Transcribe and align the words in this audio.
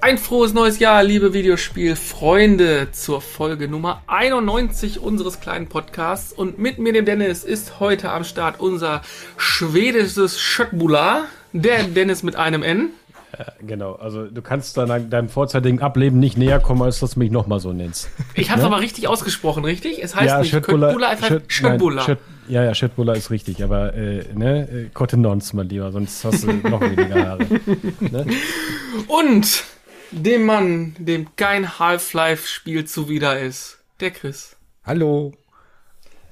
Ein 0.00 0.18
frohes 0.18 0.52
neues 0.52 0.78
Jahr, 0.78 1.02
liebe 1.02 1.32
Videospielfreunde, 1.32 2.92
zur 2.92 3.20
Folge 3.20 3.66
Nummer 3.66 4.04
91 4.06 5.00
unseres 5.00 5.40
kleinen 5.40 5.66
Podcasts. 5.68 6.32
Und 6.32 6.60
mit 6.60 6.78
mir, 6.78 6.92
dem 6.92 7.06
Dennis, 7.06 7.42
ist 7.42 7.80
heute 7.80 8.10
am 8.12 8.22
Start 8.22 8.60
unser 8.60 9.02
schwedisches 9.36 10.40
Schöttbula, 10.40 11.24
der 11.52 11.82
Dennis 11.84 12.22
mit 12.22 12.36
einem 12.36 12.62
N. 12.62 12.90
Ja, 13.38 13.46
genau, 13.66 13.94
also 13.94 14.26
du 14.26 14.40
kannst 14.40 14.76
dein, 14.76 15.10
deinem 15.10 15.28
vorzeitigen 15.28 15.80
Ableben 15.80 16.18
nicht 16.18 16.38
näher 16.38 16.58
kommen, 16.60 16.82
als 16.82 17.00
dass 17.00 17.12
du 17.12 17.18
mich 17.18 17.30
nochmal 17.30 17.60
so 17.60 17.72
nennst. 17.72 18.08
Ich 18.34 18.50
habe 18.50 18.60
es 18.60 18.66
ne? 18.66 18.72
aber 18.72 18.82
richtig 18.82 19.08
ausgesprochen, 19.08 19.64
richtig? 19.64 20.02
Es 20.02 20.14
heißt 20.14 20.26
ja, 20.26 20.38
nicht 20.40 20.50
Schöttbula, 20.50 21.12
es 21.12 21.22
heißt 21.22 21.32
ja, 22.48 22.62
ja, 22.62 22.74
Schöttbula 22.74 23.14
ist 23.14 23.30
richtig, 23.30 23.62
aber 23.62 23.94
äh, 23.94 24.24
ne, 24.34 24.68
äh, 24.68 24.88
Cottonons 24.94 25.52
mal 25.52 25.66
lieber, 25.66 25.90
sonst 25.92 26.24
hast 26.24 26.44
du 26.44 26.52
noch 26.52 26.80
weniger 26.80 27.28
Haare. 27.28 27.46
Ne? 28.00 28.26
Und 29.08 29.64
dem 30.12 30.46
Mann, 30.46 30.94
dem 30.98 31.34
kein 31.36 31.78
Half-Life-Spiel 31.78 32.84
zuwider 32.84 33.40
ist. 33.40 33.78
Der 34.00 34.10
Chris. 34.10 34.56
Hallo. 34.84 35.32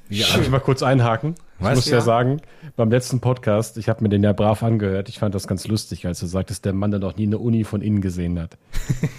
Ja, 0.08 0.26
darf 0.28 0.42
ich 0.42 0.50
mal 0.50 0.60
kurz 0.60 0.82
einhaken? 0.82 1.34
Ich 1.60 1.66
muss 1.76 1.86
ja. 1.86 1.98
ja 1.98 2.00
sagen, 2.00 2.40
beim 2.76 2.90
letzten 2.90 3.20
Podcast, 3.20 3.78
ich 3.78 3.88
habe 3.88 4.02
mir 4.02 4.08
den 4.08 4.22
ja 4.22 4.32
brav 4.32 4.62
angehört. 4.62 5.08
Ich 5.08 5.18
fand 5.18 5.34
das 5.34 5.46
ganz 5.46 5.66
lustig, 5.66 6.06
als 6.06 6.20
du 6.20 6.26
sagtest, 6.26 6.64
der 6.64 6.72
Mann, 6.72 6.90
der 6.90 7.00
noch 7.00 7.16
nie 7.16 7.26
eine 7.26 7.38
Uni 7.38 7.64
von 7.64 7.80
innen 7.80 8.00
gesehen 8.00 8.40
hat. 8.40 8.56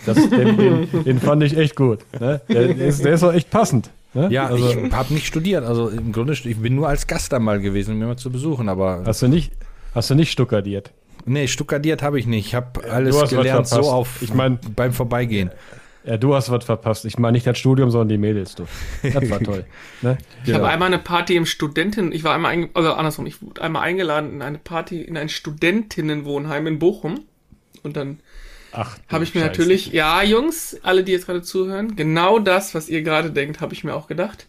Das, 0.05 0.15
den, 0.29 0.57
den, 0.57 1.03
den, 1.03 1.19
fand 1.19 1.43
ich 1.43 1.57
echt 1.57 1.75
gut. 1.75 1.99
Ne? 2.19 2.41
Der, 2.49 2.73
der, 2.73 2.87
ist, 2.87 3.03
der 3.03 3.13
ist 3.13 3.23
auch 3.23 3.33
echt 3.33 3.49
passend. 3.49 3.89
Ne? 4.13 4.29
Ja, 4.31 4.47
also, 4.47 4.69
ich 4.69 4.93
habe 4.93 5.13
nicht 5.13 5.25
studiert. 5.25 5.63
Also 5.63 5.89
im 5.89 6.11
Grunde, 6.11 6.33
ich 6.33 6.57
bin 6.57 6.75
nur 6.75 6.87
als 6.87 7.07
Gast 7.07 7.31
da 7.31 7.39
mal 7.39 7.59
gewesen, 7.59 7.93
um 7.93 7.99
mir 7.99 8.07
mal 8.07 8.17
zu 8.17 8.31
besuchen. 8.31 8.69
Aber 8.69 9.03
hast 9.05 9.21
du 9.21 9.27
nicht, 9.27 9.53
hast 9.93 10.09
du 10.09 10.15
nicht 10.15 10.31
stuckadiert? 10.31 10.91
Nee, 11.25 11.47
stuckadiert 11.47 12.03
habe 12.03 12.19
ich 12.19 12.27
nicht. 12.27 12.47
Ich 12.47 12.55
habe 12.55 12.89
alles 12.89 13.29
gelernt 13.29 13.67
so 13.67 13.81
auf 13.81 14.21
ich 14.21 14.33
mein, 14.33 14.59
beim 14.75 14.93
Vorbeigehen. 14.93 15.49
Ja, 16.05 16.17
du 16.17 16.35
hast 16.35 16.51
was 16.51 16.63
verpasst. 16.65 17.05
Ich 17.05 17.17
meine 17.17 17.33
nicht 17.33 17.47
das 17.47 17.57
Studium, 17.57 17.89
sondern 17.89 18.09
die 18.09 18.17
Mädels, 18.17 18.53
du. 18.55 18.65
Das 19.01 19.29
war 19.29 19.39
toll. 19.43 19.65
Ne? 20.01 20.17
Ich 20.39 20.45
genau. 20.45 20.59
habe 20.59 20.69
einmal 20.69 20.87
eine 20.87 20.99
Party 20.99 21.35
im 21.35 21.47
Studenten, 21.47 22.11
ich 22.11 22.23
war 22.23 22.35
einmal, 22.35 22.69
also 22.73 22.93
andersrum, 22.93 23.25
ich 23.25 23.41
wurde 23.41 23.61
einmal 23.61 23.81
eingeladen 23.81 24.31
in 24.33 24.41
eine 24.41 24.59
Party 24.59 25.01
in 25.01 25.17
ein 25.17 25.29
Studentinnenwohnheim 25.29 26.67
in 26.67 26.79
Bochum. 26.79 27.25
Und 27.81 27.97
dann 27.97 28.19
habe 28.71 29.23
ich 29.23 29.33
mir 29.33 29.41
Scheiße. 29.41 29.51
natürlich, 29.51 29.87
ja, 29.93 30.21
Jungs, 30.21 30.77
alle, 30.83 31.03
die 31.03 31.11
jetzt 31.11 31.25
gerade 31.25 31.41
zuhören, 31.41 31.95
genau 31.95 32.39
das, 32.39 32.75
was 32.75 32.89
ihr 32.89 33.01
gerade 33.01 33.31
denkt, 33.31 33.61
habe 33.61 33.73
ich 33.73 33.83
mir 33.83 33.95
auch 33.95 34.07
gedacht. 34.07 34.47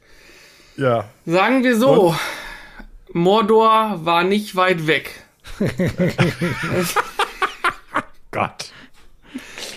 Ja. 0.76 1.08
Sagen 1.24 1.64
wir 1.64 1.76
so, 1.76 2.08
Und? 2.08 2.18
Mordor 3.12 4.04
war 4.04 4.24
nicht 4.24 4.56
weit 4.56 4.86
weg. 4.86 5.10
Gott. 8.30 8.72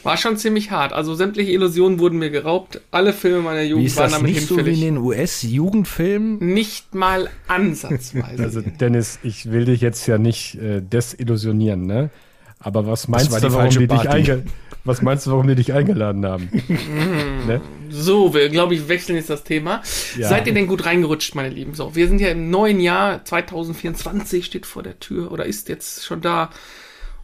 War 0.09 0.17
schon 0.17 0.37
ziemlich 0.37 0.71
hart. 0.71 0.91
Also 0.91 1.13
sämtliche 1.13 1.51
Illusionen 1.51 1.99
wurden 1.99 2.17
mir 2.17 2.31
geraubt. 2.31 2.81
Alle 2.89 3.13
Filme 3.13 3.43
meiner 3.43 3.61
Jugend 3.61 3.83
wie 3.83 3.87
ist 3.87 3.97
waren 3.97 4.09
damit 4.09 4.31
nicht 4.31 4.47
hinfällig. 4.47 4.75
so 4.75 4.81
wie 4.81 4.87
in 4.87 4.95
den 4.95 5.03
US-Jugendfilmen? 5.03 6.39
Nicht 6.39 6.95
mal 6.95 7.29
ansatzweise. 7.47 8.43
also 8.43 8.61
Dennis, 8.61 9.19
ich 9.21 9.51
will 9.51 9.65
dich 9.65 9.81
jetzt 9.81 10.07
ja 10.07 10.17
nicht 10.17 10.55
äh, 10.55 10.81
desillusionieren, 10.81 11.85
ne? 11.85 12.09
Aber 12.57 12.87
was 12.87 13.07
meinst 13.07 13.31
du, 13.31 13.53
warum 13.53 13.69
die 13.69 13.85
dich 13.85 14.09
einge 14.09 14.45
was 14.83 15.03
meinst 15.03 15.27
du, 15.27 15.31
warum 15.31 15.47
die 15.47 15.53
dich 15.53 15.73
eingeladen 15.73 16.25
haben? 16.25 16.49
ne? 17.45 17.61
So, 17.91 18.33
wir 18.33 18.49
glaube 18.49 18.73
ich 18.73 18.89
wechseln 18.89 19.15
jetzt 19.15 19.29
das 19.29 19.43
Thema. 19.43 19.83
Ja. 20.17 20.27
Seid 20.27 20.47
ihr 20.47 20.55
denn 20.55 20.65
gut 20.65 20.87
reingerutscht, 20.87 21.35
meine 21.35 21.49
Lieben? 21.49 21.75
So, 21.75 21.95
wir 21.95 22.07
sind 22.07 22.19
ja 22.19 22.29
im 22.29 22.49
neuen 22.49 22.79
Jahr 22.79 23.23
2024 23.23 24.43
steht 24.43 24.65
vor 24.65 24.81
der 24.81 24.99
Tür 24.99 25.31
oder 25.31 25.45
ist 25.45 25.69
jetzt 25.69 26.03
schon 26.03 26.21
da 26.21 26.49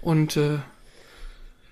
und 0.02 0.38
äh, 0.38 0.59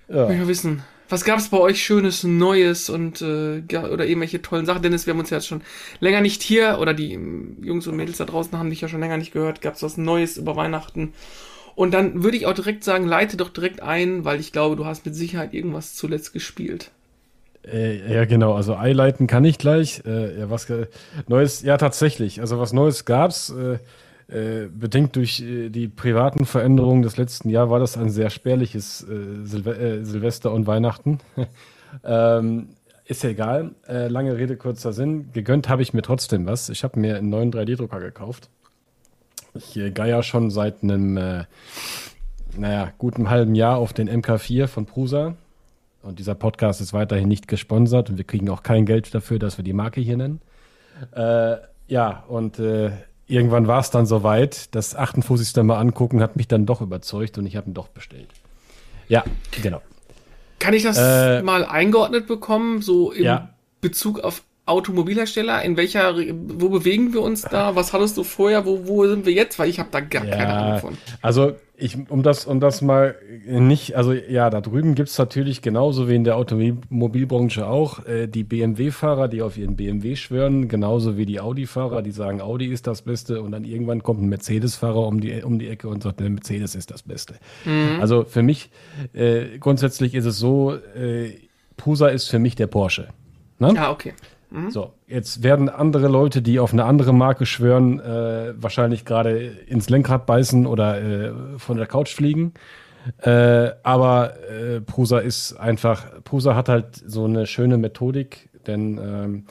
ja. 0.08 0.28
will 0.28 0.48
wissen, 0.48 0.82
was 1.08 1.24
gab 1.24 1.38
es 1.38 1.48
bei 1.48 1.58
euch 1.58 1.82
Schönes, 1.82 2.24
Neues 2.24 2.88
und 2.88 3.20
äh, 3.20 3.62
oder 3.72 4.06
irgendwelche 4.06 4.42
tollen 4.42 4.66
Sachen? 4.66 4.82
Dennis, 4.82 5.06
wir 5.06 5.12
haben 5.12 5.20
uns 5.20 5.30
ja 5.30 5.36
jetzt 5.36 5.46
schon 5.46 5.62
länger 6.00 6.20
nicht 6.20 6.42
hier 6.42 6.78
oder 6.80 6.94
die 6.94 7.18
Jungs 7.62 7.86
und 7.86 7.96
Mädels 7.96 8.18
da 8.18 8.24
draußen 8.24 8.58
haben 8.58 8.70
dich 8.70 8.80
ja 8.80 8.88
schon 8.88 9.00
länger 9.00 9.18
nicht 9.18 9.32
gehört. 9.32 9.60
Gab 9.60 9.74
es 9.74 9.82
was 9.82 9.96
Neues 9.96 10.36
über 10.36 10.56
Weihnachten? 10.56 11.12
Und 11.74 11.92
dann 11.92 12.22
würde 12.22 12.36
ich 12.36 12.46
auch 12.46 12.54
direkt 12.54 12.84
sagen, 12.84 13.06
leite 13.06 13.36
doch 13.36 13.50
direkt 13.50 13.82
ein, 13.82 14.24
weil 14.24 14.40
ich 14.40 14.52
glaube, 14.52 14.76
du 14.76 14.86
hast 14.86 15.04
mit 15.04 15.14
Sicherheit 15.14 15.54
irgendwas 15.54 15.94
zuletzt 15.94 16.32
gespielt. 16.32 16.90
Äh, 17.70 18.12
ja, 18.12 18.24
genau. 18.26 18.54
Also 18.54 18.74
einleiten 18.74 19.26
kann 19.26 19.44
ich 19.44 19.58
gleich. 19.58 20.02
Äh, 20.06 20.40
ja, 20.40 20.50
was 20.50 20.66
Neues? 21.26 21.62
Ja, 21.62 21.76
tatsächlich. 21.78 22.40
Also 22.40 22.58
was 22.58 22.72
Neues 22.72 23.04
gab's. 23.04 23.50
Äh, 23.50 23.78
äh, 24.28 24.68
bedingt 24.68 25.16
durch 25.16 25.40
äh, 25.42 25.68
die 25.68 25.86
privaten 25.86 26.46
Veränderungen 26.46 27.02
des 27.02 27.18
letzten 27.18 27.50
Jahres 27.50 27.70
war 27.70 27.78
das 27.78 27.98
ein 27.98 28.08
sehr 28.08 28.30
spärliches 28.30 29.02
äh, 29.02 29.44
Silve 29.44 29.76
äh, 29.76 30.04
Silvester 30.04 30.50
und 30.50 30.66
Weihnachten. 30.66 31.18
ähm, 32.04 32.68
ist 33.04 33.22
ja 33.22 33.30
egal. 33.30 33.74
Äh, 33.86 34.08
lange 34.08 34.36
Rede, 34.38 34.56
kurzer 34.56 34.94
Sinn. 34.94 35.30
Gegönnt 35.34 35.68
habe 35.68 35.82
ich 35.82 35.92
mir 35.92 36.00
trotzdem 36.00 36.46
was. 36.46 36.70
Ich 36.70 36.84
habe 36.84 36.98
mir 36.98 37.16
einen 37.16 37.28
neuen 37.28 37.52
3D-Drucker 37.52 38.00
gekauft. 38.00 38.48
Ich 39.52 39.76
äh, 39.76 39.90
geier 39.90 40.22
schon 40.22 40.50
seit 40.50 40.82
einem, 40.82 41.44
naja, 42.56 42.92
guten 42.96 43.28
halben 43.28 43.54
Jahr 43.54 43.76
auf 43.76 43.92
den 43.92 44.08
MK4 44.08 44.68
von 44.68 44.86
Prusa. 44.86 45.34
Und 46.02 46.18
dieser 46.18 46.34
Podcast 46.34 46.80
ist 46.80 46.94
weiterhin 46.94 47.28
nicht 47.28 47.46
gesponsert 47.46 48.08
und 48.08 48.16
wir 48.16 48.24
kriegen 48.24 48.48
auch 48.48 48.62
kein 48.62 48.86
Geld 48.86 49.14
dafür, 49.14 49.38
dass 49.38 49.58
wir 49.58 49.64
die 49.64 49.72
Marke 49.74 50.00
hier 50.00 50.16
nennen. 50.16 50.40
Ja, 51.86 52.24
und 52.28 52.58
irgendwann 53.26 53.66
war 53.66 53.80
es 53.80 53.90
dann 53.90 54.06
soweit. 54.06 54.74
Das 54.74 54.94
58. 54.94 55.62
Mal 55.62 55.76
angucken 55.76 56.20
hat 56.20 56.36
mich 56.36 56.48
dann 56.48 56.66
doch 56.66 56.80
überzeugt 56.80 57.38
und 57.38 57.46
ich 57.46 57.56
habe 57.56 57.70
ihn 57.70 57.74
doch 57.74 57.88
bestellt. 57.88 58.28
Ja, 59.08 59.24
genau. 59.62 59.82
Kann 60.58 60.74
ich 60.74 60.82
das 60.82 60.96
äh, 60.98 61.42
mal 61.42 61.64
eingeordnet 61.64 62.26
bekommen, 62.26 62.80
so 62.80 63.12
im 63.12 63.24
ja. 63.24 63.50
Bezug 63.80 64.20
auf 64.20 64.42
Automobilhersteller? 64.66 65.62
In 65.62 65.76
welcher, 65.76 66.14
wo 66.16 66.70
bewegen 66.70 67.12
wir 67.12 67.20
uns 67.20 67.42
da? 67.42 67.76
Was 67.76 67.92
hattest 67.92 68.16
du 68.16 68.24
vorher? 68.24 68.64
Wo, 68.64 68.86
wo 68.86 69.06
sind 69.06 69.26
wir 69.26 69.32
jetzt? 69.32 69.58
Weil 69.58 69.68
ich 69.68 69.78
habe 69.78 69.90
da 69.92 70.00
gar 70.00 70.24
ja, 70.24 70.36
keine 70.36 70.52
Ahnung 70.54 70.80
von. 70.80 70.98
Also 71.20 71.52
ich, 71.76 71.98
um 72.08 72.22
das, 72.22 72.46
um 72.46 72.60
das 72.60 72.80
mal 72.80 73.16
nicht, 73.46 73.96
also 73.96 74.12
ja, 74.12 74.48
da 74.48 74.60
drüben 74.60 74.94
gibt's 74.94 75.18
natürlich 75.18 75.60
genauso 75.60 76.08
wie 76.08 76.14
in 76.14 76.24
der 76.24 76.36
Automobilbranche 76.36 77.66
auch 77.66 78.06
äh, 78.06 78.26
die 78.26 78.44
BMW-Fahrer, 78.44 79.28
die 79.28 79.42
auf 79.42 79.58
ihren 79.58 79.76
BMW 79.76 80.16
schwören, 80.16 80.68
genauso 80.68 81.18
wie 81.18 81.26
die 81.26 81.40
Audi-Fahrer, 81.40 82.00
die 82.02 82.12
sagen, 82.12 82.40
Audi 82.40 82.66
ist 82.66 82.86
das 82.86 83.02
Beste 83.02 83.42
und 83.42 83.52
dann 83.52 83.64
irgendwann 83.64 84.02
kommt 84.02 84.22
ein 84.22 84.28
Mercedes-Fahrer 84.28 85.06
um 85.06 85.20
die, 85.20 85.42
um 85.42 85.58
die 85.58 85.68
Ecke 85.68 85.88
und 85.88 86.02
sagt, 86.04 86.20
der 86.20 86.30
Mercedes 86.30 86.74
ist 86.74 86.90
das 86.90 87.02
Beste. 87.02 87.34
Mhm. 87.64 88.00
Also 88.00 88.24
für 88.24 88.42
mich, 88.42 88.70
äh, 89.12 89.58
grundsätzlich 89.58 90.14
ist 90.14 90.26
es 90.26 90.38
so, 90.38 90.74
äh, 90.74 91.34
Prusa 91.76 92.08
ist 92.08 92.28
für 92.28 92.38
mich 92.38 92.54
der 92.54 92.68
Porsche. 92.68 93.08
Ne? 93.58 93.72
Ja, 93.74 93.90
okay. 93.90 94.14
Mhm. 94.54 94.70
So, 94.70 94.92
jetzt 95.08 95.42
werden 95.42 95.68
andere 95.68 96.06
Leute, 96.06 96.40
die 96.40 96.60
auf 96.60 96.72
eine 96.72 96.84
andere 96.84 97.12
Marke 97.12 97.44
schwören, 97.44 97.98
äh, 97.98 98.54
wahrscheinlich 98.56 99.04
gerade 99.04 99.36
ins 99.66 99.90
Lenkrad 99.90 100.26
beißen 100.26 100.66
oder 100.66 101.02
äh, 101.02 101.32
von 101.58 101.76
der 101.76 101.86
Couch 101.86 102.14
fliegen. 102.14 102.54
Äh, 103.18 103.72
aber 103.82 104.34
äh, 104.48 104.80
Prusa 104.80 105.18
ist 105.18 105.54
einfach, 105.54 106.06
Prusa 106.22 106.54
hat 106.54 106.68
halt 106.68 107.02
so 107.04 107.24
eine 107.24 107.46
schöne 107.46 107.78
Methodik, 107.78 108.48
denn 108.66 108.98
ähm, 108.98 109.46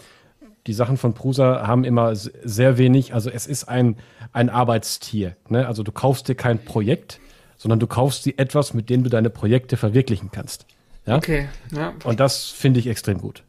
die 0.68 0.74
Sachen 0.74 0.96
von 0.96 1.14
Prusa 1.14 1.68
haben 1.68 1.84
immer 1.84 2.16
sehr 2.16 2.78
wenig, 2.78 3.14
also 3.14 3.30
es 3.30 3.46
ist 3.46 3.66
ein, 3.66 3.98
ein 4.32 4.50
Arbeitstier. 4.50 5.36
Ne? 5.50 5.68
Also 5.68 5.84
du 5.84 5.92
kaufst 5.92 6.30
dir 6.30 6.36
kein 6.36 6.64
Projekt, 6.64 7.20
sondern 7.58 7.80
du 7.80 7.88
kaufst 7.88 8.26
dir 8.26 8.36
etwas, 8.38 8.74
mit 8.74 8.90
dem 8.90 9.04
du 9.04 9.10
deine 9.10 9.30
Projekte 9.30 9.76
verwirklichen 9.76 10.32
kannst. 10.32 10.66
Ja? 11.06 11.18
Okay, 11.18 11.50
ja. 11.76 11.94
Und 12.06 12.22
das 12.22 12.46
finde 12.46 12.80
ich 12.80 12.88
extrem 12.88 13.20
gut. 13.20 13.44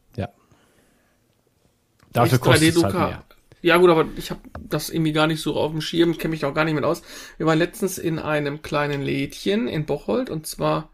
Dafür 2.15 2.39
kostet 2.39 2.75
es 2.75 2.83
halt 2.83 2.93
mehr. 2.93 3.23
Ja 3.61 3.77
gut, 3.77 3.89
aber 3.89 4.05
ich 4.15 4.29
habe 4.29 4.41
das 4.59 4.91
irgendwie 4.91 5.11
gar 5.11 5.25
nicht 5.25 5.41
so 5.41 5.55
auf 5.55 5.71
dem 5.71 5.81
Schirm, 5.81 6.17
kenne 6.17 6.33
mich 6.33 6.45
auch 6.45 6.53
gar 6.53 6.65
nicht 6.65 6.75
mit 6.75 6.83
aus. 6.83 7.01
Wir 7.37 7.47
waren 7.47 7.57
letztens 7.57 7.97
in 7.97 8.19
einem 8.19 8.61
kleinen 8.61 9.01
Lädchen 9.01 9.67
in 9.67 9.85
Bocholt 9.85 10.29
und 10.29 10.45
zwar 10.45 10.89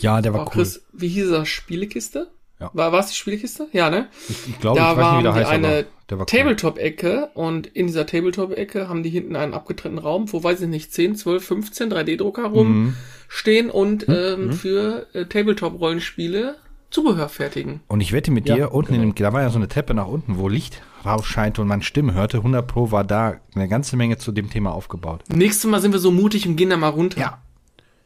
Ja, 0.00 0.20
der 0.20 0.34
war 0.34 0.40
cool. 0.40 0.52
Chris, 0.52 0.84
wie 0.92 1.08
hieß 1.08 1.30
das? 1.30 1.48
Spielekiste? 1.48 2.30
Ja. 2.60 2.70
War 2.74 2.92
es 2.92 3.06
die 3.06 3.14
Spielekiste? 3.14 3.68
Ja, 3.72 3.88
ne? 3.88 4.08
Ich, 4.28 4.50
ich 4.50 4.60
glaube, 4.60 4.78
da 4.78 4.92
ich 4.92 4.98
weiß 4.98 5.12
nicht, 5.12 5.18
wie 5.18 5.22
der 5.22 5.34
heißt, 5.34 5.50
eine 5.50 5.86
Tabletop-Ecke 6.08 7.30
und 7.32 7.66
in 7.68 7.86
dieser 7.86 8.04
Tabletop-Ecke 8.04 8.88
haben 8.90 9.02
die 9.02 9.08
hinten 9.08 9.34
einen 9.34 9.54
abgetrennten 9.54 9.98
Raum, 9.98 10.30
wo 10.30 10.44
weiß 10.44 10.60
ich 10.60 10.68
nicht, 10.68 10.92
10, 10.92 11.16
12, 11.16 11.42
15 11.42 11.90
3D-Drucker 11.90 12.44
rumstehen 12.44 13.66
mhm. 13.66 13.72
und 13.72 14.08
mhm. 14.08 14.14
Ähm, 14.14 14.46
mhm. 14.48 14.52
für 14.52 15.06
äh, 15.14 15.24
Tabletop-Rollenspiele 15.24 16.56
Zubehör 16.90 17.28
fertigen. 17.28 17.80
Und 17.88 18.00
ich 18.00 18.12
wette 18.12 18.30
mit 18.30 18.48
ja, 18.48 18.54
dir, 18.56 18.72
unten 18.72 18.92
genau. 18.92 19.04
in 19.04 19.14
dem, 19.14 19.22
da 19.22 19.32
war 19.32 19.42
ja 19.42 19.50
so 19.50 19.58
eine 19.58 19.68
Treppe 19.68 19.94
nach 19.94 20.06
unten, 20.08 20.38
wo 20.38 20.48
Licht 20.48 20.82
rausscheint 21.04 21.58
und 21.58 21.68
man 21.68 21.82
Stimmen 21.82 22.14
hörte. 22.14 22.38
100 22.38 22.66
Pro 22.66 22.90
war 22.90 23.04
da 23.04 23.36
eine 23.54 23.68
ganze 23.68 23.96
Menge 23.96 24.18
zu 24.18 24.32
dem 24.32 24.50
Thema 24.50 24.72
aufgebaut. 24.72 25.22
Nächstes 25.28 25.70
Mal 25.70 25.80
sind 25.80 25.92
wir 25.92 26.00
so 26.00 26.10
mutig 26.10 26.46
und 26.46 26.56
gehen 26.56 26.70
da 26.70 26.76
mal 26.76 26.88
runter. 26.88 27.20
Ja. 27.20 27.38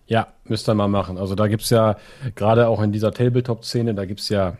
Ja, 0.06 0.28
müsst 0.44 0.68
ihr 0.68 0.74
mal 0.74 0.88
machen. 0.88 1.16
Also 1.16 1.34
da 1.34 1.48
gibt's 1.48 1.70
ja, 1.70 1.96
gerade 2.34 2.68
auch 2.68 2.82
in 2.82 2.92
dieser 2.92 3.10
Tabletop-Szene, 3.12 3.94
da 3.94 4.04
gibt's 4.04 4.28
ja 4.28 4.58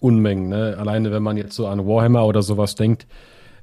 Unmengen. 0.00 0.48
Ne? 0.48 0.76
Alleine 0.78 1.12
wenn 1.12 1.22
man 1.22 1.36
jetzt 1.36 1.54
so 1.54 1.68
an 1.68 1.86
Warhammer 1.86 2.26
oder 2.26 2.42
sowas 2.42 2.74
denkt, 2.74 3.06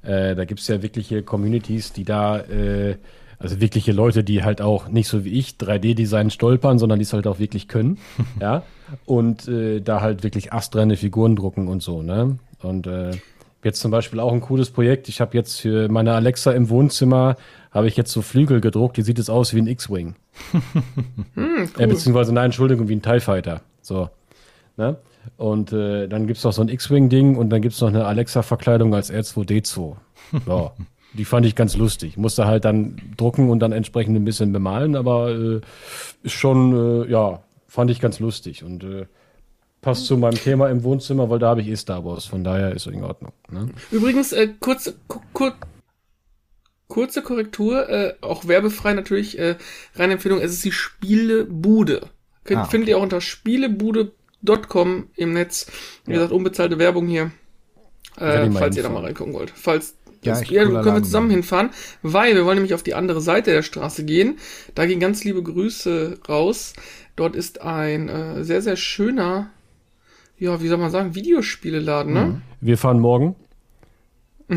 Äh, 0.01 0.33
da 0.35 0.45
gibt 0.45 0.61
es 0.61 0.67
ja 0.69 0.81
wirkliche 0.81 1.23
Communities, 1.23 1.91
die 1.91 2.05
da, 2.05 2.39
äh, 2.39 2.95
also 3.39 3.61
wirkliche 3.61 3.93
Leute, 3.93 4.23
die 4.23 4.43
halt 4.43 4.61
auch 4.61 4.89
nicht 4.89 5.07
so 5.07 5.23
wie 5.23 5.31
ich 5.31 5.51
3D-Design 5.51 6.29
stolpern, 6.29 6.77
sondern 6.77 6.99
die 6.99 7.03
es 7.03 7.13
halt 7.13 7.25
auch 7.25 7.39
wirklich 7.39 7.67
können. 7.67 7.97
ja. 8.39 8.63
Und 9.05 9.47
äh, 9.47 9.79
da 9.79 10.01
halt 10.01 10.23
wirklich 10.23 10.51
astreine 10.51 10.97
Figuren 10.97 11.35
drucken 11.35 11.67
und 11.67 11.81
so, 11.81 12.01
ne? 12.01 12.37
Und 12.61 12.85
äh, 12.87 13.11
jetzt 13.63 13.79
zum 13.79 13.91
Beispiel 13.91 14.19
auch 14.19 14.33
ein 14.33 14.41
cooles 14.41 14.71
Projekt. 14.71 15.07
Ich 15.09 15.21
habe 15.21 15.37
jetzt 15.37 15.61
für 15.61 15.89
meine 15.89 16.13
Alexa 16.13 16.51
im 16.51 16.69
Wohnzimmer 16.69 17.37
habe 17.71 17.87
ich 17.87 17.95
jetzt 17.95 18.11
so 18.11 18.21
Flügel 18.21 18.61
gedruckt, 18.61 18.97
die 18.97 19.03
sieht 19.03 19.19
es 19.19 19.29
aus 19.29 19.53
wie 19.53 19.61
ein 19.61 19.67
X-Wing. 19.67 20.15
hm, 20.51 21.35
cool. 21.35 21.67
äh, 21.77 21.87
beziehungsweise, 21.87 22.33
nein, 22.33 22.45
Entschuldigung, 22.45 22.89
wie 22.89 22.95
ein 22.95 23.01
TIE 23.01 23.19
Fighter. 23.19 23.61
So. 23.81 24.09
Ne? 24.75 24.97
Und 25.37 25.71
äh, 25.71 26.07
dann 26.07 26.27
gibt 26.27 26.37
es 26.37 26.43
noch 26.43 26.53
so 26.53 26.61
ein 26.61 26.69
X-Wing-Ding 26.69 27.37
und 27.37 27.49
dann 27.49 27.61
gibt 27.61 27.75
es 27.75 27.81
noch 27.81 27.89
eine 27.89 28.05
Alexa-Verkleidung 28.05 28.93
als 28.95 29.13
R2D2. 29.13 29.95
So. 30.45 30.71
Die 31.13 31.25
fand 31.25 31.45
ich 31.45 31.55
ganz 31.55 31.75
lustig. 31.75 32.17
Musste 32.17 32.45
halt 32.45 32.65
dann 32.65 33.01
drucken 33.17 33.49
und 33.49 33.59
dann 33.59 33.71
entsprechend 33.71 34.15
ein 34.15 34.25
bisschen 34.25 34.51
bemalen, 34.51 34.95
aber 34.95 35.31
äh, 35.31 35.61
ist 36.23 36.33
schon, 36.33 37.05
äh, 37.05 37.11
ja, 37.11 37.43
fand 37.67 37.91
ich 37.91 37.99
ganz 37.99 38.19
lustig 38.19 38.63
und 38.63 38.83
äh, 38.83 39.05
passt 39.81 40.05
zu 40.05 40.17
meinem 40.17 40.37
Thema 40.37 40.69
im 40.69 40.83
Wohnzimmer, 40.83 41.29
weil 41.29 41.39
da 41.39 41.49
habe 41.49 41.61
ich 41.61 41.67
eh 41.67 41.75
Star 41.75 42.03
Wars, 42.05 42.25
von 42.25 42.43
daher 42.43 42.73
ist 42.73 42.87
es 42.87 42.93
in 42.93 43.03
Ordnung. 43.03 43.31
Ne? 43.49 43.69
Übrigens, 43.91 44.33
äh, 44.33 44.49
kurz, 44.59 44.93
kur, 45.33 45.55
kurze 46.87 47.21
Korrektur, 47.21 47.89
äh, 47.89 48.13
auch 48.21 48.47
werbefrei 48.47 48.93
natürlich, 48.93 49.39
äh, 49.39 49.55
reine 49.95 50.13
Empfehlung, 50.13 50.39
es 50.41 50.51
ist 50.51 50.65
die 50.65 50.71
Spielebude. 50.71 52.01
Ah, 52.49 52.61
okay. 52.61 52.65
Findet 52.71 52.89
ihr 52.89 52.97
auch 52.97 53.03
unter 53.03 53.21
spielebude.com 53.21 55.09
im 55.15 55.33
Netz. 55.33 55.67
Wie 56.05 56.11
ja. 56.11 56.17
gesagt, 56.17 56.33
unbezahlte 56.33 56.79
Werbung 56.79 57.07
hier. 57.07 57.31
Äh, 58.17 58.49
falls 58.51 58.75
ihr 58.75 58.83
da 58.83 58.89
mal 58.89 59.03
reingucken 59.03 59.33
wollt. 59.33 59.51
Falls 59.51 59.95
ja, 60.23 60.39
ja 60.41 60.65
können 60.65 60.83
wir 60.85 61.03
zusammen 61.03 61.29
hinfahren, 61.29 61.69
weil 62.01 62.35
wir 62.35 62.45
wollen 62.45 62.57
nämlich 62.57 62.73
auf 62.73 62.83
die 62.83 62.93
andere 62.93 63.21
Seite 63.21 63.51
der 63.51 63.63
Straße 63.63 64.03
gehen. 64.03 64.37
Da 64.75 64.85
gehen 64.85 64.99
ganz 64.99 65.23
liebe 65.23 65.41
Grüße 65.41 66.19
raus. 66.27 66.73
Dort 67.15 67.35
ist 67.35 67.61
ein 67.61 68.09
äh, 68.09 68.43
sehr, 68.43 68.61
sehr 68.61 68.75
schöner, 68.75 69.49
ja, 70.37 70.61
wie 70.61 70.67
soll 70.67 70.77
man 70.77 70.91
sagen, 70.91 71.15
Videospieleladen, 71.15 72.13
ne? 72.13 72.25
Mhm. 72.25 72.41
Wir 72.61 72.77
fahren 72.77 72.99
morgen. 72.99 73.35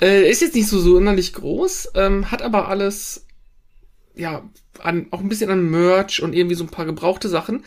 äh, 0.00 0.30
ist 0.30 0.40
jetzt 0.40 0.54
nicht 0.54 0.68
so 0.68 0.78
sonderlich 0.78 1.34
groß, 1.34 1.90
ähm, 1.94 2.30
hat 2.30 2.40
aber 2.40 2.68
alles, 2.68 3.26
ja, 4.14 4.42
an, 4.78 5.08
auch 5.10 5.20
ein 5.20 5.28
bisschen 5.28 5.50
an 5.50 5.68
Merch 5.70 6.22
und 6.22 6.34
irgendwie 6.34 6.54
so 6.54 6.64
ein 6.64 6.70
paar 6.70 6.86
gebrauchte 6.86 7.28
Sachen. 7.28 7.64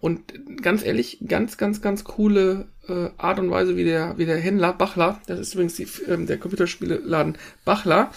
Und 0.00 0.32
ganz 0.62 0.84
ehrlich, 0.84 1.18
ganz, 1.26 1.58
ganz, 1.58 1.82
ganz 1.82 2.04
coole 2.04 2.68
äh, 2.88 3.10
Art 3.16 3.38
und 3.38 3.50
Weise, 3.50 3.76
wie 3.76 3.84
der, 3.84 4.18
wie 4.18 4.26
der 4.26 4.38
Händler 4.38 4.72
Bachler, 4.72 5.20
das 5.26 5.40
ist 5.40 5.54
übrigens 5.54 5.74
die, 5.74 5.86
ähm, 6.08 6.26
der 6.26 6.38
Computerspieleladen 6.38 7.38
Bachler 7.64 8.10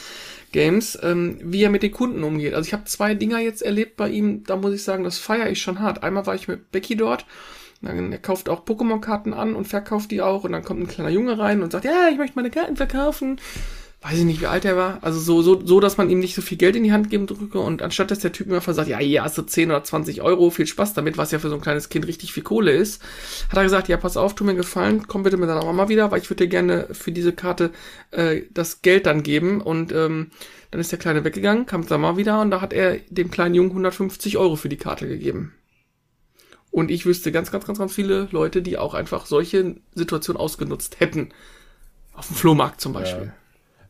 Games, 0.51 0.97
ähm, 1.01 1.39
wie 1.43 1.63
er 1.63 1.69
mit 1.69 1.83
den 1.83 1.91
Kunden 1.91 2.23
umgeht. 2.23 2.53
Also 2.53 2.67
ich 2.67 2.73
habe 2.73 2.85
zwei 2.85 3.13
Dinger 3.13 3.39
jetzt 3.39 3.61
erlebt 3.61 3.97
bei 3.97 4.09
ihm, 4.09 4.43
da 4.43 4.55
muss 4.55 4.73
ich 4.73 4.83
sagen, 4.83 5.03
das 5.03 5.17
feiere 5.17 5.49
ich 5.49 5.61
schon 5.61 5.79
hart. 5.79 6.03
Einmal 6.03 6.25
war 6.25 6.35
ich 6.35 6.47
mit 6.47 6.71
Becky 6.71 6.95
dort, 6.95 7.25
dann, 7.81 8.11
er 8.11 8.17
kauft 8.17 8.49
auch 8.49 8.65
Pokémon-Karten 8.65 9.33
an 9.33 9.55
und 9.55 9.67
verkauft 9.67 10.11
die 10.11 10.21
auch 10.21 10.43
und 10.43 10.51
dann 10.51 10.63
kommt 10.63 10.81
ein 10.81 10.87
kleiner 10.87 11.09
Junge 11.09 11.37
rein 11.37 11.61
und 11.61 11.71
sagt, 11.71 11.85
ja, 11.85 12.07
ich 12.11 12.17
möchte 12.17 12.35
meine 12.35 12.49
Karten 12.49 12.75
verkaufen 12.75 13.39
weiß 14.01 14.19
ich 14.19 14.25
nicht, 14.25 14.41
wie 14.41 14.47
alt 14.47 14.63
er 14.63 14.77
war. 14.77 14.99
Also 15.01 15.19
so, 15.19 15.41
so, 15.41 15.65
so, 15.65 15.79
dass 15.79 15.97
man 15.97 16.09
ihm 16.09 16.19
nicht 16.19 16.35
so 16.35 16.41
viel 16.41 16.57
Geld 16.57 16.75
in 16.75 16.83
die 16.83 16.91
Hand 16.91 17.09
geben 17.09 17.25
drücke 17.25 17.59
und 17.59 17.81
anstatt 17.81 18.11
dass 18.11 18.19
der 18.19 18.31
Typ 18.31 18.47
mir 18.47 18.61
sagt, 18.61 18.88
ja, 18.88 18.99
hier 18.99 19.23
hast 19.23 19.38
du 19.38 19.41
10 19.41 19.71
oder 19.71 19.83
20 19.83 20.21
Euro, 20.21 20.51
viel 20.51 20.67
Spaß 20.67 20.94
damit, 20.94 21.17
was 21.17 21.31
ja 21.31 21.39
für 21.39 21.49
so 21.49 21.55
ein 21.55 21.61
kleines 21.61 21.89
Kind 21.89 22.05
richtig 22.05 22.31
viel 22.31 22.44
Kohle 22.44 22.71
ist, 22.71 23.01
hat 23.49 23.57
er 23.57 23.63
gesagt, 23.63 23.88
ja, 23.88 23.97
pass 23.97 24.15
auf, 24.15 24.35
tu 24.35 24.44
mir 24.44 24.55
gefallen, 24.55 25.07
komm 25.07 25.23
bitte 25.23 25.38
mit 25.38 25.49
deiner 25.49 25.65
Mama 25.65 25.89
wieder, 25.89 26.11
weil 26.11 26.21
ich 26.21 26.29
würde 26.29 26.44
dir 26.44 26.49
gerne 26.49 26.88
für 26.91 27.11
diese 27.11 27.33
Karte 27.33 27.71
äh, 28.11 28.44
das 28.51 28.83
Geld 28.83 29.07
dann 29.07 29.23
geben 29.23 29.61
und 29.61 29.91
ähm, 29.91 30.31
dann 30.69 30.79
ist 30.79 30.91
der 30.91 30.99
Kleine 30.99 31.23
weggegangen, 31.23 31.65
kam 31.65 31.83
Sommer 31.83 32.17
wieder 32.17 32.39
und 32.41 32.51
da 32.51 32.61
hat 32.61 32.73
er 32.73 32.97
dem 33.09 33.31
kleinen 33.31 33.55
Jungen 33.55 33.71
150 33.71 34.38
Euro 34.38 34.55
für 34.55 34.69
die 34.69 34.77
Karte 34.77 35.07
gegeben. 35.07 35.53
Und 36.69 36.91
ich 36.91 37.05
wüsste 37.05 37.31
ganz, 37.31 37.51
ganz, 37.51 37.65
ganz, 37.65 37.79
ganz 37.79 37.94
viele 37.94 38.27
Leute, 38.31 38.61
die 38.61 38.77
auch 38.77 38.94
einfach 38.94 39.25
solche 39.25 39.77
Situationen 39.95 40.39
ausgenutzt 40.39 40.99
hätten. 40.99 41.29
Auf 42.13 42.27
dem 42.27 42.35
Flohmarkt 42.35 42.81
zum 42.81 42.94
Beispiel. 42.94 43.27
Ja. 43.27 43.33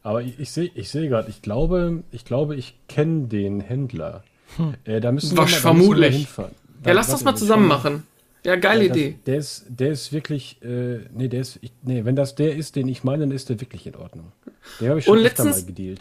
Aber 0.08 0.22
ich, 0.22 0.40
ich 0.40 0.52
sehe 0.52 0.72
ich 0.74 0.90
seh 0.90 1.10
gerade, 1.10 1.30
ich 1.30 1.42
glaube, 1.42 2.02
ich 2.12 2.24
glaube, 2.24 2.56
ich 2.56 2.76
kenne 2.88 3.28
den 3.28 3.60
Händler. 3.60 4.24
Hm. 4.56 4.76
Äh, 4.86 5.02
da 5.02 5.12
müssen 5.12 5.36
wir 5.36 5.42
mal, 5.42 5.48
vermutlich. 5.50 6.16
hinfahren. 6.16 6.56
Da, 6.82 6.92
ja, 6.92 6.96
lass 6.96 7.10
das 7.10 7.26
mal 7.26 7.36
zusammen 7.36 7.68
machen. 7.68 8.04
Ja, 8.46 8.56
geile 8.56 8.84
ja, 8.84 8.88
das, 8.88 8.98
Idee. 8.98 9.16
Der 9.26 9.38
ist, 9.38 9.66
der 9.68 9.92
ist 9.92 10.14
wirklich, 10.14 10.62
äh, 10.62 11.00
nee, 11.14 11.28
der 11.28 11.42
ist, 11.42 11.60
ich, 11.60 11.74
nee, 11.84 12.06
wenn 12.06 12.16
das 12.16 12.36
der 12.36 12.56
ist, 12.56 12.78
den 12.78 12.88
ich 12.88 13.04
meine, 13.04 13.24
dann 13.24 13.32
ist 13.32 13.50
der 13.50 13.60
wirklich 13.60 13.86
in 13.86 13.98
Ordnung. 13.98 14.32
Der 14.80 14.92
habe 14.92 15.00
ich 15.00 15.06
schon 15.06 15.18
Und 15.18 15.24
letztens, 15.24 15.58
mal 15.58 15.66
gedealt. 15.66 16.00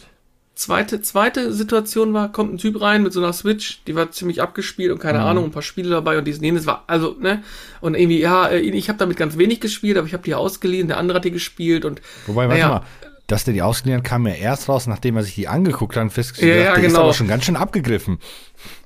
Zweite, 0.55 1.03
zweite 1.03 1.53
Situation 1.53 2.15
war, 2.15 2.31
kommt 2.31 2.55
ein 2.55 2.59
Typ 2.59 2.81
rein 2.81 3.03
mit 3.03 3.13
so 3.13 3.21
einer 3.21 3.33
Switch, 3.33 3.83
die 3.89 3.97
war 3.97 4.13
ziemlich 4.13 4.41
abgespielt 4.41 4.93
und 4.93 5.01
keine 5.01 5.19
mhm. 5.19 5.25
Ahnung, 5.25 5.45
ein 5.47 5.51
paar 5.51 5.63
Spiele 5.63 5.91
dabei 5.91 6.17
und 6.17 6.27
diesen 6.27 6.45
jenes 6.45 6.65
war, 6.65 6.85
also, 6.87 7.17
ne, 7.19 7.43
und 7.81 7.97
irgendwie, 7.97 8.21
ja, 8.21 8.47
äh, 8.47 8.61
ich 8.61 8.89
habe 8.89 9.01
damit 9.01 9.17
ganz 9.17 9.37
wenig 9.37 9.61
gespielt, 9.61 9.99
aber 9.99 10.07
ich 10.07 10.13
habe 10.13 10.23
die 10.23 10.37
ausgeliehen, 10.37 10.87
der 10.87 10.99
andere 10.99 11.17
hat 11.17 11.25
die 11.25 11.33
gespielt 11.33 11.85
und. 11.85 12.01
Wobei, 12.27 12.49
warte 12.49 12.63
mal, 12.63 12.83
dass 13.27 13.45
der 13.45 13.55
die 13.55 13.63
ausgeliehen 13.63 14.03
kam 14.03 14.27
ja 14.27 14.35
erst 14.35 14.69
raus, 14.69 14.87
nachdem 14.87 15.17
er 15.17 15.25
sich 15.25 15.35
die 15.35 15.49
angeguckt 15.49 15.97
hat 15.97 16.03
und 16.03 16.11
festgestellt 16.11 16.57
ja, 16.57 16.65
ja, 16.65 16.73
der 16.75 16.83
genau. 16.83 16.89
ist 16.89 16.99
aber 16.99 17.15
schon 17.15 17.29
ganz 17.29 17.45
schön 17.45 17.57
abgegriffen. 17.57 18.19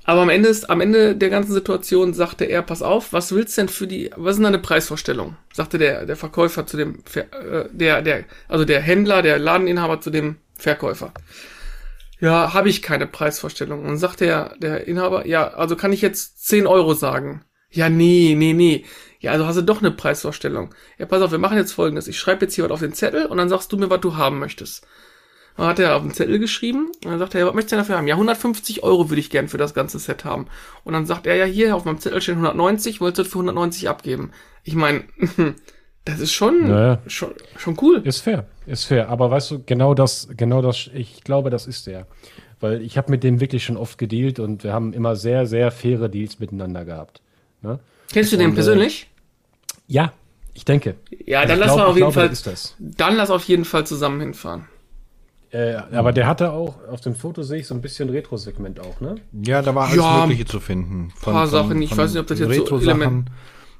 Aber 0.03 0.21
am 0.21 0.29
Ende 0.29 0.49
ist, 0.49 0.69
am 0.69 0.81
Ende 0.81 1.15
der 1.15 1.29
ganzen 1.29 1.53
Situation 1.53 2.13
sagte 2.13 2.45
er, 2.45 2.63
pass 2.63 2.81
auf, 2.81 3.13
was 3.13 3.31
willst 3.33 3.57
denn 3.57 3.69
für 3.69 3.87
die, 3.87 4.09
was 4.15 4.31
ist 4.31 4.37
denn 4.37 4.45
deine 4.45 4.59
Preisvorstellung? 4.59 5.37
Sagte 5.53 5.77
der, 5.77 6.05
der 6.05 6.15
Verkäufer 6.15 6.65
zu 6.65 6.77
dem, 6.77 7.03
äh, 7.13 7.65
der, 7.71 8.01
der, 8.01 8.23
also 8.47 8.65
der 8.65 8.81
Händler, 8.81 9.21
der 9.21 9.37
Ladeninhaber 9.37 10.01
zu 10.01 10.09
dem 10.09 10.37
Verkäufer. 10.57 11.13
Ja, 12.19 12.53
habe 12.53 12.69
ich 12.69 12.81
keine 12.81 13.07
Preisvorstellung. 13.07 13.81
Und 13.81 13.87
dann 13.87 13.97
sagt 13.97 14.21
der, 14.21 14.55
der 14.59 14.87
Inhaber, 14.87 15.27
ja, 15.27 15.47
also 15.49 15.75
kann 15.75 15.93
ich 15.93 16.01
jetzt 16.01 16.47
10 16.47 16.67
Euro 16.67 16.93
sagen? 16.93 17.43
Ja, 17.69 17.89
nee, 17.89 18.35
nee, 18.37 18.53
nee. 18.53 18.85
Ja, 19.21 19.31
also 19.31 19.45
hast 19.45 19.55
du 19.55 19.61
doch 19.61 19.79
eine 19.79 19.91
Preisvorstellung. 19.91 20.73
Ja, 20.97 21.05
pass 21.05 21.21
auf, 21.21 21.31
wir 21.31 21.37
machen 21.37 21.57
jetzt 21.57 21.73
folgendes. 21.73 22.07
Ich 22.07 22.19
schreibe 22.19 22.45
jetzt 22.45 22.55
hier 22.55 22.65
was 22.65 22.71
auf 22.71 22.79
den 22.79 22.93
Zettel 22.93 23.27
und 23.27 23.37
dann 23.37 23.49
sagst 23.49 23.71
du 23.71 23.77
mir, 23.77 23.89
was 23.89 24.01
du 24.01 24.17
haben 24.17 24.39
möchtest. 24.39 24.85
Dann 25.57 25.67
hat 25.67 25.79
er 25.79 25.95
auf 25.95 26.01
den 26.01 26.11
Zettel 26.11 26.39
geschrieben 26.39 26.91
und 27.03 27.11
dann 27.11 27.19
sagt 27.19 27.35
er, 27.35 27.41
ja, 27.41 27.47
was 27.47 27.53
möchtest 27.53 27.73
du 27.73 27.75
denn 27.75 27.83
dafür 27.83 27.97
haben? 27.97 28.07
Ja, 28.07 28.15
150 28.15 28.81
Euro 28.81 29.09
würde 29.09 29.19
ich 29.19 29.29
gern 29.29 29.47
für 29.47 29.59
das 29.59 29.75
ganze 29.75 29.99
Set 29.99 30.25
haben. 30.25 30.47
Und 30.83 30.93
dann 30.93 31.05
sagt 31.05 31.27
er, 31.27 31.35
ja, 31.35 31.45
hier 31.45 31.75
auf 31.75 31.85
meinem 31.85 31.99
Zettel 31.99 32.19
stehen 32.19 32.35
190, 32.35 32.99
wolltest 32.99 33.27
du 33.27 33.31
für 33.31 33.37
190 33.37 33.89
abgeben. 33.89 34.31
Ich 34.63 34.73
meine, 34.73 35.03
das 36.05 36.19
ist 36.19 36.31
schon, 36.31 36.67
naja. 36.67 36.99
schon, 37.05 37.29
schon 37.57 37.77
cool. 37.79 38.01
Ist 38.03 38.21
fair, 38.21 38.47
ist 38.65 38.85
fair. 38.85 39.09
Aber 39.09 39.29
weißt 39.29 39.51
du, 39.51 39.63
genau 39.63 39.93
das, 39.93 40.29
genau 40.35 40.63
das, 40.63 40.89
ich 40.95 41.23
glaube, 41.23 41.51
das 41.51 41.67
ist 41.67 41.85
der. 41.85 42.07
Weil 42.59 42.81
ich 42.81 42.97
habe 42.97 43.11
mit 43.11 43.23
dem 43.23 43.39
wirklich 43.39 43.63
schon 43.63 43.77
oft 43.77 43.99
gedealt 43.99 44.39
und 44.39 44.63
wir 44.63 44.73
haben 44.73 44.93
immer 44.93 45.15
sehr, 45.15 45.45
sehr 45.45 45.69
faire 45.69 46.09
Deals 46.09 46.39
miteinander 46.39 46.85
gehabt. 46.85 47.21
Ne? 47.61 47.79
Kennst 48.11 48.33
du 48.33 48.37
den 48.37 48.47
und, 48.47 48.53
äh, 48.53 48.55
persönlich? 48.55 49.10
Ja, 49.91 50.13
ich 50.53 50.63
denke. 50.63 50.95
Ja, 51.25 51.45
dann 51.45 51.59
lass 51.59 51.73
glaub, 51.73 51.89
auf 51.89 51.97
jeden 51.97 52.11
glaube, 52.11 52.29
Fall. 52.29 52.55
Dann 52.79 53.15
lass 53.17 53.29
auf 53.29 53.43
jeden 53.43 53.65
Fall 53.65 53.85
zusammen 53.85 54.21
hinfahren. 54.21 54.65
Äh, 55.51 55.75
aber 55.91 56.13
der 56.13 56.27
hatte 56.27 56.53
auch, 56.53 56.75
auf 56.87 57.01
dem 57.01 57.13
Foto 57.13 57.43
sehe 57.43 57.59
ich 57.59 57.67
so 57.67 57.75
ein 57.75 57.81
bisschen 57.81 58.09
Retro-Segment 58.09 58.79
auch, 58.79 59.01
ne? 59.01 59.15
Ja, 59.33 59.61
da 59.61 59.75
war 59.75 59.87
alles 59.87 59.97
ja, 59.97 60.21
Mögliche 60.21 60.45
zu 60.45 60.61
finden. 60.61 61.11
Von, 61.17 61.33
paar 61.33 61.47
von, 61.47 61.51
Sachen, 61.51 61.81
ich 61.81 61.95
weiß 61.95 62.11
nicht, 62.11 62.21
ob 62.21 62.27
das 62.27 62.39
jetzt 62.39 62.49
Retro 62.49 62.77
so 62.77 62.89
Element... 62.89 63.29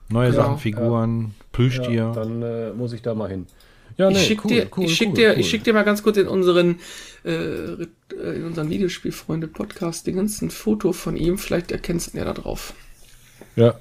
Neue 0.10 0.32
genau. 0.32 0.44
Sachen, 0.44 0.58
Figuren, 0.58 1.22
ja. 1.22 1.46
Plüschtier. 1.54 1.94
Ja, 1.94 2.12
dann 2.12 2.42
äh, 2.42 2.72
muss 2.74 2.92
ich 2.92 3.02
da 3.02 3.14
mal 3.14 3.30
hin. 3.30 3.48
Ja, 3.96 4.10
nee, 4.10 4.18
ich 4.18 4.26
schicke 4.26 4.42
cool, 4.44 4.50
dir, 4.50 4.68
cool, 4.76 4.84
ich 4.84 4.96
schick 4.96 5.10
cool, 5.10 5.14
dir, 5.16 5.38
ich 5.38 5.50
schick 5.50 5.64
dir 5.64 5.74
mal 5.74 5.84
ganz 5.84 6.04
kurz 6.04 6.18
in 6.18 6.28
unseren, 6.28 6.80
äh, 7.24 7.32
äh 7.32 7.88
in 8.36 8.46
unseren 8.46 8.70
Videospielfreunde 8.70 9.48
Podcast 9.48 10.08
den 10.08 10.18
ganzen 10.18 10.50
Foto 10.50 10.92
von 10.92 11.16
ihm. 11.16 11.38
Vielleicht 11.38 11.72
erkennst 11.72 12.08
du 12.08 12.18
ihn 12.18 12.20
ja 12.20 12.26
da 12.26 12.34
drauf. 12.34 12.74
Ja. 13.56 13.76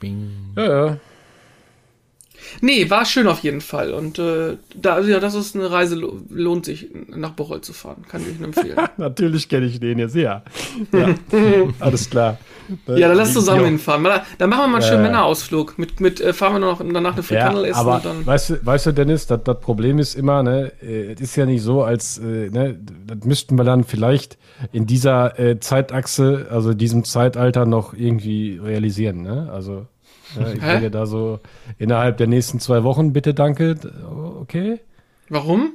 Bing. 0.00 0.52
Ja, 0.56 0.86
ja. 0.86 1.00
Nee, 2.60 2.90
war 2.90 3.04
schön 3.04 3.26
auf 3.26 3.40
jeden 3.40 3.60
Fall. 3.60 3.92
Und 3.92 4.18
äh, 4.18 4.56
da, 4.74 5.00
ja, 5.00 5.20
das 5.20 5.34
ist 5.34 5.56
eine 5.56 5.70
Reise, 5.70 5.96
lohnt 6.30 6.64
sich, 6.64 6.88
nach 7.08 7.32
Bocholt 7.32 7.64
zu 7.64 7.72
fahren. 7.72 8.04
Kann 8.08 8.22
ich 8.22 8.38
nur 8.38 8.48
empfehlen. 8.48 8.78
Natürlich 8.96 9.48
kenne 9.48 9.66
ich 9.66 9.80
den 9.80 9.98
jetzt, 9.98 10.14
ja. 10.14 10.42
ja. 10.92 11.14
Alles 11.80 12.08
klar. 12.08 12.38
Ja, 12.86 13.08
dann 13.08 13.16
lass 13.16 13.32
zusammen 13.32 13.64
hinfahren. 13.64 14.06
Dann 14.38 14.50
machen 14.50 14.62
wir 14.62 14.68
mal 14.68 14.74
einen 14.76 14.86
schönen 14.86 15.04
äh, 15.04 15.08
Männerausflug. 15.08 15.78
Mit, 15.78 16.00
mit 16.00 16.20
äh, 16.20 16.32
fahren 16.32 16.54
wir 16.54 16.58
noch 16.60 16.80
danach 16.80 17.14
eine 17.14 17.22
Frikandel 17.22 17.64
ja, 17.64 17.70
essen. 17.70 17.80
Aber 17.80 18.00
dann 18.02 18.24
weißt, 18.24 18.50
du, 18.50 18.66
weißt 18.66 18.86
du, 18.86 18.92
Dennis, 18.92 19.26
das, 19.26 19.40
das 19.44 19.60
Problem 19.60 19.98
ist 19.98 20.14
immer, 20.14 20.42
ne, 20.42 20.72
äh, 20.82 21.12
es 21.12 21.20
ist 21.20 21.36
ja 21.36 21.46
nicht 21.46 21.62
so, 21.62 21.82
als, 21.82 22.18
äh, 22.18 22.50
ne, 22.50 22.78
das 23.06 23.24
müssten 23.24 23.56
wir 23.56 23.64
dann 23.64 23.84
vielleicht 23.84 24.38
in 24.72 24.86
dieser 24.86 25.38
äh, 25.38 25.58
Zeitachse, 25.60 26.46
also 26.50 26.74
diesem 26.74 27.04
Zeitalter 27.04 27.66
noch 27.66 27.94
irgendwie 27.94 28.60
realisieren, 28.62 29.22
ne? 29.22 29.50
Also 29.52 29.86
ja, 30.38 30.52
ich 30.52 30.62
rede 30.62 30.90
da 30.90 31.06
so 31.06 31.40
innerhalb 31.78 32.16
der 32.16 32.26
nächsten 32.26 32.60
zwei 32.60 32.82
Wochen, 32.84 33.12
bitte, 33.12 33.34
danke. 33.34 33.76
Okay. 34.40 34.80
Warum? 35.28 35.72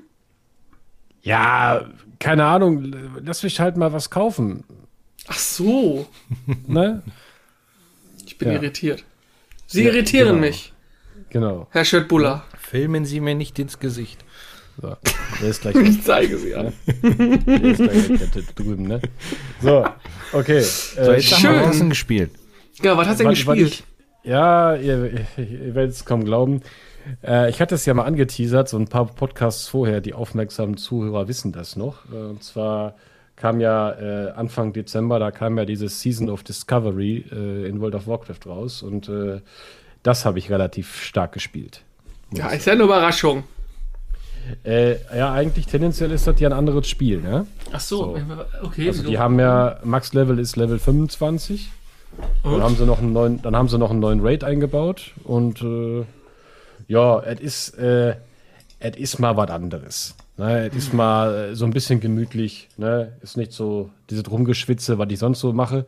Ja, 1.22 1.86
keine 2.20 2.46
Ahnung. 2.46 2.94
Lass 3.24 3.44
mich 3.44 3.60
halt 3.60 3.78
mal 3.78 3.94
was 3.94 4.10
kaufen. 4.10 4.64
Ach 5.28 5.38
so. 5.38 6.08
ne? 6.68 7.02
Ich 8.26 8.38
bin 8.38 8.50
ja. 8.50 8.56
irritiert. 8.56 9.04
Sie 9.66 9.84
ja, 9.84 9.92
irritieren 9.92 10.36
genau. 10.36 10.40
mich. 10.42 10.74
Genau. 11.30 11.68
Herr 11.72 11.86
Schöttbuller. 11.86 12.46
Filmen 12.58 13.06
Sie 13.06 13.20
mir 13.20 13.36
nicht 13.36 13.60
ins 13.60 13.80
Gesicht. 13.80 14.24
So, 14.82 14.96
der 15.42 15.50
ist 15.50 15.62
gleich 15.62 15.76
Ich 15.76 16.04
zeige 16.04 16.38
sie 16.38 16.56
an. 16.56 16.72
Der 16.86 17.64
ist 17.64 18.32
gleich 18.32 18.46
drüben, 18.56 18.84
ne? 18.84 19.02
So, 19.62 19.86
okay. 20.34 20.62
So, 20.62 21.02
äh, 21.02 21.14
jetzt 21.16 21.26
schön. 21.40 21.56
was 21.56 21.66
hast 21.68 21.76
du 21.76 21.80
denn 21.80 21.90
gespielt? 21.90 22.32
Ja, 22.84 22.96
was 22.96 23.08
hast 23.08 23.20
du 23.20 23.24
denn 23.24 23.32
was- 23.32 23.46
was 23.48 23.58
gespielt? 23.58 23.84
Ja, 24.28 24.76
ihr, 24.76 25.12
ihr 25.38 25.76
werdet 25.76 25.96
es 25.96 26.06
kaum 26.06 26.26
glauben. 26.26 26.62
Äh, 27.24 27.50
ich 27.50 27.62
hatte 27.62 27.76
es 27.76 27.86
ja 27.86 27.94
mal 27.94 28.04
angeteasert, 28.04 28.68
so 28.68 28.78
ein 28.78 28.88
paar 28.88 29.06
Podcasts 29.06 29.68
vorher, 29.68 30.02
die 30.02 30.14
aufmerksamen 30.14 30.78
Zuhörer 30.78 31.28
wissen 31.28 31.52
das 31.54 31.76
noch. 31.76 32.00
Äh, 32.12 32.18
und 32.18 32.44
zwar 32.44 32.96
kam 33.38 33.62
ja 33.62 33.92
äh, 33.92 34.32
Anfang 34.32 34.74
Dezember, 34.74 35.20
da 35.20 35.32
kam 35.32 35.58
ja 35.58 35.66
dieses 35.66 36.02
Season 36.02 36.30
of 36.30 36.44
Discovery 36.44 37.26
äh, 37.32 37.68
in 37.70 37.80
World 37.80 37.96
of 37.96 38.08
Warcraft 38.08 38.48
raus 38.48 38.82
und 38.82 39.08
äh, 39.08 39.42
das 40.04 40.26
habe 40.26 40.40
ich 40.40 40.50
relativ 40.50 41.02
stark 41.02 41.32
gespielt. 41.34 41.84
Ja, 42.34 42.50
ist 42.50 42.66
ja 42.66 42.74
eine 42.74 42.84
Überraschung. 42.84 43.44
Äh, 44.64 44.96
ja, 45.16 45.34
eigentlich 45.34 45.68
tendenziell 45.68 46.12
ist 46.12 46.26
das 46.26 46.40
ja 46.40 46.50
ein 46.50 46.54
anderes 46.54 46.88
Spiel, 46.88 47.22
ne? 47.22 47.46
Ach 47.72 47.80
so, 47.80 48.18
So. 48.18 48.46
okay. 48.66 48.88
Also 48.88 49.04
die 49.04 49.18
haben 49.20 49.40
ja, 49.40 49.80
Max-Level 49.84 50.40
ist 50.40 50.56
Level 50.56 50.80
25. 50.80 51.70
Dann 52.44 52.62
haben 52.62 52.76
sie 52.76 52.86
noch 52.86 53.00
einen 53.00 53.14
neuen, 53.14 53.42
dann 53.42 53.56
haben 53.56 53.68
sie 53.68 53.78
noch 53.78 53.92
einen 53.92 54.00
neuen 54.00 54.22
Raid 54.22 54.44
eingebaut 54.44 55.12
und 55.24 55.62
äh, 55.62 56.06
ja, 56.88 57.20
es 57.20 57.40
ist, 57.40 57.78
äh, 57.78 58.16
es 58.80 58.98
ist 58.98 59.20
mal 59.20 59.36
was 59.38 59.50
anderes. 59.50 60.16
Ne? 60.38 60.68
Es 60.68 60.76
ist 60.76 60.94
mal 60.94 61.52
äh, 61.52 61.56
so 61.56 61.66
ein 61.66 61.72
bisschen 61.72 62.00
gemütlich, 62.00 62.70
ne? 62.78 63.14
Ist 63.22 63.38
nicht 63.38 63.52
so 63.52 63.90
diese 64.10 64.26
Rumgeschwitze, 64.28 64.98
was 64.98 65.10
ich 65.10 65.20
sonst 65.20 65.40
so 65.40 65.52
mache, 65.52 65.86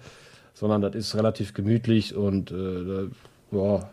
sondern 0.54 0.82
das 0.82 0.96
ist 0.96 1.16
relativ 1.16 1.54
gemütlich 1.54 2.16
und 2.16 2.52
äh, 2.52 3.10
ja, 3.52 3.90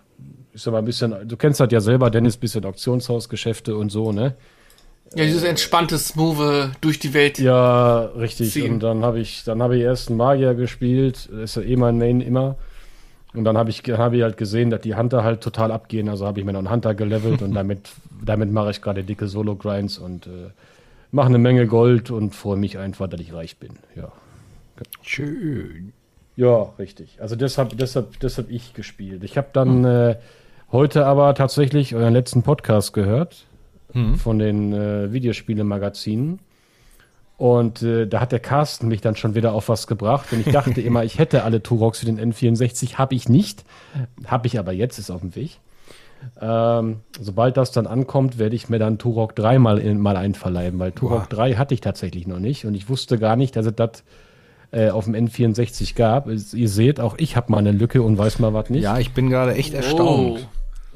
ist 0.53 0.67
aber 0.67 0.79
ein 0.79 0.85
bisschen, 0.85 1.29
du 1.29 1.37
kennst 1.37 1.61
das 1.61 1.69
ja 1.71 1.81
selber, 1.81 2.11
Dennis, 2.11 2.37
bisschen 2.37 2.65
Auktionshausgeschäfte 2.65 3.77
und 3.77 3.91
so, 3.91 4.13
ne? 4.13 4.35
Ja, 5.15 5.25
dieses 5.25 5.45
entspannte, 5.45 5.99
smooth 5.99 6.71
durch 6.81 6.99
die 6.99 7.15
Welt. 7.15 7.39
Ja, 7.39 8.01
richtig. 8.01 8.53
ziehen. 8.53 8.75
Und 8.75 8.83
dann 8.83 9.05
habe 9.05 9.21
ich, 9.21 9.45
dann 9.45 9.63
habe 9.63 9.77
ich 9.77 9.83
erst 9.83 10.09
einen 10.09 10.19
Magier 10.19 10.55
gespielt. 10.55 11.29
Das 11.31 11.57
ist 11.57 11.57
ja 11.57 11.63
eh 11.63 11.77
mein 11.77 11.99
Main 11.99 12.21
immer. 12.21 12.57
Und 13.33 13.45
dann 13.45 13.57
habe 13.57 13.71
ich, 13.71 13.83
habe 13.83 14.17
ich 14.17 14.23
halt 14.23 14.37
gesehen, 14.37 14.71
dass 14.71 14.81
die 14.81 14.95
Hunter 14.95 15.23
halt 15.23 15.43
total 15.43 15.71
abgehen. 15.71 16.09
Also 16.09 16.27
habe 16.27 16.41
ich 16.41 16.47
mir 16.47 16.53
noch 16.53 16.61
einen 16.61 16.71
Hunter 16.71 16.95
gelevelt 16.95 17.43
und 17.43 17.55
damit, 17.55 17.91
damit 18.25 18.51
mache 18.51 18.71
ich 18.71 18.83
gerade 18.83 19.05
dicke 19.05 19.29
Solo-Grinds 19.29 19.99
und 19.99 20.27
äh, 20.27 20.51
mache 21.13 21.29
eine 21.29 21.39
Menge 21.39 21.67
Gold 21.67 22.11
und 22.11 22.35
freue 22.35 22.57
mich 22.57 22.79
einfach, 22.79 23.09
dass 23.09 23.21
ich 23.21 23.33
reich 23.33 23.59
bin. 23.59 23.79
Ja. 23.95 24.11
Schön. 25.03 25.93
Ja, 26.35 26.73
richtig. 26.79 27.19
Also 27.21 27.37
deshalb, 27.37 27.79
deshalb, 27.79 28.19
deshalb 28.21 28.51
ich 28.51 28.75
gespielt. 28.75 29.23
Ich 29.25 29.39
habe 29.39 29.49
dann 29.53 29.85
äh, 29.85 30.17
heute 30.73 31.07
aber 31.07 31.35
tatsächlich 31.35 31.95
euren 31.95 32.13
letzten 32.13 32.43
Podcast 32.43 32.93
gehört 32.93 33.47
von 34.19 34.39
den 34.39 34.73
äh, 34.73 35.13
Videospiele-Magazinen. 35.13 36.39
Und 37.39 37.83
äh, 37.83 38.07
da 38.07 38.21
hat 38.21 38.33
der 38.33 38.41
Carsten 38.41 38.89
mich 38.89 39.03
dann 39.03 39.15
schon 39.17 39.35
wieder 39.35 39.53
auf 39.53 39.69
was 39.69 39.87
gebracht. 39.87 40.33
Und 40.33 40.47
ich 40.47 40.53
dachte 40.53 40.81
immer, 40.81 41.05
ich 41.05 41.19
hätte 41.19 41.45
alle 41.45 41.63
Turoks 41.63 41.99
für 42.01 42.07
den 42.07 42.19
N64. 42.33 42.95
Habe 42.95 43.15
ich 43.15 43.29
nicht. 43.29 43.65
Habe 44.27 44.47
ich 44.47 44.59
aber 44.59 44.73
jetzt, 44.73 44.99
ist 44.99 45.11
auf 45.11 45.21
dem 45.21 45.35
Weg. 45.35 45.59
Ähm, 46.41 47.01
sobald 47.21 47.59
das 47.59 47.73
dann 47.73 47.87
ankommt, 47.87 48.39
werde 48.39 48.57
ich 48.57 48.71
mir 48.71 48.79
dann 48.79 48.97
Turok 48.99 49.37
3 49.37 49.59
mal, 49.59 49.79
in, 49.79 50.01
mal 50.01 50.17
einverleiben, 50.17 50.79
weil 50.81 50.93
Turok 50.93 51.29
3 51.29 51.55
hatte 51.57 51.75
ich 51.75 51.83
tatsächlich 51.83 52.27
noch 52.27 52.39
nicht. 52.39 52.65
Und 52.65 52.75
ich 52.75 52.89
wusste 52.89 53.19
gar 53.19 53.37
nicht, 53.37 53.55
dass 53.55 53.67
es 53.67 53.75
das 53.77 54.03
äh, 54.73 54.89
auf 54.89 55.05
dem 55.05 55.15
N64 55.15 55.95
gab. 55.95 56.29
Ihr 56.29 56.69
seht, 56.69 57.01
auch 57.01 57.17
ich 57.19 57.37
habe 57.37 57.53
mal 57.53 57.59
eine 57.59 57.73
Lücke 57.73 58.01
und 58.03 58.17
weiß 58.17 58.39
mal 58.39 58.55
was 58.55 58.71
nicht. 58.71 58.83
Ja, 58.83 58.99
ich 58.99 59.13
bin 59.13 59.29
gerade 59.29 59.55
echt 59.55 59.75
Oh. 59.75 59.77
erstaunt. 59.77 60.49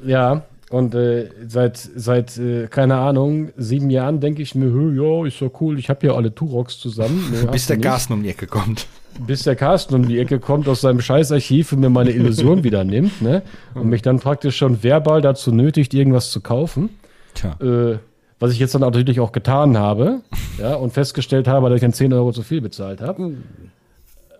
Ja, 0.03 0.41
und 0.71 0.95
äh, 0.95 1.29
seit, 1.47 1.77
seit 1.77 2.37
äh, 2.37 2.67
keine 2.67 2.95
Ahnung, 2.95 3.49
sieben 3.57 3.89
Jahren 3.89 4.19
denke 4.19 4.41
ich 4.41 4.55
mir, 4.55 4.71
"Hö, 4.71 4.93
ja, 4.95 5.27
ist 5.27 5.39
ja 5.41 5.49
cool, 5.59 5.77
ich 5.77 5.89
habe 5.89 6.07
ja 6.07 6.13
alle 6.13 6.33
Turoks 6.33 6.79
zusammen. 6.79 7.31
Nee, 7.31 7.47
Bis 7.51 7.67
der 7.67 7.77
nicht. 7.77 7.85
Carsten 7.85 8.13
um 8.13 8.23
die 8.23 8.29
Ecke 8.29 8.47
kommt. 8.47 8.87
Bis 9.27 9.43
der 9.43 9.57
Carsten 9.57 9.95
um 9.95 10.07
die 10.07 10.17
Ecke 10.17 10.39
kommt 10.39 10.69
aus 10.69 10.81
seinem 10.81 11.01
Scheißarchiv 11.01 11.73
und 11.73 11.81
mir 11.81 11.89
meine 11.89 12.11
Illusion 12.11 12.63
wieder 12.63 12.85
nimmt, 12.85 13.21
ne? 13.21 13.41
Und 13.75 13.89
mich 13.89 14.01
dann 14.01 14.19
praktisch 14.19 14.55
schon 14.55 14.81
verbal 14.81 15.21
dazu 15.21 15.51
nötigt, 15.51 15.93
irgendwas 15.93 16.31
zu 16.31 16.39
kaufen. 16.39 16.89
Tja. 17.33 17.57
Äh, 17.61 17.97
was 18.39 18.53
ich 18.53 18.59
jetzt 18.59 18.73
dann 18.73 18.81
natürlich 18.81 19.19
auch 19.19 19.33
getan 19.33 19.77
habe, 19.77 20.21
ja, 20.57 20.73
und 20.75 20.93
festgestellt 20.93 21.47
habe, 21.47 21.69
dass 21.69 21.75
ich 21.75 21.81
dann 21.81 21.93
10 21.93 22.11
Euro 22.13 22.31
zu 22.31 22.41
viel 22.41 22.61
bezahlt 22.61 22.99
habe. 23.01 23.33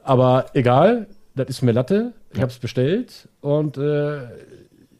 Aber 0.04 0.46
egal, 0.54 1.08
das 1.36 1.50
ist 1.50 1.62
mir 1.62 1.72
Latte. 1.72 2.14
Ich 2.34 2.40
habe 2.42 2.52
es 2.52 2.58
bestellt 2.58 3.28
und 3.42 3.78
äh, 3.78 4.22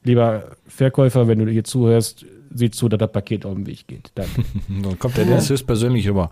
lieber 0.04 0.52
Verkäufer, 0.68 1.28
wenn 1.28 1.40
du 1.40 1.52
hier 1.52 1.64
zuhörst, 1.64 2.26
sieh 2.54 2.72
zu, 2.72 2.90
dass 2.90 3.00
das 3.00 3.12
Paket 3.12 3.46
auf 3.46 3.54
den 3.56 3.66
Weg 3.66 3.88
geht. 3.88 4.12
Danke. 4.16 4.44
Dann 4.68 4.98
kommt 5.00 5.18
der 5.18 5.26
Dennis 5.26 5.50
höchstpersönlich 5.50 6.08
rüber. 6.10 6.32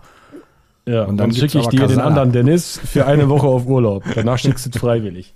Ja, 0.86 1.02
Und 1.02 1.18
dann 1.18 1.28
dann, 1.30 1.34
schicke 1.34 1.58
ich 1.58 1.66
dir 1.68 1.78
den 1.78 1.88
Kasala. 1.88 2.04
anderen 2.06 2.32
Dennis 2.32 2.80
für 2.82 3.06
eine 3.06 3.28
Woche 3.28 3.46
auf 3.46 3.66
Urlaub. 3.66 4.02
Danach 4.14 4.38
schickst 4.38 4.66
du 4.66 4.70
es 4.74 4.78
freiwillig. 4.78 5.34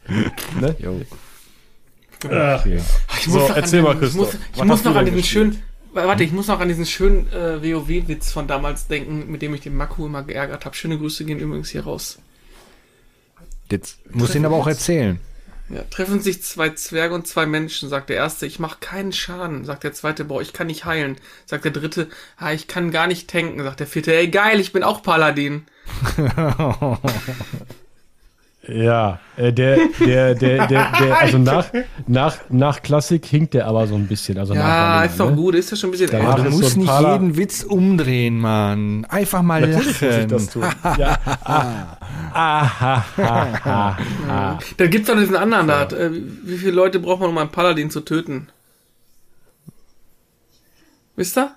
Ne? 0.61 0.75
Jo. 0.79 1.01
Ach, 2.31 2.65
ja. 2.67 2.77
Ich 3.19 3.25
So, 3.27 3.39
noch 3.39 3.51
an 3.51 3.57
erzähl 3.57 3.81
den- 3.81 3.85
mal, 3.85 3.93
Ich 3.95 4.01
Christoph. 4.01 4.33
muss, 4.33 4.35
ich 4.55 4.65
muss 4.65 4.69
hast 4.71 4.85
du 4.87 4.89
noch 4.91 4.97
an 4.97 5.05
diesen 5.05 5.19
gespielt? 5.19 5.53
schönen. 5.55 5.63
Warte, 5.93 6.25
ich 6.25 6.33
muss 6.33 6.49
noch 6.49 6.59
an 6.59 6.69
diesen 6.69 6.87
schönen 6.87 7.29
äh, 7.29 7.63
WoW-Witz 7.63 8.33
von 8.33 8.49
damals 8.49 8.89
denken, 8.89 9.31
mit 9.31 9.43
dem 9.43 9.55
ich 9.55 9.61
den 9.61 9.77
Maku 9.77 10.07
immer 10.07 10.23
geärgert 10.25 10.65
habe. 10.65 10.75
Schöne 10.75 10.99
Grüße 10.99 11.25
gehen 11.27 11.39
übrigens 11.39 11.69
hier 11.69 11.85
raus. 11.85 12.19
Jetzt 13.71 13.99
muss 14.15 14.35
ihn 14.35 14.45
aber 14.47 14.57
auch 14.57 14.67
erzählen. 14.67 15.21
Ja, 15.71 15.83
treffen 15.85 16.21
sich 16.21 16.43
zwei 16.43 16.71
Zwerge 16.71 17.15
und 17.15 17.27
zwei 17.27 17.47
Menschen, 17.47 17.89
sagt 17.89 18.11
der 18.11 18.17
erste, 18.17 18.45
ich 18.45 18.59
mache 18.59 18.79
keinen 18.81 19.13
Schaden, 19.13 19.65
sagt 19.65 19.85
der 19.85 19.95
zweite, 19.95 20.25
boah, 20.25 20.43
ich 20.43 20.53
kann 20.53 20.67
nicht 20.67 20.85
heilen, 20.85 21.17
sagt 21.47 21.65
der 21.65 21.73
dritte, 21.73 22.09
ah, 22.37 22.53
ich 22.53 22.69
kann 22.69 22.91
gar 22.91 23.07
nicht 23.07 23.31
tanken, 23.31 23.63
sagt 23.63 23.81
der 23.81 23.87
vierte, 23.87 24.15
ey 24.15 24.29
geil, 24.29 24.61
ich 24.61 24.73
bin 24.73 24.83
auch 24.83 25.03
Paladin. 25.03 25.65
Ja, 28.67 29.19
äh, 29.37 29.53
der, 29.53 29.77
der, 30.01 30.35
der, 30.35 30.67
der, 30.67 30.91
der, 30.93 31.19
also 31.21 31.39
nach, 31.39 31.67
nach, 32.07 32.37
nach 32.49 32.83
Klassik 32.83 33.27
hinkt 33.27 33.53
der 33.55 33.67
aber 33.67 33.87
so 33.87 33.95
ein 33.95 34.07
bisschen. 34.07 34.39
Also 34.39 34.55
nach 34.55 34.61
Ja, 34.63 34.69
Vanilla, 34.69 35.05
ist 35.05 35.21
doch 35.21 35.31
ne? 35.31 35.37
gut, 35.37 35.55
ist 35.55 35.71
ja 35.71 35.77
schon 35.77 35.89
ein 35.89 35.93
bisschen 35.93 36.11
Danach 36.11 36.37
du 36.37 36.51
so 36.51 36.57
musst 36.59 36.77
ein 36.77 36.81
nicht 36.81 36.89
Pala- 36.89 37.13
jeden 37.13 37.37
Witz 37.37 37.63
umdrehen, 37.63 38.39
Mann. 38.39 39.05
Einfach 39.09 39.43
mal 39.43 39.61
Natürlich 39.61 39.87
muss 39.87 40.03
ich 40.03 40.17
lachen. 40.17 40.29
das 40.29 40.47
tun. 40.49 40.63
Ja. 40.99 41.19
Ah, 41.45 41.99
ah, 42.33 42.81
ha, 42.81 43.05
ha. 44.27 44.59
Dann 44.79 44.91
gibt's 44.91 45.09
doch 45.09 45.17
diesen 45.19 45.37
anderen 45.37 45.69
da, 45.69 45.83
äh, 45.85 46.11
wie 46.45 46.57
viele 46.57 46.73
Leute 46.73 47.01
braucht 47.01 47.21
man, 47.21 47.31
um 47.31 47.39
einen 47.39 47.51
Paladin 47.51 47.91
zu 47.91 48.01
töten? 48.01 48.49
Wisst 51.17 51.37
ihr? 51.39 51.51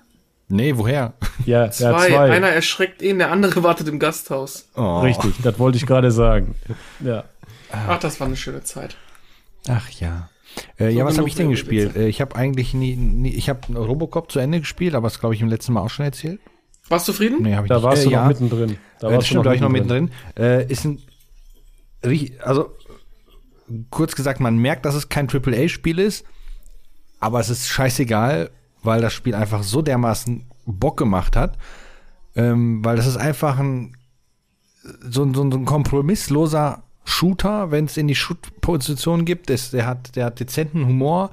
Nee, 0.48 0.76
woher? 0.76 1.12
Ja, 1.44 1.64
ja, 1.66 1.70
Zwei. 1.70 2.08
zwei. 2.08 2.30
Einer 2.30 2.48
erschreckt 2.48 3.02
ihn, 3.02 3.18
der 3.18 3.30
andere 3.30 3.62
wartet 3.62 3.86
im 3.88 3.98
Gasthaus. 3.98 4.68
Oh. 4.76 5.00
Richtig, 5.00 5.34
das 5.42 5.58
wollte 5.58 5.76
ich 5.76 5.86
gerade 5.86 6.10
sagen. 6.10 6.54
Ja. 7.00 7.24
Ach, 7.70 7.98
das 7.98 8.18
war 8.18 8.26
eine 8.26 8.36
schöne 8.36 8.62
Zeit. 8.62 8.96
Ach 9.68 9.88
ja. 9.90 10.30
Äh, 10.78 10.90
So 10.92 10.98
ja, 10.98 11.04
was 11.04 11.18
habe 11.18 11.28
ich 11.28 11.34
denn 11.34 11.50
Witze. 11.50 11.60
gespielt? 11.62 11.96
Äh, 11.96 12.08
ich 12.08 12.20
habe 12.22 12.34
eigentlich 12.34 12.72
nie, 12.72 12.96
nie 12.96 13.34
ich 13.34 13.48
habe 13.50 13.60
Robocop 13.76 14.32
zu 14.32 14.38
Ende 14.38 14.60
gespielt, 14.60 14.94
aber 14.94 15.06
das 15.08 15.20
glaube 15.20 15.34
ich 15.34 15.42
im 15.42 15.48
letzten 15.48 15.74
Mal 15.74 15.82
auch 15.82 15.90
schon 15.90 16.06
erzählt. 16.06 16.40
Warst 16.88 17.06
du 17.06 17.12
zufrieden? 17.12 17.42
Nee, 17.42 17.54
habe 17.54 17.66
ich 17.66 17.68
Da 17.68 17.74
nicht. 17.76 17.84
warst 17.84 18.02
Äh, 18.02 18.04
du 18.06 18.10
ja. 18.12 18.20
noch 18.22 18.28
mittendrin. 18.28 18.78
Da 19.00 19.08
Äh, 19.08 19.10
warst 19.10 19.18
das 19.18 19.26
stimmt, 19.26 19.44
da 19.44 19.50
war 19.50 19.54
ich 19.54 19.60
noch 19.60 19.68
mittendrin. 19.68 20.10
Äh, 20.38 20.64
ist 20.72 20.86
ein, 20.86 21.02
also 22.42 22.70
kurz 23.90 24.14
gesagt, 24.16 24.40
man 24.40 24.56
merkt, 24.56 24.86
dass 24.86 24.94
es 24.94 25.10
kein 25.10 25.28
AAA-Spiel 25.28 25.98
ist, 25.98 26.24
aber 27.20 27.40
es 27.40 27.50
ist 27.50 27.68
scheißegal, 27.68 28.50
weil 28.82 29.00
das 29.00 29.12
Spiel 29.12 29.34
einfach 29.34 29.62
so 29.62 29.82
dermaßen 29.82 30.44
Bock 30.66 30.96
gemacht 30.96 31.36
hat, 31.36 31.58
ähm, 32.36 32.84
weil 32.84 32.96
das 32.96 33.06
ist 33.06 33.16
einfach 33.16 33.58
ein 33.58 33.94
so, 35.10 35.22
ein- 35.24 35.34
so, 35.34 35.42
ein- 35.42 35.64
kompromissloser 35.64 36.82
Shooter, 37.04 37.70
wenn 37.70 37.86
es 37.86 37.96
in 37.96 38.06
die 38.08 38.14
Shoot-Position 38.14 39.24
gibt. 39.24 39.50
Es, 39.50 39.70
der, 39.70 39.86
hat, 39.86 40.14
der 40.16 40.26
hat 40.26 40.40
dezenten 40.40 40.86
Humor, 40.86 41.30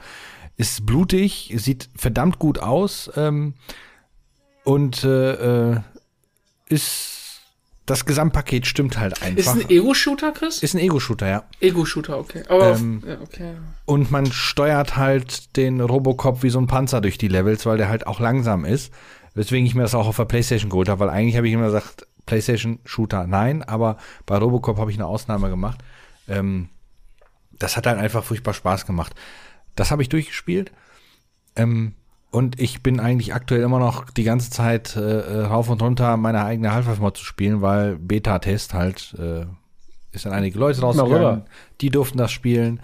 ist 0.58 0.86
blutig, 0.86 1.54
sieht 1.58 1.90
verdammt 1.96 2.40
gut 2.40 2.60
aus 2.60 3.12
ähm, 3.18 3.54
und 4.64 5.04
äh, 5.04 5.72
äh, 5.74 5.80
ist 6.70 7.15
das 7.86 8.06
Gesamtpaket 8.06 8.66
stimmt 8.66 8.98
halt 8.98 9.22
einfach. 9.22 9.56
Ist 9.56 9.64
ein 9.64 9.70
Ego-Shooter, 9.70 10.32
Chris? 10.32 10.64
Ist 10.64 10.74
ein 10.74 10.80
Ego-Shooter, 10.80 11.28
ja. 11.28 11.44
Ego-Shooter, 11.60 12.18
okay. 12.18 12.44
Aber 12.50 12.72
auf- 12.72 12.80
Ähm, 12.80 13.04
ja, 13.06 13.22
okay. 13.22 13.54
Und 13.86 14.10
man 14.12 14.32
steuert 14.32 14.98
halt 14.98 15.56
den 15.56 15.82
Robocop 15.82 16.42
wie 16.44 16.50
so 16.50 16.60
ein 16.60 16.68
Panzer 16.68 17.02
durch 17.02 17.18
die 17.18 17.28
Levels, 17.28 17.66
weil 17.66 17.78
der 17.78 17.90
halt 17.90 18.08
auch 18.08 18.20
langsam 18.20 18.66
ist. 18.66 18.92
Weswegen 19.36 19.66
ich 19.68 19.76
mir 19.76 19.82
das 19.84 19.94
auch 19.96 20.08
auf 20.08 20.16
der 20.16 20.26
Playstation 20.26 20.70
geholt 20.70 20.90
habe, 20.90 21.02
weil 21.02 21.10
eigentlich 21.10 21.36
habe 21.38 21.48
ich 21.48 21.54
immer 21.54 21.66
gesagt, 21.66 22.08
Playstation 22.26 22.80
Shooter 22.86 23.28
nein, 23.28 23.62
aber 23.62 23.98
bei 24.26 24.38
Robocop 24.38 24.78
habe 24.80 24.90
ich 24.90 24.98
eine 24.98 25.06
Ausnahme 25.06 25.50
gemacht. 25.50 25.80
Ähm, 26.28 26.70
das 27.60 27.78
hat 27.78 27.86
halt 27.86 28.00
einfach 28.00 28.24
furchtbar 28.24 28.54
Spaß 28.54 28.86
gemacht. 28.88 29.14
Das 29.76 29.92
habe 29.92 30.02
ich 30.02 30.10
durchgespielt. 30.10 30.72
Ähm, 31.56 31.94
und 32.36 32.60
ich 32.60 32.84
bin 32.84 33.00
eigentlich 33.00 33.34
aktuell 33.34 33.62
immer 33.62 33.80
noch 33.80 34.10
die 34.10 34.26
ganze 34.26 34.50
Zeit 34.50 34.98
äh, 34.98 35.20
äh, 35.22 35.46
rauf 35.46 35.70
und 35.70 35.82
runter 35.82 36.18
meine 36.18 36.44
eigene 36.44 36.74
Half-Life-Mod 36.74 37.16
zu 37.16 37.24
spielen, 37.24 37.62
weil 37.62 37.96
Beta-Test 37.96 38.74
halt 38.74 39.16
äh, 39.18 39.46
ist 40.12 40.26
dann 40.26 40.34
einige 40.34 40.60
Leute 40.60 40.82
rausgegangen, 40.82 41.16
rüber. 41.16 41.46
die 41.80 41.92
durften 41.92 42.18
das 42.18 42.34
spielen. 42.34 42.82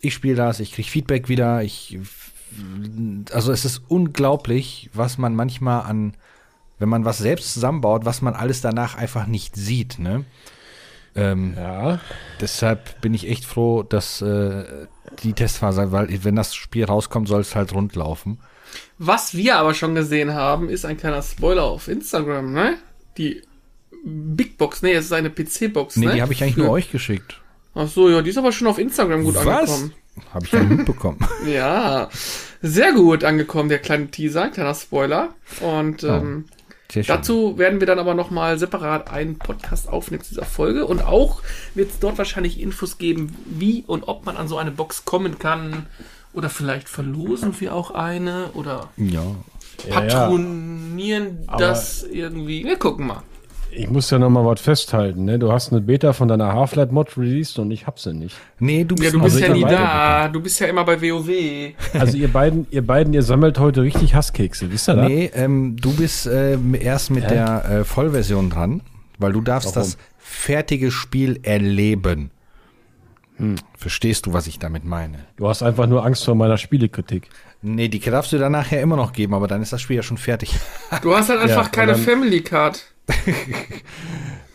Ich 0.00 0.14
spiele 0.14 0.36
das, 0.36 0.60
ich 0.60 0.72
krieg 0.72 0.86
Feedback 0.86 1.28
wieder, 1.28 1.62
ich 1.62 1.98
also 3.32 3.52
es 3.52 3.66
ist 3.66 3.82
unglaublich, 3.88 4.88
was 4.94 5.18
man 5.18 5.34
manchmal 5.34 5.82
an, 5.82 6.14
wenn 6.78 6.88
man 6.88 7.04
was 7.04 7.18
selbst 7.18 7.52
zusammenbaut, 7.52 8.06
was 8.06 8.22
man 8.22 8.32
alles 8.32 8.62
danach 8.62 8.96
einfach 8.96 9.26
nicht 9.26 9.56
sieht, 9.56 9.98
ne? 9.98 10.24
Ähm, 11.14 11.52
Ja. 11.54 12.00
Deshalb 12.40 12.98
bin 13.02 13.12
ich 13.12 13.28
echt 13.28 13.44
froh, 13.44 13.82
dass 13.82 14.22
äh, 14.22 14.86
die 15.22 15.34
Testphase, 15.34 15.92
weil 15.92 16.24
wenn 16.24 16.36
das 16.36 16.54
Spiel 16.54 16.86
rauskommt, 16.86 17.28
soll 17.28 17.42
es 17.42 17.54
halt 17.54 17.74
rund 17.74 17.94
laufen. 17.94 18.38
Was 18.98 19.34
wir 19.36 19.56
aber 19.56 19.74
schon 19.74 19.94
gesehen 19.94 20.34
haben, 20.34 20.68
ist 20.68 20.84
ein 20.84 20.96
kleiner 20.96 21.22
Spoiler 21.22 21.64
auf 21.64 21.88
Instagram, 21.88 22.52
ne? 22.52 22.74
Die 23.18 23.42
Big 24.04 24.56
Box, 24.58 24.82
nee, 24.82 24.92
es 24.92 25.06
ist 25.06 25.12
eine 25.12 25.30
PC-Box, 25.30 25.96
Nee, 25.96 26.06
ne? 26.06 26.14
die 26.14 26.22
habe 26.22 26.32
ich 26.32 26.42
eigentlich 26.42 26.54
Für- 26.54 26.62
nur 26.62 26.70
euch 26.70 26.90
geschickt. 26.90 27.40
Ach 27.74 27.88
so, 27.88 28.08
ja, 28.08 28.22
die 28.22 28.30
ist 28.30 28.38
aber 28.38 28.52
schon 28.52 28.68
auf 28.68 28.78
Instagram 28.78 29.24
gut 29.24 29.36
angekommen. 29.36 29.92
Habe 30.32 30.46
ich 30.46 30.52
ja 30.52 30.62
mitbekommen. 30.62 31.18
Ja, 31.46 32.08
sehr 32.62 32.92
gut 32.94 33.22
angekommen, 33.22 33.68
der 33.68 33.80
kleine 33.80 34.10
Teaser, 34.10 34.48
kleiner 34.48 34.74
Spoiler. 34.74 35.34
Und 35.60 36.02
ähm, 36.04 36.46
Sehr 36.90 37.04
schön. 37.04 37.14
dazu 37.16 37.58
werden 37.58 37.80
wir 37.80 37.86
dann 37.86 37.98
aber 37.98 38.14
nochmal 38.14 38.58
separat 38.58 39.10
einen 39.10 39.36
Podcast 39.38 39.88
aufnehmen 39.90 40.22
zu 40.22 40.30
dieser 40.30 40.46
Folge. 40.46 40.86
Und 40.86 41.02
auch 41.04 41.42
wird 41.74 41.90
es 41.90 41.98
dort 41.98 42.16
wahrscheinlich 42.16 42.60
Infos 42.60 42.96
geben, 42.96 43.36
wie 43.44 43.84
und 43.86 44.08
ob 44.08 44.24
man 44.24 44.38
an 44.38 44.48
so 44.48 44.56
eine 44.56 44.70
Box 44.70 45.04
kommen 45.04 45.38
kann. 45.38 45.84
Oder 46.36 46.48
vielleicht 46.50 46.88
verlosen 46.88 47.52
wir 47.58 47.74
auch 47.74 47.90
eine. 47.90 48.50
Oder 48.54 48.90
Ja. 48.96 49.22
Ja, 49.88 49.90
ja. 49.90 50.00
patronieren 50.00 51.38
Aber- 51.48 51.58
das 51.58 52.02
irgendwie. 52.04 52.64
Wir 52.64 52.76
gucken 52.78 53.06
mal. 53.08 53.22
Ich 53.78 53.90
muss 53.90 54.08
ja 54.10 54.18
noch 54.18 54.30
mal 54.30 54.44
was 54.46 54.60
festhalten. 54.60 55.24
Ne? 55.26 55.38
Du 55.38 55.52
hast 55.52 55.70
eine 55.70 55.82
Beta 55.82 56.14
von 56.14 56.28
deiner 56.28 56.54
Half-Life-Mod 56.54 57.18
released 57.18 57.58
und 57.58 57.70
ich 57.72 57.86
hab 57.86 57.98
sie 57.98 58.14
nicht. 58.14 58.34
Nee, 58.58 58.84
du 58.84 58.94
Ja, 58.94 59.00
bist 59.02 59.12
du 59.14 59.18
noch 59.18 59.24
bist 59.24 59.36
Also 59.36 59.46
ja 59.48 59.52
nie 59.54 59.60
da. 59.64 60.28
Du 60.28 60.40
bist 60.40 60.60
ja 60.60 60.68
immer 60.68 60.84
bei 60.84 61.00
WoW. 61.02 61.74
Also 61.92 62.16
ihr 62.16 62.28
beiden, 62.32 62.66
ihr 62.70 62.86
beiden, 62.86 63.12
ihr 63.12 63.22
sammelt 63.22 63.58
heute 63.58 63.82
richtig 63.82 64.14
Hasskekse, 64.14 64.70
wisst 64.72 64.88
ihr 64.88 64.94
das? 64.94 65.08
Nee, 65.08 65.30
ähm, 65.34 65.76
du 65.78 65.92
bist 65.94 66.26
ähm, 66.26 66.74
erst 66.74 67.10
mit 67.10 67.24
Hä? 67.24 67.34
der 67.34 67.64
äh, 67.80 67.84
Vollversion 67.84 68.48
dran, 68.48 68.80
weil 69.18 69.32
du 69.32 69.42
darfst 69.42 69.76
Warum? 69.76 69.82
das 69.90 69.98
fertige 70.16 70.90
Spiel 70.90 71.40
erleben. 71.42 72.30
Verstehst 73.76 74.26
du, 74.26 74.32
was 74.32 74.46
ich 74.46 74.58
damit 74.58 74.84
meine? 74.84 75.18
Du 75.36 75.46
hast 75.48 75.62
einfach 75.62 75.86
nur 75.86 76.04
Angst 76.06 76.24
vor 76.24 76.34
meiner 76.34 76.56
Spielekritik. 76.58 77.28
Nee, 77.62 77.88
die 77.88 78.00
darfst 78.00 78.32
du 78.32 78.38
dann 78.38 78.52
nachher 78.52 78.80
immer 78.80 78.96
noch 78.96 79.12
geben, 79.12 79.34
aber 79.34 79.46
dann 79.48 79.60
ist 79.60 79.72
das 79.72 79.80
Spiel 79.82 79.96
ja 79.96 80.02
schon 80.02 80.16
fertig. 80.18 80.54
Du 81.02 81.14
hast 81.14 81.28
halt 81.28 81.40
einfach 81.40 81.66
und 81.66 81.72
keine 81.72 81.94
Family 81.96 82.40
Card. 82.42 82.84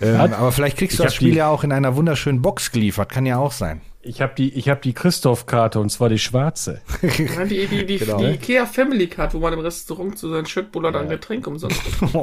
Ähm, 0.04 0.18
Hat- 0.18 0.34
aber 0.34 0.52
vielleicht 0.52 0.78
kriegst 0.78 0.98
du 0.98 1.04
Ich 1.04 1.06
das 1.06 1.14
hab 1.14 1.18
Spiel 1.18 1.32
die- 1.32 1.38
ja 1.38 1.48
auch 1.50 1.64
in 1.64 1.72
einer 1.72 1.96
wunderschönen 1.96 2.42
Box 2.42 2.72
geliefert, 2.72 3.10
kann 3.12 3.28
ja 3.28 3.38
auch 3.38 3.52
sein. 3.52 3.82
Ich 4.02 4.20
habe 4.20 4.34
die, 4.36 4.52
ich 4.56 4.68
habe 4.68 4.82
die 4.82 4.94
Christoph-Karte 4.94 5.80
und 5.80 5.92
zwar 5.92 6.10
die 6.10 6.18
schwarze. 6.18 6.82
Ja, 7.04 7.46
die, 7.46 7.68
die, 7.68 7.86
die, 7.86 7.98
Genau. 8.00 8.18
die 8.18 8.26
Ikea 8.32 8.66
Family 8.66 9.06
Card, 9.06 9.36
wo 9.36 9.40
man 9.40 9.54
im 9.54 9.60
Restaurant 9.60 10.18
zu 10.18 10.28
seinen 10.32 10.48
Schöttbuller 10.48 10.92
dann 10.92 11.08
Getränk 11.08 11.46
umsonst 11.46 11.80
kriegt. 11.84 12.16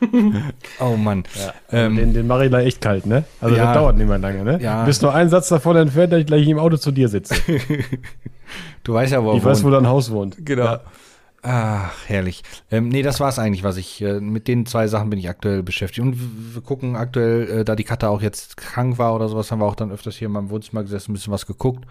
oh 0.80 0.96
Mann. 0.96 1.24
Ähm, 1.70 1.96
den 1.96 2.14
den 2.14 2.26
mache 2.26 2.44
ich 2.44 2.50
gleich 2.50 2.66
echt 2.66 2.80
kalt, 2.80 3.06
ne? 3.06 3.24
Also 3.40 3.56
Ja. 3.56 3.64
das 3.66 3.74
dauert 3.74 3.96
nicht 3.96 4.08
mehr 4.08 4.18
lange, 4.18 4.44
ne? 4.44 4.58
Ja. 4.60 4.80
Du 4.80 4.86
bist 4.86 5.02
nur 5.02 5.14
einen 5.14 5.30
Satz 5.30 5.48
davon 5.48 5.76
entfernt, 5.76 6.12
dass 6.12 6.20
ich 6.20 6.26
gleich 6.26 6.46
im 6.46 6.58
Auto 6.58 6.76
zu 6.76 6.90
dir 6.92 7.08
sitze. 7.08 7.34
du 8.84 8.94
weißt 8.94 9.12
ja, 9.12 9.22
wo 9.22 9.34
Ich 9.34 9.44
weiß, 9.44 9.64
wo 9.64 9.70
dein 9.70 9.86
Haus 9.86 10.10
wohnt. 10.10 10.36
Genau. 10.44 10.78
Ach, 11.48 11.92
herrlich. 12.08 12.42
Ähm, 12.72 12.88
nee, 12.88 13.02
das 13.02 13.20
war's 13.20 13.38
eigentlich, 13.38 13.62
was 13.62 13.76
ich, 13.76 14.02
äh, 14.02 14.18
mit 14.20 14.48
den 14.48 14.66
zwei 14.66 14.88
Sachen 14.88 15.10
bin 15.10 15.18
ich 15.18 15.28
aktuell 15.28 15.62
beschäftigt. 15.62 16.04
Und 16.04 16.16
wir 16.54 16.60
gucken 16.60 16.96
aktuell, 16.96 17.60
äh, 17.60 17.64
da 17.64 17.76
die 17.76 17.84
Katze 17.84 18.08
auch 18.08 18.20
jetzt 18.20 18.56
krank 18.56 18.98
war 18.98 19.14
oder 19.14 19.28
sowas, 19.28 19.52
haben 19.52 19.60
wir 19.60 19.66
auch 19.66 19.76
dann 19.76 19.92
öfters 19.92 20.16
hier 20.16 20.26
in 20.26 20.32
meinem 20.32 20.50
Wohnzimmer 20.50 20.82
gesessen, 20.82 21.12
ein 21.12 21.14
bisschen 21.14 21.32
was 21.32 21.46
geguckt. 21.46 21.84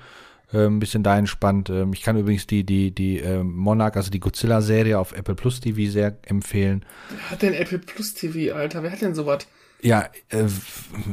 Äh, 0.54 0.66
ein 0.66 0.80
bisschen 0.80 1.04
da 1.04 1.18
entspannt. 1.18 1.70
Ähm, 1.70 1.94
ich 1.94 2.02
kann 2.04 2.18
übrigens 2.18 2.46
die, 2.48 2.64
die, 2.64 2.92
die 2.92 3.18
ähm, 3.20 3.54
Monarch, 3.56 3.96
also 3.96 4.12
die 4.12 4.20
Godzilla-Serie 4.20 4.98
auf 5.00 5.12
Apple 5.14 5.36
Plus 5.36 5.60
TV 5.60 5.92
sehr 5.92 6.18
empfehlen. 6.26 6.86
Wer 7.10 7.32
hat 7.32 7.42
denn 7.42 7.54
Apple 7.54 7.80
Plus 7.80 8.14
TV, 8.14 8.54
Alter? 8.56 8.84
Wer 8.84 8.92
hat 8.92 9.02
denn 9.02 9.16
sowas? 9.16 9.48
Ja, 9.82 10.06
äh, 10.30 10.46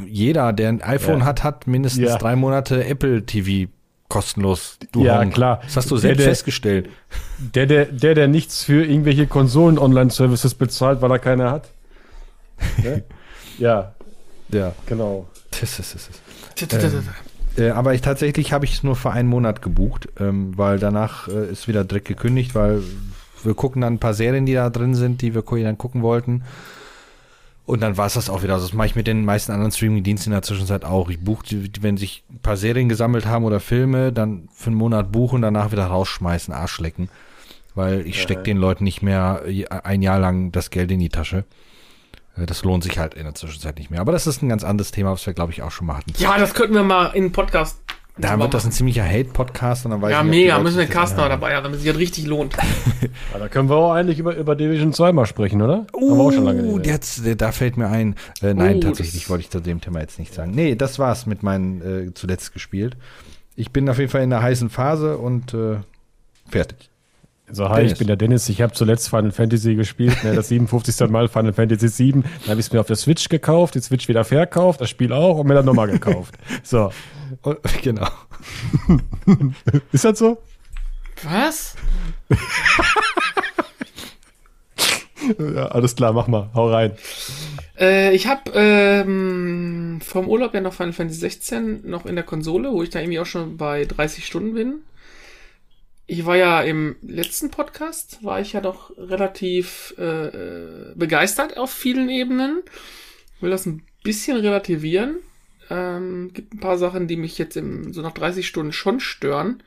jeder, 0.07 0.53
der 0.53 0.69
ein 0.69 0.83
iPhone 0.83 1.21
Ja. 1.21 1.25
hat, 1.25 1.43
hat 1.45 1.67
mindestens 1.67 2.05
Ja. 2.09 2.17
drei 2.19 2.37
Monate 2.37 2.85
Apple 2.85 3.25
TV 3.27 3.71
kostenlos. 4.09 4.79
Du 4.93 5.05
Ja, 5.05 5.19
Honk. 5.21 5.33
klar. 5.35 5.61
Das 5.65 5.77
hast 5.79 5.91
du 5.91 5.97
selbst 5.97 6.21
der- 6.21 6.29
festgestellt. 6.29 6.91
Der, 7.39 7.65
der, 7.67 7.87
der, 7.87 8.15
der 8.15 8.29
nichts 8.29 8.63
für 8.65 8.85
irgendwelche 8.85 9.27
Konsolen-Online-Services 9.27 10.55
bezahlt, 10.55 11.01
weil 11.01 11.11
er 11.11 11.19
keine 11.19 11.51
hat. 11.51 11.71
Ne? 12.83 13.03
ja, 13.59 13.95
Ja. 14.51 14.75
genau. 14.87 15.27
Das 15.51 15.79
ist, 15.79 15.95
das 15.95 16.09
ist. 16.09 16.21
Äh, 17.57 17.71
aber 17.71 17.95
ich 17.95 18.01
tatsächlich 18.01 18.53
habe 18.53 18.65
ich 18.65 18.75
es 18.75 18.83
nur 18.83 18.97
für 18.97 19.11
einen 19.11 19.29
Monat 19.29 19.63
gebucht, 19.63 20.09
ähm, 20.19 20.57
weil 20.57 20.79
danach 20.79 21.29
äh, 21.29 21.51
ist 21.51 21.69
wieder 21.69 21.85
direkt 21.85 22.09
gekündigt, 22.09 22.55
weil 22.55 22.83
wir 23.45 23.55
gucken 23.55 23.83
dann 23.83 23.95
ein 23.95 23.99
paar 23.99 24.15
Serien, 24.15 24.47
die 24.47 24.55
da 24.55 24.71
drin 24.71 24.95
sind, 24.95 25.21
die 25.23 25.35
wir 25.35 25.43
dann 25.43 25.79
gucken 25.79 26.03
wollten. 26.03 26.43
Und 27.65 27.81
dann 27.81 27.97
war 27.97 28.07
es 28.07 28.15
das 28.15 28.29
auch 28.31 28.43
wieder. 28.43 28.55
Also 28.55 28.67
das 28.67 28.75
mache 28.75 28.89
ich 28.89 28.97
mit 28.97 29.07
den 29.07 29.25
meisten 29.25 29.53
anderen 29.53 29.71
Streaming-Diensten 29.73 30.31
in 30.31 30.33
der 30.35 30.43
Zwischenzeit 30.43 30.85
auch. 30.85 31.11
Ich 31.11 31.21
buche, 31.21 31.45
wenn 31.81 31.97
sich 31.97 32.25
ein 32.31 32.39
paar 32.41 32.57
Serien 32.57 32.89
gesammelt 32.89 33.27
haben 33.27 33.45
oder 33.45 33.61
Filme, 33.61 34.13
dann 34.13 34.49
für 34.53 34.69
einen 34.69 34.77
Monat 34.77 35.13
buchen, 35.13 35.43
danach 35.43 35.71
wieder 35.73 35.87
rausschmeißen, 35.87 36.53
Arschlecken. 36.53 37.09
Weil 37.75 38.07
ich 38.07 38.21
stecke 38.21 38.43
den 38.43 38.59
Leuten 38.59 38.85
nicht 38.85 39.03
mehr 39.03 39.43
je- 39.49 39.69
ein 39.69 40.03
Jahr 40.03 40.19
lang 40.19 40.53
das 40.53 40.71
Geld 40.71 40.91
in 40.91 40.99
die 41.01 41.09
Tasche. 41.09 41.45
Äh, 42.37 42.47
Das 42.47 42.65
lohnt 42.65 42.85
sich 42.85 42.99
halt 42.99 43.15
in 43.15 43.25
der 43.25 43.35
Zwischenzeit 43.35 43.79
nicht 43.79 43.91
mehr. 43.91 44.01
Aber 44.01 44.13
das 44.13 44.27
ist 44.27 44.43
ein 44.43 44.49
ganz 44.49 44.65
anderes 44.65 44.91
Thema, 44.91 45.13
was 45.13 45.25
wir, 45.27 45.33
glaube 45.35 45.53
ich, 45.53 45.63
auch 45.63 45.71
schon 45.71 45.87
mal 45.87 45.97
hatten. 45.99 46.13
Ja, 46.19 46.39
das 46.39 46.55
könnten 46.55 46.75
wir 46.75 46.83
mal 46.83 47.07
in 47.09 47.25
einen 47.25 47.33
Podcast. 47.33 47.79
Da 48.19 48.39
wird 48.39 48.53
das 48.53 48.67
ein 48.67 48.73
ziemlicher 48.73 49.05
Hate-Podcast 49.09 49.87
und 49.87 49.91
dann 49.93 50.03
weiß 50.03 50.13
Ja, 50.13 50.21
ich 50.23 50.29
mega. 50.29 50.59
Müssen 50.59 50.77
wir 50.77 50.87
Carsten 50.87 51.17
mal 51.19 51.31
dabei 51.31 51.57
haben, 51.57 51.65
damit 51.65 51.81
sich 51.81 51.89
das 51.91 51.99
richtig 51.99 52.27
lohnt. 52.27 52.55
Ja, 53.33 53.39
da 53.39 53.49
können 53.49 53.69
wir 53.71 53.77
auch 53.77 53.93
eigentlich 53.95 54.19
über, 54.19 54.37
über 54.37 54.55
Division 54.55 54.93
2 54.93 55.13
mal 55.13 55.25
sprechen, 55.27 55.61
oder? 55.63 55.87
Haben 55.95 56.17
wir 56.17 56.23
auch 56.23 56.31
schon 56.31 56.45
lange 56.45 56.63
Uh, 56.63 56.79
jetzt, 56.79 57.23
da 57.41 57.51
fällt 57.51 57.77
mir 57.79 57.89
ein. 57.89 58.15
Äh, 58.43 58.53
nein, 58.55 58.77
Oh, 58.77 58.81
tatsächlich 58.81 59.29
wollte 59.31 59.41
ich 59.45 59.51
zu 59.51 59.61
dem 59.61 59.81
Thema 59.81 60.01
jetzt 60.01 60.19
nicht 60.19 60.35
sagen. 60.35 60.53
Nee, 60.55 60.75
das 60.77 60.99
war's 60.99 61.25
mit 61.27 61.43
meinen 61.43 61.81
äh, 62.11 62.15
zuletzt 62.15 62.53
gespielt. 62.53 62.97
Ich 63.57 63.71
bin 63.73 63.89
auf 63.89 63.99
jeden 63.99 64.11
Fall 64.11 64.23
in 64.23 64.31
der 64.31 64.43
heißen 64.43 64.69
Phase 64.71 65.17
und 65.19 65.53
äh, 65.55 65.79
fertig. 66.49 66.91
So, 67.55 67.69
hi, 67.69 67.77
Dennis. 67.77 67.93
ich 67.93 67.99
bin 67.99 68.07
der 68.07 68.17
Dennis. 68.17 68.49
Ich 68.49 68.63
habe 68.63 68.73
zuletzt 68.73 69.11
Final 69.11 69.31
Fantasy 69.31 69.75
gespielt, 69.75 70.25
ne, 70.25 70.35
das 70.35 70.49
57. 70.49 71.09
Mal 71.11 71.29
Final 71.29 71.53
Fantasy 71.53 71.89
7. 71.89 72.23
Dann 72.23 72.33
habe 72.49 72.61
ich 72.61 72.67
es 72.67 72.73
mir 72.73 72.81
auf 72.81 72.87
der 72.87 72.97
Switch 72.97 73.29
gekauft, 73.29 73.75
die 73.75 73.81
Switch 73.81 74.09
wieder 74.09 74.25
verkauft, 74.25 74.81
das 74.81 74.89
Spiel 74.89 75.13
auch 75.13 75.37
und 75.39 75.47
mir 75.49 75.55
dann 75.55 75.67
nochmal 75.67 75.89
gekauft. 75.89 76.35
So, 76.63 76.91
Und, 77.43 77.59
genau. 77.83 78.09
ist 79.93 80.05
das 80.05 80.19
so? 80.19 80.39
Was? 81.25 81.77
Ja, 85.39 85.67
alles 85.67 85.95
klar, 85.95 86.13
mach 86.13 86.27
mal, 86.29 86.51
hau 86.55 86.71
rein. 86.71 86.93
Äh, 87.79 88.15
ich 88.15 88.27
habe 88.27 88.51
ähm, 88.55 90.01
vom 90.03 90.29
Urlaub 90.29 90.55
ja 90.55 90.61
noch 90.61 90.73
Final 90.73 90.93
Fantasy 90.93 91.21
16 91.21 91.89
noch 91.89 92.07
in 92.07 92.15
der 92.15 92.25
Konsole, 92.25 92.73
wo 92.73 92.83
ich 92.83 92.91
da 92.91 93.01
irgendwie 93.01 93.21
auch 93.21 93.27
schon 93.27 93.57
bei 93.57 93.85
30 93.85 94.25
Stunden 94.27 94.55
bin. 94.55 94.75
Ich 96.13 96.27
war 96.27 96.37
ja 96.37 96.61
im 96.61 96.97
letzten 97.01 97.51
Podcast, 97.51 98.23
war 98.23 98.39
ich 98.39 98.53
ja 98.53 98.61
doch 98.61 98.95
relativ 98.99 99.95
äh, 99.97 100.27
äh, 100.27 100.95
begeistert 100.95 101.57
auf 101.57 101.73
vielen 101.73 102.11
Ebenen. 102.11 102.63
Will 103.41 103.49
das 103.49 103.65
ein 103.65 103.87
bisschen 104.03 104.37
relativieren. 104.37 105.21
Ähm, 105.71 106.31
gibt 106.35 106.53
ein 106.53 106.61
paar 106.61 106.77
Sachen, 106.77 107.09
die 107.09 107.17
mich 107.17 107.39
jetzt 107.39 107.57
im, 107.57 107.95
so 107.95 108.03
nach 108.03 108.13
30 108.13 108.47
Stunden 108.47 108.75
schon 108.75 109.01
stören. 109.01 109.63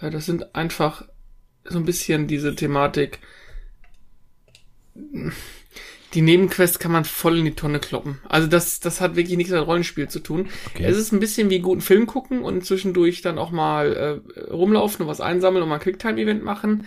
Äh, 0.00 0.10
das 0.10 0.26
sind 0.26 0.52
einfach 0.56 1.06
so 1.62 1.78
ein 1.78 1.84
bisschen 1.84 2.26
diese 2.26 2.56
Thematik, 2.56 3.20
die 6.14 6.22
Nebenquest 6.22 6.80
kann 6.80 6.92
man 6.92 7.04
voll 7.04 7.38
in 7.38 7.44
die 7.44 7.54
Tonne 7.54 7.80
kloppen. 7.80 8.18
Also 8.28 8.46
das, 8.46 8.80
das 8.80 9.00
hat 9.00 9.16
wirklich 9.16 9.36
nichts 9.36 9.52
mit 9.52 9.66
Rollenspiel 9.66 10.08
zu 10.08 10.20
tun. 10.20 10.48
Okay. 10.74 10.84
Es 10.84 10.96
ist 10.96 11.12
ein 11.12 11.20
bisschen 11.20 11.50
wie 11.50 11.58
guten 11.58 11.80
Film 11.80 12.06
gucken 12.06 12.42
und 12.42 12.64
zwischendurch 12.64 13.20
dann 13.20 13.38
auch 13.38 13.50
mal 13.50 14.22
äh, 14.36 14.40
rumlaufen 14.50 15.02
und 15.02 15.08
was 15.08 15.20
einsammeln 15.20 15.62
und 15.62 15.68
mal 15.68 15.76
ein 15.76 15.80
Quicktime-Event 15.80 16.42
machen. 16.42 16.86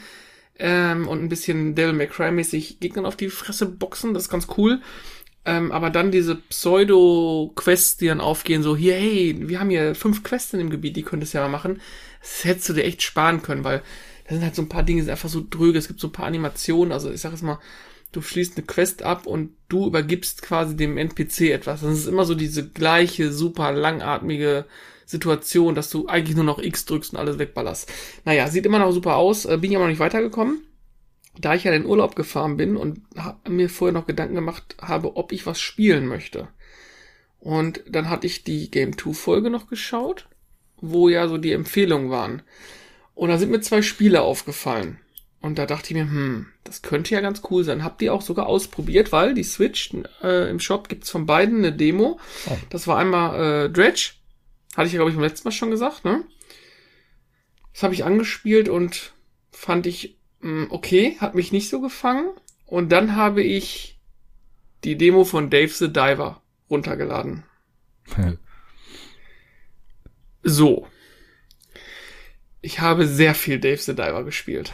Ähm, 0.58 1.08
und 1.08 1.24
ein 1.24 1.30
bisschen 1.30 1.76
Devil 1.76 1.94
May 1.94 2.08
Cry-mäßig 2.08 2.80
Gegnern 2.80 3.06
auf 3.06 3.16
die 3.16 3.30
Fresse 3.30 3.66
boxen, 3.66 4.14
das 4.14 4.24
ist 4.24 4.30
ganz 4.30 4.48
cool. 4.58 4.82
Ähm, 5.44 5.72
aber 5.72 5.90
dann 5.90 6.12
diese 6.12 6.36
Pseudo-Quests, 6.36 7.98
die 7.98 8.08
dann 8.08 8.22
aufgehen, 8.22 8.62
so 8.62 8.76
hier, 8.76 8.94
hey, 8.94 9.36
wir 9.40 9.60
haben 9.60 9.72
hier 9.72 9.96
fünf 9.96 10.24
Quests 10.24 10.54
in 10.54 10.60
dem 10.60 10.70
Gebiet, 10.70 10.96
die 10.96 11.04
könntest 11.04 11.34
du 11.34 11.40
ja 11.40 11.44
mal 11.44 11.50
machen. 11.50 11.82
Das 12.22 12.44
hättest 12.44 12.70
du 12.70 12.74
dir 12.74 12.84
echt 12.84 13.02
sparen 13.02 13.42
können, 13.42 13.64
weil 13.64 13.82
da 14.28 14.36
sind 14.36 14.44
halt 14.44 14.56
so 14.56 14.62
ein 14.62 14.70
paar 14.70 14.84
Dinge, 14.84 15.00
die 15.00 15.06
sind 15.06 15.12
einfach 15.12 15.30
so 15.30 15.44
dröge. 15.48 15.80
Es 15.80 15.88
gibt 15.88 16.00
so 16.00 16.08
ein 16.08 16.12
paar 16.14 16.28
Animationen, 16.28 16.92
also 16.92 17.12
ich 17.12 17.22
sag 17.22 17.32
jetzt 17.32 17.42
mal, 17.42 17.60
du 18.12 18.22
schließt 18.22 18.58
eine 18.58 18.66
Quest 18.66 19.04
ab 19.04 19.26
und 19.26 19.56
du 19.70 19.88
übergibst 19.88 20.42
quasi 20.42 20.76
dem 20.76 20.98
NPC 20.98 21.52
etwas. 21.52 21.82
Das 21.82 21.98
ist 21.98 22.08
immer 22.08 22.26
so 22.26 22.36
diese 22.36 22.68
gleiche, 22.68 23.32
super 23.32 23.72
langatmige 23.72 24.66
Situation, 25.06 25.76
dass 25.76 25.90
du 25.90 26.08
eigentlich 26.08 26.36
nur 26.36 26.46
noch 26.46 26.60
X 26.60 26.86
drückst 26.86 27.14
und 27.14 27.20
alles 27.20 27.38
wegballerst. 27.40 27.92
Naja, 28.26 28.48
sieht 28.48 28.66
immer 28.66 28.80
noch 28.80 28.92
super 28.92 29.18
aus, 29.18 29.46
äh, 29.46 29.58
bin 29.58 29.76
aber 29.76 29.86
noch 29.86 29.90
nicht 29.90 30.00
weitergekommen. 30.00 30.64
Da 31.38 31.56
ich 31.56 31.64
ja 31.64 31.72
in 31.72 31.84
den 31.84 31.90
Urlaub 31.90 32.16
gefahren 32.16 32.58
bin 32.58 32.76
und 32.76 33.02
mir 33.48 33.70
vorher 33.70 33.94
noch 33.94 34.08
Gedanken 34.08 34.36
gemacht 34.36 34.76
habe, 34.82 35.16
ob 35.16 35.32
ich 35.32 35.46
was 35.46 35.62
spielen 35.62 36.08
möchte. 36.08 36.50
Und 37.40 37.84
dann 37.90 38.10
hatte 38.10 38.28
ich 38.28 38.44
die 38.44 38.70
Game 38.70 38.98
2 38.98 39.14
Folge 39.14 39.50
noch 39.50 39.68
geschaut, 39.68 40.28
wo 40.82 41.10
ja 41.10 41.28
so 41.28 41.38
die 41.38 41.54
Empfehlungen 41.54 42.10
waren. 42.10 42.42
Und 43.16 43.30
da 43.30 43.38
sind 43.38 43.52
mir 43.52 43.62
zwei 43.62 43.82
Spiele 43.82 44.22
aufgefallen. 44.22 45.00
Und 45.42 45.58
da 45.58 45.66
dachte 45.66 45.88
ich 45.90 45.94
mir, 45.96 46.04
hm, 46.04 46.48
das 46.64 46.84
könnte 46.84 47.16
ja 47.16 47.22
ganz 47.22 47.42
cool 47.50 47.64
sein. 47.64 47.84
Habt 47.84 48.02
ihr 48.04 48.14
auch 48.14 48.22
sogar 48.22 48.46
ausprobiert, 48.46 49.12
weil 49.12 49.34
die 49.34 49.44
Switch 49.44 49.92
äh, 50.22 50.50
im 50.50 50.60
Shop 50.60 50.88
gibt's 50.88 51.10
von 51.10 51.26
beiden 51.26 51.60
eine 51.60 51.74
Demo. 51.74 52.20
Oh. 52.48 52.58
Das 52.70 52.88
war 52.88 52.98
einmal 52.98 53.66
äh, 53.66 53.70
Dredge. 53.70 54.12
Hatte 54.78 54.88
ich 54.88 54.94
ja, 54.94 54.98
glaube 54.98 55.10
ich, 55.10 55.18
beim 55.18 55.26
letzten 55.26 55.48
Mal 55.48 55.52
schon 55.52 55.72
gesagt, 55.72 56.06
ne? 56.06 56.24
Das 57.74 57.84
habe 57.84 57.94
ich 57.94 58.06
angespielt 58.06 58.70
und 58.70 59.14
fand 59.52 59.88
ich 59.88 60.18
mh, 60.42 60.66
hm, 60.66 60.68
okay, 60.72 61.18
hat 61.20 61.34
mich 61.34 61.52
nicht 61.52 61.70
so 61.70 61.82
gefangen. 61.82 62.30
Und 62.68 62.92
dann 62.92 63.16
habe 63.16 63.42
ich 63.42 64.00
die 64.84 64.98
Demo 64.98 65.24
von 65.24 65.50
Dave 65.50 65.74
the 65.74 65.92
Diver 65.92 66.42
runtergeladen. 66.70 67.44
so 70.44 70.88
ich 72.62 72.80
habe 72.80 73.08
sehr 73.08 73.36
viel 73.36 73.60
Dave 73.60 73.78
the 73.78 73.96
Diver 73.96 74.24
gespielt. 74.24 74.72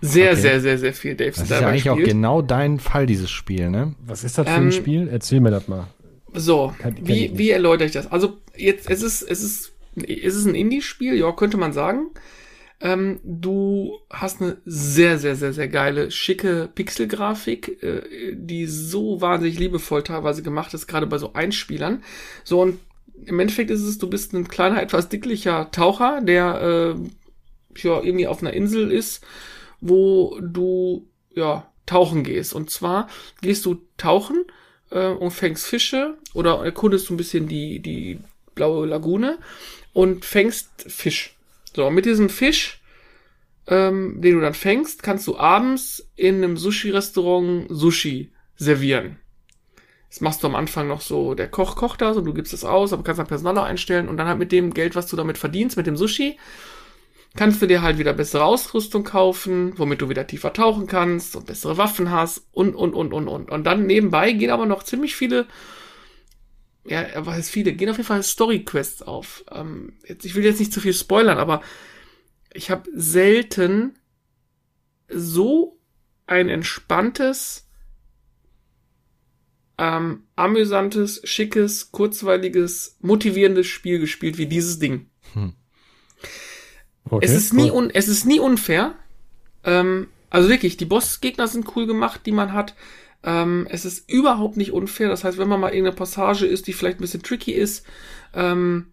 Sehr, 0.00 0.32
okay. 0.32 0.40
sehr, 0.40 0.60
sehr, 0.60 0.78
sehr 0.78 0.94
viel 0.94 1.16
Dave 1.16 1.32
the 1.32 1.42
Diver. 1.42 1.48
Das 1.48 1.50
ist 1.50 1.60
ja 1.60 1.68
eigentlich 1.68 1.84
gespielt. 1.84 2.06
auch 2.06 2.08
genau 2.08 2.42
dein 2.42 2.78
Fall, 2.78 3.06
dieses 3.06 3.30
Spiel, 3.30 3.68
ne? 3.68 3.96
Was 4.06 4.22
ist 4.22 4.38
das 4.38 4.46
für 4.46 4.54
ein 4.54 4.62
ähm, 4.64 4.72
Spiel? 4.72 5.08
Erzähl 5.08 5.40
mir 5.40 5.50
das 5.50 5.66
mal. 5.66 5.88
So, 6.32 6.72
kann, 6.78 6.94
kann 6.94 7.08
wie, 7.08 7.36
wie 7.36 7.50
erläutere 7.50 7.86
ich 7.86 7.92
das? 7.92 8.10
Also, 8.10 8.38
jetzt, 8.56 8.88
es 8.88 9.02
ist, 9.02 9.22
es 9.22 9.42
ist, 9.42 9.72
es 9.96 10.36
ist 10.36 10.46
ein 10.46 10.54
Indie-Spiel, 10.54 11.14
ja, 11.14 11.32
könnte 11.32 11.56
man 11.56 11.72
sagen. 11.72 12.10
Ähm, 12.80 13.18
du 13.24 13.98
hast 14.08 14.40
eine 14.40 14.58
sehr, 14.64 15.18
sehr, 15.18 15.34
sehr, 15.34 15.52
sehr 15.52 15.66
geile, 15.66 16.12
schicke 16.12 16.68
Pixelgrafik, 16.72 17.82
äh, 17.82 18.36
die 18.36 18.66
so 18.66 19.20
wahnsinnig 19.20 19.58
liebevoll 19.58 20.04
teilweise 20.04 20.44
gemacht 20.44 20.74
ist, 20.74 20.86
gerade 20.86 21.08
bei 21.08 21.18
so 21.18 21.32
Einspielern. 21.32 22.04
So, 22.44 22.62
und 22.62 22.78
im 23.24 23.40
Endeffekt 23.40 23.70
ist 23.70 23.82
es, 23.82 23.98
du 23.98 24.08
bist 24.08 24.32
ein 24.32 24.48
kleiner, 24.48 24.82
etwas 24.82 25.08
dicklicher 25.08 25.70
Taucher, 25.70 26.20
der 26.20 26.94
äh, 26.96 27.80
ja 27.82 28.02
irgendwie 28.02 28.26
auf 28.26 28.40
einer 28.40 28.52
Insel 28.52 28.90
ist, 28.90 29.24
wo 29.80 30.38
du 30.40 31.08
ja 31.34 31.70
tauchen 31.86 32.24
gehst. 32.24 32.54
Und 32.54 32.70
zwar 32.70 33.08
gehst 33.40 33.64
du 33.66 33.82
tauchen 33.96 34.44
äh, 34.90 35.08
und 35.08 35.30
fängst 35.30 35.66
Fische 35.66 36.16
oder 36.34 36.64
erkundest 36.64 37.08
du 37.08 37.14
ein 37.14 37.18
bisschen 37.18 37.48
die 37.48 37.80
die 37.80 38.18
blaue 38.54 38.86
Lagune 38.86 39.38
und 39.92 40.24
fängst 40.24 40.68
Fisch. 40.88 41.36
So 41.74 41.90
mit 41.90 42.06
diesem 42.06 42.28
Fisch, 42.28 42.80
ähm, 43.66 44.20
den 44.20 44.34
du 44.34 44.40
dann 44.40 44.54
fängst, 44.54 45.02
kannst 45.02 45.26
du 45.26 45.38
abends 45.38 46.08
in 46.16 46.36
einem 46.36 46.56
Sushi-Restaurant 46.56 47.66
Sushi 47.68 48.32
servieren. 48.56 49.18
Das 50.08 50.20
machst 50.20 50.42
du 50.42 50.46
am 50.46 50.54
Anfang 50.54 50.88
noch 50.88 51.02
so, 51.02 51.34
der 51.34 51.48
Koch 51.48 51.76
kocht 51.76 52.00
das 52.00 52.16
und 52.16 52.24
du 52.24 52.32
gibst 52.32 52.54
es 52.54 52.64
aus, 52.64 52.92
aber 52.92 53.02
kannst 53.02 53.18
dann 53.18 53.26
Personal 53.26 53.58
einstellen 53.58 54.08
und 54.08 54.16
dann 54.16 54.26
halt 54.26 54.38
mit 54.38 54.52
dem 54.52 54.72
Geld, 54.72 54.94
was 54.96 55.06
du 55.06 55.16
damit 55.16 55.36
verdienst, 55.36 55.76
mit 55.76 55.86
dem 55.86 55.96
Sushi, 55.96 56.38
kannst 57.36 57.60
du 57.60 57.66
dir 57.66 57.82
halt 57.82 57.98
wieder 57.98 58.14
bessere 58.14 58.44
Ausrüstung 58.44 59.04
kaufen, 59.04 59.74
womit 59.76 60.00
du 60.00 60.08
wieder 60.08 60.26
tiefer 60.26 60.52
tauchen 60.52 60.86
kannst 60.86 61.36
und 61.36 61.46
bessere 61.46 61.76
Waffen 61.76 62.10
hast 62.10 62.46
und, 62.52 62.74
und, 62.74 62.94
und, 62.94 63.12
und, 63.12 63.28
und. 63.28 63.50
Und 63.50 63.64
dann 63.64 63.86
nebenbei 63.86 64.32
gehen 64.32 64.50
aber 64.50 64.66
noch 64.66 64.82
ziemlich 64.82 65.14
viele, 65.14 65.46
ja, 66.84 67.04
was 67.16 67.36
heißt 67.36 67.50
viele, 67.50 67.74
gehen 67.74 67.90
auf 67.90 67.98
jeden 67.98 68.06
Fall 68.06 68.22
Story-Quests 68.22 69.02
auf. 69.02 69.44
Ähm, 69.52 69.98
jetzt, 70.06 70.24
ich 70.24 70.34
will 70.34 70.44
jetzt 70.44 70.58
nicht 70.58 70.72
zu 70.72 70.80
viel 70.80 70.94
spoilern, 70.94 71.38
aber 71.38 71.60
ich 72.52 72.70
habe 72.70 72.90
selten 72.94 73.98
so 75.08 75.78
ein 76.26 76.48
entspanntes, 76.48 77.67
ähm, 79.78 80.24
amüsantes, 80.34 81.20
schickes, 81.24 81.92
kurzweiliges, 81.92 82.96
motivierendes 83.00 83.66
Spiel 83.66 84.00
gespielt 84.00 84.36
wie 84.36 84.46
dieses 84.46 84.78
Ding. 84.78 85.06
Hm. 85.34 85.52
Okay, 87.04 87.24
es 87.24 87.32
ist 87.32 87.52
cool. 87.52 87.62
nie 87.62 87.70
un 87.70 87.90
es 87.90 88.08
ist 88.08 88.26
nie 88.26 88.40
unfair. 88.40 88.94
Ähm, 89.64 90.08
also 90.30 90.48
wirklich, 90.48 90.76
die 90.76 90.84
Bossgegner 90.84 91.48
sind 91.48 91.74
cool 91.76 91.86
gemacht, 91.86 92.22
die 92.26 92.32
man 92.32 92.52
hat. 92.52 92.74
Ähm, 93.22 93.66
es 93.70 93.84
ist 93.84 94.10
überhaupt 94.10 94.56
nicht 94.56 94.72
unfair. 94.72 95.08
Das 95.08 95.24
heißt, 95.24 95.38
wenn 95.38 95.48
man 95.48 95.60
mal 95.60 95.72
irgendeine 95.72 95.96
Passage 95.96 96.44
ist, 96.44 96.66
die 96.66 96.72
vielleicht 96.72 96.98
ein 96.98 97.02
bisschen 97.02 97.22
tricky 97.22 97.52
ist, 97.52 97.86
ähm, 98.34 98.88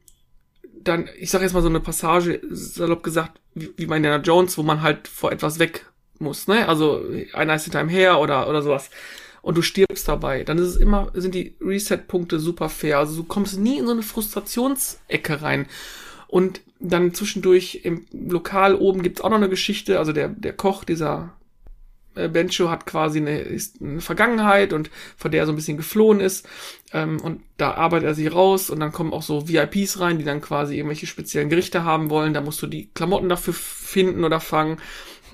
dann, 0.79 1.09
ich 1.19 1.31
sag 1.31 1.41
jetzt 1.41 1.53
mal 1.53 1.61
so 1.61 1.67
eine 1.67 1.79
Passage, 1.79 2.41
salopp 2.49 3.03
gesagt, 3.03 3.41
wie, 3.55 3.71
wie 3.75 3.87
bei 3.87 3.97
Indiana 3.97 4.23
Jones, 4.23 4.57
wo 4.57 4.63
man 4.63 4.81
halt 4.81 5.07
vor 5.07 5.31
etwas 5.31 5.59
weg 5.59 5.87
muss, 6.19 6.47
ne? 6.47 6.67
Also 6.69 7.03
einer 7.33 7.55
ist 7.55 7.63
hinter 7.63 7.79
einem 7.79 7.89
her 7.89 8.19
oder, 8.19 8.47
oder 8.47 8.61
sowas 8.61 8.89
und 9.45 9.55
du 9.55 9.61
stirbst 9.61 10.07
dabei, 10.07 10.43
dann 10.43 10.57
ist 10.57 10.69
es 10.69 10.75
immer, 10.75 11.11
sind 11.13 11.35
die 11.35 11.55
Reset-Punkte 11.61 12.39
super 12.39 12.67
fair. 12.67 12.97
Also 12.97 13.15
du 13.15 13.23
kommst 13.25 13.59
nie 13.59 13.77
in 13.77 13.85
so 13.85 13.91
eine 13.91 14.01
Frustrationsecke 14.01 15.43
rein. 15.43 15.67
Und 16.27 16.61
dann 16.79 17.13
zwischendurch 17.13 17.81
im 17.83 18.07
Lokal 18.11 18.73
oben 18.73 19.03
gibt's 19.03 19.21
auch 19.21 19.29
noch 19.29 19.37
eine 19.37 19.47
Geschichte, 19.47 19.99
also 19.99 20.13
der, 20.13 20.29
der 20.29 20.53
Koch, 20.53 20.83
dieser 20.83 21.33
äh, 22.15 22.27
Bencho 22.27 22.71
hat 22.71 22.87
quasi 22.87 23.19
eine, 23.19 23.45
eine 23.81 24.01
Vergangenheit 24.01 24.73
und 24.73 24.89
von 25.15 25.29
der 25.29 25.41
er 25.41 25.45
so 25.45 25.51
ein 25.51 25.57
bisschen 25.57 25.77
geflohen 25.77 26.21
ist. 26.21 26.49
Ähm, 26.91 27.21
und 27.21 27.43
da 27.57 27.75
arbeitet 27.75 28.07
er 28.07 28.15
sich 28.15 28.33
raus 28.33 28.71
und 28.71 28.79
dann 28.79 28.91
kommen 28.91 29.13
auch 29.13 29.21
so 29.21 29.47
VIPs 29.47 29.99
rein, 29.99 30.17
die 30.17 30.25
dann 30.25 30.41
quasi 30.41 30.75
irgendwelche 30.75 31.05
speziellen 31.05 31.49
Gerichte 31.49 31.83
haben 31.83 32.09
wollen. 32.09 32.33
Da 32.33 32.41
musst 32.41 32.63
du 32.63 32.67
die 32.67 32.89
Klamotten 32.95 33.29
dafür 33.29 33.53
finden 33.53 34.23
oder 34.23 34.39
fangen, 34.39 34.77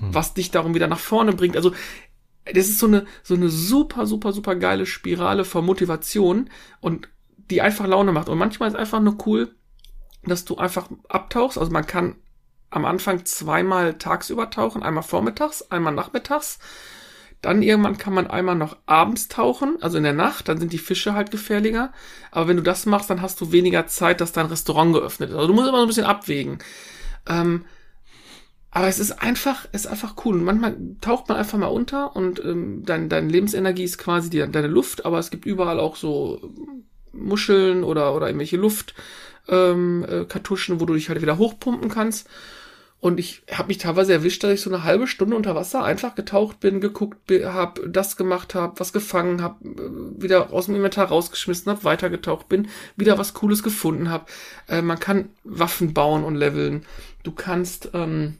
hm. 0.00 0.12
was 0.12 0.34
dich 0.34 0.50
darum 0.50 0.74
wieder 0.74 0.86
nach 0.86 1.00
vorne 1.00 1.32
bringt. 1.32 1.56
Also 1.56 1.72
das 2.44 2.68
ist 2.68 2.78
so 2.78 2.86
eine, 2.86 3.06
so 3.22 3.34
eine 3.34 3.48
super, 3.48 4.06
super, 4.06 4.32
super 4.32 4.56
geile 4.56 4.86
Spirale 4.86 5.44
von 5.44 5.64
Motivation 5.64 6.50
und 6.80 7.08
die 7.50 7.60
einfach 7.60 7.86
Laune 7.86 8.12
macht. 8.12 8.28
Und 8.28 8.38
manchmal 8.38 8.68
ist 8.68 8.76
einfach 8.76 9.00
nur 9.00 9.16
cool, 9.26 9.54
dass 10.24 10.44
du 10.44 10.56
einfach 10.56 10.88
abtauchst. 11.08 11.58
Also 11.58 11.70
man 11.70 11.86
kann 11.86 12.16
am 12.70 12.84
Anfang 12.84 13.24
zweimal 13.24 13.94
tagsüber 13.94 14.50
tauchen, 14.50 14.82
einmal 14.82 15.02
vormittags, 15.02 15.62
einmal 15.70 15.92
nachmittags. 15.92 16.58
Dann 17.42 17.62
irgendwann 17.62 17.98
kann 17.98 18.14
man 18.14 18.28
einmal 18.28 18.54
noch 18.54 18.76
abends 18.86 19.26
tauchen, 19.26 19.76
also 19.80 19.98
in 19.98 20.04
der 20.04 20.12
Nacht, 20.12 20.48
dann 20.48 20.58
sind 20.58 20.72
die 20.72 20.78
Fische 20.78 21.12
halt 21.12 21.32
gefährlicher. 21.32 21.92
Aber 22.30 22.46
wenn 22.46 22.56
du 22.56 22.62
das 22.62 22.86
machst, 22.86 23.10
dann 23.10 23.20
hast 23.20 23.40
du 23.40 23.50
weniger 23.50 23.88
Zeit, 23.88 24.20
dass 24.20 24.32
dein 24.32 24.46
Restaurant 24.46 24.94
geöffnet 24.94 25.30
ist. 25.30 25.36
Also 25.36 25.48
du 25.48 25.54
musst 25.54 25.68
immer 25.68 25.78
so 25.78 25.84
ein 25.84 25.88
bisschen 25.88 26.06
abwägen. 26.06 26.58
Ähm, 27.28 27.64
aber 28.74 28.88
es 28.88 28.98
ist 28.98 29.22
einfach, 29.22 29.66
es 29.72 29.84
ist 29.84 29.90
einfach 29.90 30.14
cool. 30.24 30.36
Und 30.36 30.44
manchmal 30.44 30.74
taucht 31.02 31.28
man 31.28 31.36
einfach 31.36 31.58
mal 31.58 31.66
unter 31.66 32.16
und 32.16 32.42
ähm, 32.42 32.82
dein, 32.84 33.10
deine 33.10 33.28
Lebensenergie 33.28 33.84
ist 33.84 33.98
quasi 33.98 34.30
die, 34.30 34.38
deine 34.38 34.66
Luft, 34.66 35.04
aber 35.04 35.18
es 35.18 35.30
gibt 35.30 35.44
überall 35.44 35.78
auch 35.78 35.96
so 35.96 36.40
Muscheln 37.12 37.84
oder, 37.84 38.16
oder 38.16 38.28
irgendwelche 38.28 38.56
Luftkartuschen, 38.56 40.74
ähm, 40.74 40.78
äh, 40.78 40.80
wo 40.80 40.86
du 40.86 40.94
dich 40.94 41.10
halt 41.10 41.20
wieder 41.20 41.36
hochpumpen 41.36 41.90
kannst. 41.90 42.30
Und 42.98 43.18
ich 43.18 43.42
habe 43.52 43.68
mich 43.68 43.78
teilweise 43.78 44.12
erwischt, 44.12 44.44
dass 44.44 44.52
ich 44.52 44.60
so 44.60 44.70
eine 44.70 44.84
halbe 44.84 45.08
Stunde 45.08 45.36
unter 45.36 45.56
Wasser 45.56 45.82
einfach 45.82 46.14
getaucht 46.14 46.60
bin, 46.60 46.80
geguckt 46.80 47.18
habe, 47.44 47.90
das 47.90 48.16
gemacht 48.16 48.54
habe, 48.54 48.78
was 48.78 48.92
gefangen 48.94 49.42
habe, 49.42 49.68
äh, 49.68 50.22
wieder 50.22 50.50
aus 50.50 50.66
dem 50.66 50.76
Inventar 50.76 51.08
rausgeschmissen 51.08 51.70
habe, 51.70 51.84
weitergetaucht 51.84 52.48
bin, 52.48 52.68
wieder 52.96 53.18
was 53.18 53.34
Cooles 53.34 53.62
gefunden 53.62 54.08
habe. 54.08 54.24
Äh, 54.66 54.80
man 54.80 54.98
kann 54.98 55.28
Waffen 55.44 55.92
bauen 55.92 56.24
und 56.24 56.36
leveln. 56.36 56.86
Du 57.22 57.32
kannst 57.32 57.90
ähm, 57.92 58.38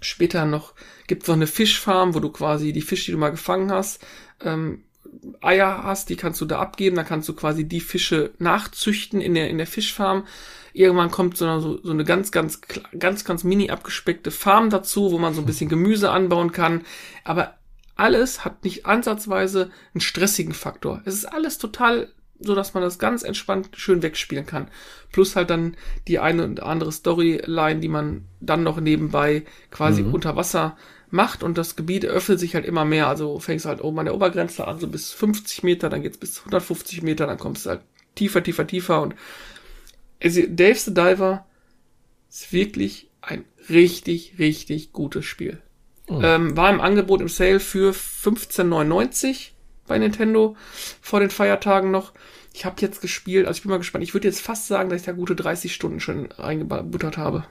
Später 0.00 0.44
noch 0.44 0.74
gibt 1.06 1.22
es 1.22 1.28
noch 1.28 1.36
eine 1.36 1.46
Fischfarm, 1.46 2.14
wo 2.14 2.20
du 2.20 2.30
quasi 2.30 2.72
die 2.72 2.82
Fische, 2.82 3.06
die 3.06 3.12
du 3.12 3.18
mal 3.18 3.30
gefangen 3.30 3.70
hast, 3.72 4.04
ähm, 4.42 4.82
Eier 5.40 5.82
hast, 5.82 6.08
die 6.08 6.16
kannst 6.16 6.40
du 6.40 6.44
da 6.44 6.58
abgeben, 6.58 6.96
dann 6.96 7.06
kannst 7.06 7.28
du 7.28 7.34
quasi 7.34 7.66
die 7.66 7.80
Fische 7.80 8.32
nachzüchten 8.38 9.20
in 9.20 9.34
der, 9.34 9.48
in 9.48 9.58
der 9.58 9.66
Fischfarm. 9.66 10.26
Irgendwann 10.72 11.10
kommt 11.10 11.36
so 11.36 11.46
eine, 11.46 11.60
so 11.60 11.90
eine 11.90 12.04
ganz, 12.04 12.32
ganz, 12.32 12.60
ganz, 12.98 13.24
ganz 13.24 13.44
mini 13.44 13.70
abgespeckte 13.70 14.30
Farm 14.30 14.68
dazu, 14.68 15.10
wo 15.10 15.18
man 15.18 15.32
so 15.32 15.40
ein 15.40 15.46
bisschen 15.46 15.70
Gemüse 15.70 16.10
anbauen 16.10 16.52
kann. 16.52 16.82
Aber 17.24 17.54
alles 17.94 18.44
hat 18.44 18.62
nicht 18.64 18.84
ansatzweise 18.84 19.70
einen 19.94 20.02
stressigen 20.02 20.52
Faktor. 20.52 21.00
Es 21.06 21.14
ist 21.14 21.24
alles 21.24 21.58
total 21.58 22.12
so 22.38 22.54
dass 22.54 22.74
man 22.74 22.82
das 22.82 22.98
ganz 22.98 23.22
entspannt 23.22 23.70
schön 23.76 24.02
wegspielen 24.02 24.46
kann. 24.46 24.68
Plus 25.12 25.36
halt 25.36 25.50
dann 25.50 25.76
die 26.08 26.18
eine 26.18 26.44
und 26.44 26.62
andere 26.62 26.92
Storyline, 26.92 27.80
die 27.80 27.88
man 27.88 28.24
dann 28.40 28.62
noch 28.62 28.80
nebenbei 28.80 29.44
quasi 29.70 30.02
mhm. 30.02 30.14
unter 30.14 30.36
Wasser 30.36 30.76
macht 31.10 31.42
und 31.42 31.56
das 31.56 31.76
Gebiet 31.76 32.04
öffnet 32.04 32.40
sich 32.40 32.54
halt 32.54 32.64
immer 32.64 32.84
mehr. 32.84 33.08
Also 33.08 33.38
fängst 33.38 33.66
halt 33.66 33.82
oben 33.82 34.00
an 34.00 34.06
der 34.06 34.14
Obergrenze 34.14 34.66
an, 34.66 34.78
so 34.78 34.88
bis 34.88 35.12
50 35.12 35.62
Meter, 35.62 35.88
dann 35.88 36.02
geht's 36.02 36.18
bis 36.18 36.38
150 36.38 37.02
Meter, 37.02 37.26
dann 37.26 37.38
kommst 37.38 37.66
du 37.66 37.70
halt 37.70 37.80
tiefer, 38.14 38.42
tiefer, 38.42 38.66
tiefer 38.66 39.02
und 39.02 39.14
also 40.22 40.42
Dave 40.48 40.78
the 40.78 40.94
Diver 40.94 41.46
ist 42.30 42.52
wirklich 42.52 43.10
ein 43.20 43.44
richtig, 43.68 44.34
richtig 44.38 44.92
gutes 44.92 45.24
Spiel. 45.24 45.60
Oh. 46.08 46.20
Ähm, 46.22 46.56
war 46.56 46.70
im 46.70 46.80
Angebot 46.80 47.20
im 47.20 47.28
Sale 47.28 47.60
für 47.60 47.92
15,99 47.92 49.50
bei 49.86 49.98
Nintendo 49.98 50.56
vor 51.00 51.20
den 51.20 51.30
Feiertagen 51.30 51.90
noch. 51.90 52.12
Ich 52.52 52.64
habe 52.64 52.80
jetzt 52.80 53.00
gespielt, 53.00 53.46
also 53.46 53.58
ich 53.58 53.62
bin 53.62 53.70
mal 53.70 53.78
gespannt. 53.78 54.04
Ich 54.04 54.14
würde 54.14 54.28
jetzt 54.28 54.40
fast 54.40 54.66
sagen, 54.66 54.88
dass 54.88 55.00
ich 55.00 55.06
da 55.06 55.12
gute 55.12 55.36
30 55.36 55.74
Stunden 55.74 56.00
schon 56.00 56.32
reingebuttert 56.32 57.18
habe. 57.18 57.44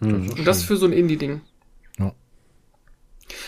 Hm, 0.00 0.28
das 0.28 0.38
Und 0.38 0.44
das 0.44 0.62
für 0.62 0.76
so 0.76 0.86
ein 0.86 0.92
Indie-Ding. 0.92 1.40
Ja. 1.98 2.14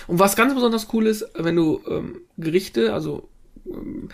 Und 0.07 0.18
was 0.18 0.37
ganz 0.37 0.55
besonders 0.55 0.88
cool 0.92 1.07
ist, 1.07 1.27
wenn 1.35 1.57
du 1.57 1.81
ähm, 1.88 2.22
Gerichte, 2.37 2.92
also 2.92 3.29
ähm, 3.66 4.09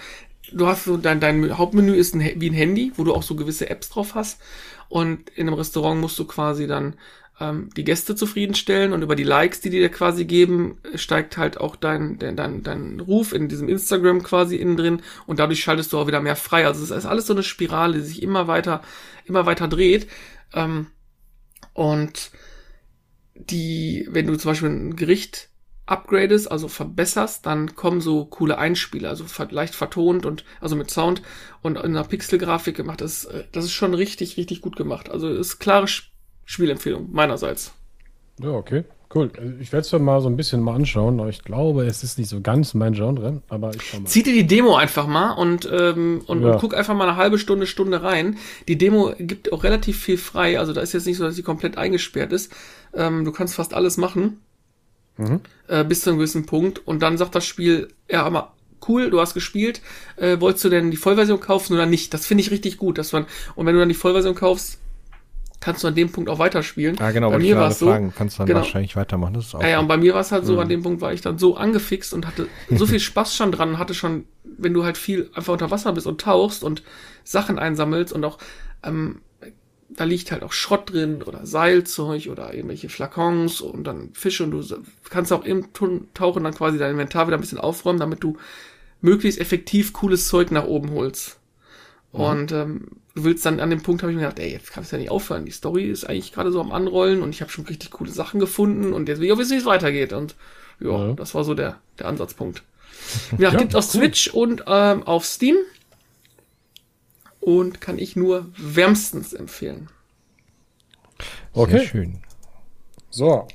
du 0.52 0.66
hast 0.66 0.84
so 0.84 0.96
dein, 0.96 1.20
dein 1.20 1.56
Hauptmenü 1.56 1.94
ist 1.94 2.14
ein, 2.14 2.40
wie 2.40 2.50
ein 2.50 2.54
Handy, 2.54 2.92
wo 2.96 3.04
du 3.04 3.14
auch 3.14 3.22
so 3.22 3.34
gewisse 3.34 3.70
Apps 3.70 3.88
drauf 3.88 4.14
hast. 4.14 4.40
Und 4.88 5.30
in 5.30 5.48
einem 5.48 5.56
Restaurant 5.56 6.00
musst 6.00 6.18
du 6.18 6.26
quasi 6.26 6.66
dann 6.66 6.94
ähm, 7.40 7.70
die 7.76 7.84
Gäste 7.84 8.14
zufriedenstellen 8.14 8.92
und 8.92 9.02
über 9.02 9.16
die 9.16 9.24
Likes, 9.24 9.60
die 9.60 9.70
die 9.70 9.80
dir 9.80 9.88
quasi 9.88 10.24
geben, 10.24 10.78
steigt 10.94 11.36
halt 11.36 11.58
auch 11.58 11.76
dein, 11.76 12.18
dein, 12.18 12.36
dein, 12.36 12.62
dein 12.62 13.00
Ruf 13.00 13.32
in 13.32 13.48
diesem 13.48 13.68
Instagram 13.68 14.22
quasi 14.22 14.56
innen 14.56 14.76
drin 14.76 15.02
und 15.26 15.38
dadurch 15.38 15.62
schaltest 15.62 15.92
du 15.92 15.98
auch 15.98 16.06
wieder 16.06 16.20
mehr 16.20 16.36
frei. 16.36 16.66
Also 16.66 16.82
es 16.84 16.90
ist 16.90 17.06
alles 17.06 17.26
so 17.26 17.32
eine 17.32 17.42
Spirale, 17.42 17.94
die 17.94 18.04
sich 18.04 18.22
immer 18.22 18.46
weiter, 18.46 18.82
immer 19.24 19.46
weiter 19.46 19.68
dreht. 19.68 20.08
Ähm, 20.52 20.86
und 21.72 22.30
die, 23.34 24.06
wenn 24.10 24.26
du 24.26 24.36
zum 24.36 24.52
Beispiel 24.52 24.68
ein 24.68 24.96
Gericht 24.96 25.48
upgradest, 25.86 26.50
also 26.50 26.68
verbesserst, 26.68 27.44
dann 27.44 27.74
kommen 27.74 28.00
so 28.00 28.24
coole 28.24 28.58
Einspieler, 28.58 29.10
also 29.10 29.24
leicht 29.50 29.74
vertont 29.74 30.24
und 30.24 30.44
also 30.60 30.76
mit 30.76 30.90
Sound 30.90 31.20
und 31.62 31.76
in 31.76 31.82
einer 31.82 32.04
Pixelgrafik 32.04 32.76
gemacht. 32.76 33.00
Das, 33.00 33.24
äh, 33.24 33.44
das 33.52 33.64
ist 33.64 33.72
schon 33.72 33.92
richtig, 33.92 34.36
richtig 34.36 34.60
gut 34.60 34.76
gemacht. 34.76 35.10
Also 35.10 35.28
ist 35.28 35.58
klare 35.58 35.88
Spielempfehlung 36.44 37.10
meinerseits. 37.12 37.72
Ja, 38.40 38.50
okay. 38.50 38.84
Cool. 39.14 39.30
Ich 39.60 39.72
werde 39.72 39.86
es 39.86 39.92
mir 39.92 40.00
mal 40.00 40.20
so 40.20 40.28
ein 40.28 40.36
bisschen 40.36 40.60
mal 40.60 40.74
anschauen, 40.74 41.20
aber 41.20 41.28
ich 41.28 41.44
glaube, 41.44 41.86
es 41.86 42.02
ist 42.02 42.18
nicht 42.18 42.28
so 42.28 42.40
ganz 42.40 42.74
mein 42.74 42.94
Genre, 42.94 43.42
aber 43.48 43.72
ich 43.72 43.82
schau 43.82 44.00
mal. 44.00 44.08
Zieh 44.08 44.24
dir 44.24 44.32
die 44.32 44.46
Demo 44.46 44.74
einfach 44.74 45.06
mal 45.06 45.32
und, 45.32 45.68
ähm, 45.70 46.22
und, 46.26 46.42
ja. 46.42 46.52
und 46.52 46.58
guck 46.58 46.74
einfach 46.74 46.94
mal 46.94 47.08
eine 47.08 47.16
halbe 47.16 47.38
Stunde, 47.38 47.68
Stunde 47.68 48.02
rein. 48.02 48.38
Die 48.66 48.76
Demo 48.76 49.12
gibt 49.18 49.52
auch 49.52 49.62
relativ 49.62 50.00
viel 50.00 50.18
frei, 50.18 50.58
also 50.58 50.72
da 50.72 50.80
ist 50.80 50.94
jetzt 50.94 51.06
nicht 51.06 51.18
so, 51.18 51.24
dass 51.24 51.36
sie 51.36 51.44
komplett 51.44 51.78
eingesperrt 51.78 52.32
ist. 52.32 52.52
Ähm, 52.92 53.24
du 53.24 53.30
kannst 53.30 53.54
fast 53.54 53.72
alles 53.72 53.98
machen. 53.98 54.40
Mhm. 55.16 55.40
Äh, 55.68 55.84
bis 55.84 56.00
zu 56.00 56.10
einem 56.10 56.18
gewissen 56.18 56.46
Punkt. 56.46 56.84
Und 56.84 57.00
dann 57.00 57.16
sagt 57.16 57.36
das 57.36 57.46
Spiel, 57.46 57.88
ja, 58.10 58.24
aber 58.24 58.54
cool, 58.88 59.10
du 59.10 59.20
hast 59.20 59.34
gespielt. 59.34 59.80
Äh, 60.16 60.40
wolltest 60.40 60.64
du 60.64 60.70
denn 60.70 60.90
die 60.90 60.96
Vollversion 60.96 61.38
kaufen 61.38 61.74
oder 61.74 61.86
nicht? 61.86 62.12
Das 62.12 62.26
finde 62.26 62.42
ich 62.42 62.50
richtig 62.50 62.78
gut. 62.78 62.98
Dass 62.98 63.12
man, 63.12 63.26
und 63.54 63.64
wenn 63.64 63.74
du 63.74 63.80
dann 63.80 63.88
die 63.88 63.94
Vollversion 63.94 64.34
kaufst, 64.34 64.80
kannst 65.64 65.82
du 65.82 65.88
an 65.88 65.94
dem 65.94 66.12
Punkt 66.12 66.28
auch 66.28 66.38
weiterspielen. 66.38 67.00
Ah, 67.00 67.10
genau, 67.10 67.30
bei 67.30 67.38
mir 67.38 67.56
war 67.56 67.70
es 67.70 67.78
so, 67.78 67.86
fragen, 67.86 68.12
kannst 68.14 68.36
du 68.36 68.38
dann 68.40 68.48
genau, 68.48 68.60
wahrscheinlich 68.60 68.96
weitermachen. 68.96 69.34
Das 69.34 69.46
ist 69.46 69.54
auch 69.54 69.62
ja, 69.62 69.68
ja, 69.68 69.80
und 69.80 69.88
bei 69.88 69.96
mir 69.96 70.12
war 70.12 70.20
es 70.20 70.30
halt 70.30 70.44
so, 70.44 70.54
mhm. 70.54 70.58
an 70.58 70.68
dem 70.68 70.82
Punkt 70.82 71.00
war 71.00 71.12
ich 71.14 71.22
dann 71.22 71.38
so 71.38 71.56
angefixt 71.56 72.12
und 72.12 72.26
hatte 72.26 72.48
so 72.68 72.86
viel 72.86 73.00
Spaß 73.00 73.34
schon 73.34 73.50
dran, 73.50 73.78
hatte 73.78 73.94
schon, 73.94 74.26
wenn 74.44 74.74
du 74.74 74.84
halt 74.84 74.98
viel 74.98 75.30
einfach 75.34 75.54
unter 75.54 75.70
Wasser 75.70 75.92
bist 75.92 76.06
und 76.06 76.20
tauchst 76.20 76.62
und 76.62 76.82
Sachen 77.24 77.58
einsammelst 77.58 78.12
und 78.12 78.24
auch 78.24 78.38
ähm, 78.82 79.22
da 79.88 80.04
liegt 80.04 80.32
halt 80.32 80.42
auch 80.42 80.52
Schrott 80.52 80.92
drin 80.92 81.22
oder 81.22 81.46
Seilzeug 81.46 82.28
oder 82.30 82.52
irgendwelche 82.52 82.90
Flakons 82.90 83.60
und 83.60 83.84
dann 83.84 84.10
Fische 84.12 84.44
und 84.44 84.50
du 84.50 84.62
kannst 85.08 85.32
auch 85.32 85.44
im 85.44 85.68
Tauchen 85.72 86.44
dann 86.44 86.54
quasi 86.54 86.78
dein 86.78 86.92
Inventar 86.92 87.26
wieder 87.26 87.38
ein 87.38 87.40
bisschen 87.40 87.58
aufräumen, 87.58 88.00
damit 88.00 88.22
du 88.22 88.36
möglichst 89.00 89.40
effektiv 89.40 89.92
cooles 89.92 90.28
Zeug 90.28 90.50
nach 90.50 90.64
oben 90.64 90.90
holst. 90.90 91.38
Mhm. 92.12 92.20
Und 92.20 92.52
ähm, 92.52 92.86
du 93.14 93.24
willst 93.24 93.46
dann 93.46 93.60
an 93.60 93.70
dem 93.70 93.82
Punkt 93.82 94.02
habe 94.02 94.12
ich 94.12 94.16
mir 94.16 94.24
gedacht, 94.24 94.40
ey, 94.40 94.50
jetzt 94.50 94.72
kann 94.72 94.82
es 94.82 94.90
ja 94.90 94.98
nicht 94.98 95.10
aufhören. 95.10 95.44
Die 95.44 95.52
Story 95.52 95.84
ist 95.84 96.04
eigentlich 96.04 96.32
gerade 96.32 96.50
so 96.50 96.60
am 96.60 96.72
Anrollen 96.72 97.22
und 97.22 97.30
ich 97.30 97.40
habe 97.40 97.50
schon 97.50 97.64
richtig 97.66 97.90
coole 97.92 98.10
Sachen 98.10 98.40
gefunden 98.40 98.92
und 98.92 99.08
jetzt 99.08 99.20
will 99.20 99.26
ich 99.26 99.32
auch 99.32 99.38
wissen, 99.38 99.52
wie 99.52 99.60
es 99.60 99.66
weitergeht. 99.66 100.12
Und 100.12 100.34
ja, 100.80 101.08
ja, 101.08 101.12
das 101.12 101.34
war 101.34 101.44
so 101.44 101.54
der, 101.54 101.80
der 101.98 102.06
Ansatzpunkt. 102.06 102.62
Ja, 103.38 103.50
ja 103.50 103.58
gibt 103.58 103.74
auf 103.74 103.92
cool. 103.94 104.00
Switch 104.00 104.28
und 104.28 104.64
ähm, 104.66 105.02
auf 105.02 105.24
Steam 105.26 105.56
und 107.40 107.80
kann 107.80 107.98
ich 107.98 108.16
nur 108.16 108.46
wärmstens 108.56 109.32
empfehlen. 109.32 109.88
Okay. 111.52 111.78
Sehr 111.78 111.86
schön. 111.86 112.22
So. 113.10 113.46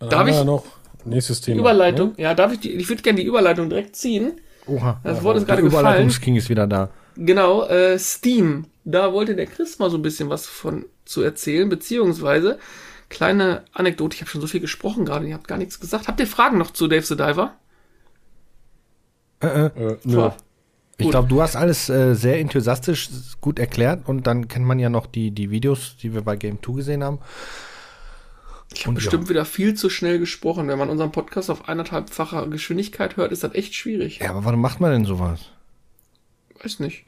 Dann 0.00 0.10
darf 0.10 0.28
ich 0.28 0.44
noch 0.44 0.64
nächstes 1.04 1.40
Thema? 1.40 1.60
Überleitung. 1.60 2.10
Ne? 2.10 2.22
Ja, 2.22 2.34
darf 2.34 2.52
ich 2.52 2.60
die, 2.60 2.72
ich 2.72 2.88
würde 2.88 3.02
gerne 3.02 3.20
die 3.20 3.26
Überleitung 3.26 3.68
direkt 3.68 3.94
ziehen. 3.96 4.40
Oha. 4.66 5.00
Das 5.04 5.22
Wort 5.22 5.36
ist 5.36 5.46
gerade 5.46 5.62
gefallen. 5.62 5.84
Überleitungsking 5.84 6.36
ist 6.36 6.48
wieder 6.48 6.66
da. 6.66 6.90
Genau, 7.16 7.64
äh, 7.66 7.98
Steam. 7.98 8.66
Da 8.84 9.12
wollte 9.12 9.36
der 9.36 9.46
Chris 9.46 9.78
mal 9.78 9.90
so 9.90 9.98
ein 9.98 10.02
bisschen 10.02 10.28
was 10.28 10.46
von 10.46 10.86
zu 11.04 11.22
erzählen, 11.22 11.68
beziehungsweise 11.68 12.58
kleine 13.08 13.64
Anekdote. 13.72 14.14
Ich 14.14 14.20
habe 14.22 14.30
schon 14.30 14.40
so 14.40 14.46
viel 14.46 14.60
gesprochen 14.60 15.04
gerade, 15.04 15.26
ihr 15.26 15.34
habt 15.34 15.46
gar 15.46 15.58
nichts 15.58 15.78
gesagt. 15.78 16.08
Habt 16.08 16.18
ihr 16.18 16.26
Fragen 16.26 16.58
noch 16.58 16.72
zu 16.72 16.88
Dave 16.88 17.04
the 17.04 17.16
Diver? 17.16 17.54
Äh, 19.40 19.46
äh, 19.46 19.66
äh 19.66 19.96
nö. 20.04 20.30
Ich 20.98 21.10
glaube, 21.10 21.28
du 21.28 21.42
hast 21.42 21.56
alles 21.56 21.88
äh, 21.88 22.14
sehr 22.14 22.38
enthusiastisch 22.38 23.08
gut 23.40 23.58
erklärt 23.58 24.08
und 24.08 24.26
dann 24.26 24.46
kennt 24.46 24.66
man 24.66 24.78
ja 24.78 24.88
noch 24.88 25.06
die, 25.06 25.30
die 25.30 25.50
Videos, 25.50 25.96
die 25.96 26.14
wir 26.14 26.22
bei 26.22 26.36
Game 26.36 26.62
2 26.62 26.72
gesehen 26.74 27.02
haben. 27.02 27.18
Ich 28.74 28.86
habe 28.86 28.94
bestimmt 28.94 29.24
ja. 29.24 29.30
wieder 29.30 29.44
viel 29.44 29.74
zu 29.74 29.90
schnell 29.90 30.18
gesprochen. 30.18 30.68
Wenn 30.68 30.78
man 30.78 30.90
unseren 30.90 31.12
Podcast 31.12 31.50
auf 31.50 31.68
eineinhalbfacher 31.68 32.46
Geschwindigkeit 32.46 33.16
hört, 33.16 33.32
ist 33.32 33.42
das 33.42 33.54
echt 33.54 33.74
schwierig. 33.74 34.20
Ja, 34.20 34.30
aber 34.30 34.44
warum 34.44 34.60
macht 34.60 34.80
man 34.80 34.92
denn 34.92 35.04
sowas? 35.04 35.40
Weiß 36.62 36.78
nicht. 36.80 37.04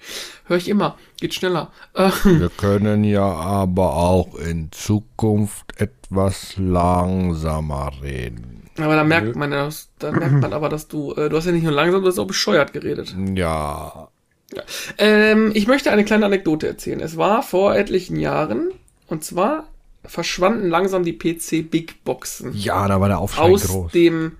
Höre 0.46 0.56
ich 0.56 0.68
immer. 0.68 0.98
Geht 1.20 1.34
schneller. 1.34 1.70
Wir 1.94 2.50
können 2.56 3.04
ja 3.04 3.24
aber 3.24 3.94
auch 3.96 4.34
in 4.34 4.72
Zukunft 4.72 5.80
etwas 5.80 6.54
langsamer 6.56 7.92
reden. 8.02 8.68
Aber 8.78 8.96
da 8.96 9.04
merkt 9.04 9.36
man 9.36 9.52
ja, 9.52 9.68
da 10.00 10.10
merkt 10.10 10.40
man 10.40 10.52
aber, 10.52 10.68
dass 10.68 10.88
du, 10.88 11.12
äh, 11.12 11.28
du 11.28 11.36
hast 11.36 11.46
ja 11.46 11.52
nicht 11.52 11.62
nur 11.62 11.72
langsam, 11.72 12.02
du 12.02 12.08
hast 12.08 12.18
auch 12.18 12.26
bescheuert 12.26 12.72
geredet. 12.72 13.14
Ja. 13.34 14.08
ja. 14.52 14.62
Ähm, 14.98 15.52
ich 15.54 15.68
möchte 15.68 15.92
eine 15.92 16.04
kleine 16.04 16.26
Anekdote 16.26 16.66
erzählen. 16.66 17.00
Es 17.00 17.16
war 17.16 17.44
vor 17.44 17.76
etlichen 17.76 18.16
Jahren, 18.16 18.72
und 19.06 19.22
zwar 19.22 19.68
verschwanden 20.04 20.68
langsam 20.68 21.04
die 21.04 21.12
PC 21.12 21.70
Big 21.70 22.02
Boxen. 22.04 22.52
Ja, 22.54 22.88
da 22.88 23.00
war 23.00 23.08
der 23.08 23.18
Aufschrei 23.18 23.42
aus 23.42 23.68
groß. 23.68 23.84
Aus 23.86 23.92
dem 23.92 24.32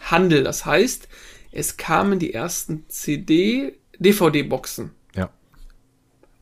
Handel. 0.00 0.42
Das 0.42 0.66
heißt, 0.66 1.08
es 1.52 1.76
kamen 1.76 2.18
die 2.18 2.34
ersten 2.34 2.84
CD, 2.88 3.74
DVD-Boxen. 3.98 4.90
Ja. 5.14 5.30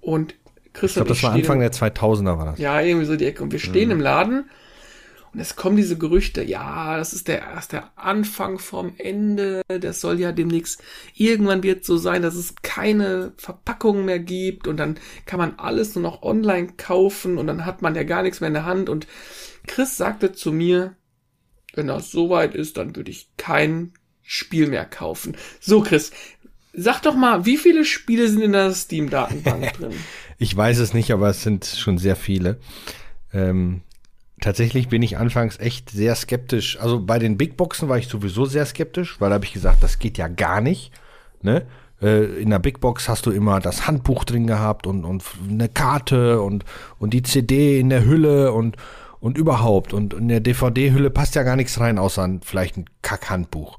Und 0.00 0.34
Chris 0.72 0.92
Ich 0.92 0.94
glaube, 0.96 1.08
das 1.08 1.22
war 1.22 1.32
Anfang 1.32 1.60
der 1.60 1.72
2000er 1.72 2.38
war 2.38 2.46
das. 2.46 2.58
Ja, 2.58 2.80
irgendwie 2.80 3.06
so 3.06 3.16
die 3.16 3.26
Ecke. 3.26 3.42
Und 3.42 3.52
wir 3.52 3.58
stehen 3.58 3.86
mhm. 3.86 3.92
im 3.92 4.00
Laden 4.00 4.44
und 5.34 5.40
es 5.40 5.56
kommen 5.56 5.76
diese 5.76 5.98
Gerüchte, 5.98 6.44
ja, 6.44 6.96
das 6.96 7.12
ist 7.12 7.26
der 7.26 7.40
erst 7.40 7.72
der 7.72 7.90
Anfang 7.96 8.60
vom 8.60 8.94
Ende. 8.98 9.62
Das 9.66 10.00
soll 10.00 10.20
ja 10.20 10.30
demnächst 10.30 10.80
irgendwann 11.14 11.64
wird 11.64 11.84
so 11.84 11.96
sein, 11.96 12.22
dass 12.22 12.36
es 12.36 12.54
keine 12.62 13.32
Verpackungen 13.36 14.04
mehr 14.04 14.20
gibt 14.20 14.68
und 14.68 14.76
dann 14.76 14.96
kann 15.26 15.40
man 15.40 15.58
alles 15.58 15.96
nur 15.96 16.02
noch 16.02 16.22
online 16.22 16.74
kaufen 16.76 17.36
und 17.36 17.48
dann 17.48 17.66
hat 17.66 17.82
man 17.82 17.96
ja 17.96 18.04
gar 18.04 18.22
nichts 18.22 18.40
mehr 18.40 18.48
in 18.48 18.54
der 18.54 18.64
Hand. 18.64 18.88
Und 18.88 19.08
Chris 19.66 19.96
sagte 19.96 20.32
zu 20.32 20.52
mir, 20.52 20.94
wenn 21.74 21.88
das 21.88 22.12
soweit 22.12 22.54
ist, 22.54 22.76
dann 22.76 22.94
würde 22.94 23.10
ich 23.10 23.28
kein 23.36 23.92
Spiel 24.22 24.68
mehr 24.68 24.84
kaufen. 24.84 25.36
So, 25.60 25.80
Chris, 25.80 26.12
sag 26.76 27.00
doch 27.02 27.14
mal, 27.14 27.46
wie 27.46 27.56
viele 27.56 27.84
Spiele 27.84 28.28
sind 28.28 28.42
in 28.42 28.52
der 28.52 28.72
Steam-Datenbank 28.72 29.72
drin? 29.78 29.92
Ich 30.38 30.56
weiß 30.56 30.78
es 30.78 30.94
nicht, 30.94 31.12
aber 31.12 31.28
es 31.28 31.42
sind 31.42 31.64
schon 31.64 31.98
sehr 31.98 32.16
viele. 32.16 32.58
Ähm, 33.32 33.82
Tatsächlich 34.44 34.88
bin 34.88 35.00
ich 35.00 35.16
anfangs 35.16 35.58
echt 35.58 35.88
sehr 35.88 36.14
skeptisch. 36.14 36.78
Also 36.78 37.00
bei 37.00 37.18
den 37.18 37.38
Big 37.38 37.56
Boxen 37.56 37.88
war 37.88 37.96
ich 37.96 38.08
sowieso 38.08 38.44
sehr 38.44 38.66
skeptisch, 38.66 39.18
weil 39.18 39.30
da 39.30 39.36
habe 39.36 39.46
ich 39.46 39.54
gesagt, 39.54 39.82
das 39.82 39.98
geht 39.98 40.18
ja 40.18 40.28
gar 40.28 40.60
nicht. 40.60 40.92
Ne? 41.40 41.66
Äh, 42.02 42.24
in 42.42 42.50
der 42.50 42.58
Big 42.58 42.80
Box 42.80 43.08
hast 43.08 43.24
du 43.24 43.30
immer 43.30 43.60
das 43.60 43.86
Handbuch 43.86 44.24
drin 44.24 44.46
gehabt 44.46 44.86
und, 44.86 45.06
und 45.06 45.24
eine 45.48 45.70
Karte 45.70 46.42
und, 46.42 46.66
und 46.98 47.14
die 47.14 47.22
CD 47.22 47.80
in 47.80 47.88
der 47.88 48.04
Hülle 48.04 48.52
und, 48.52 48.76
und 49.18 49.38
überhaupt. 49.38 49.94
Und 49.94 50.12
in 50.12 50.28
der 50.28 50.40
DVD-Hülle 50.40 51.08
passt 51.08 51.36
ja 51.36 51.42
gar 51.42 51.56
nichts 51.56 51.80
rein, 51.80 51.98
außer 51.98 52.40
vielleicht 52.42 52.76
ein 52.76 52.84
Kack-Handbuch. 53.00 53.78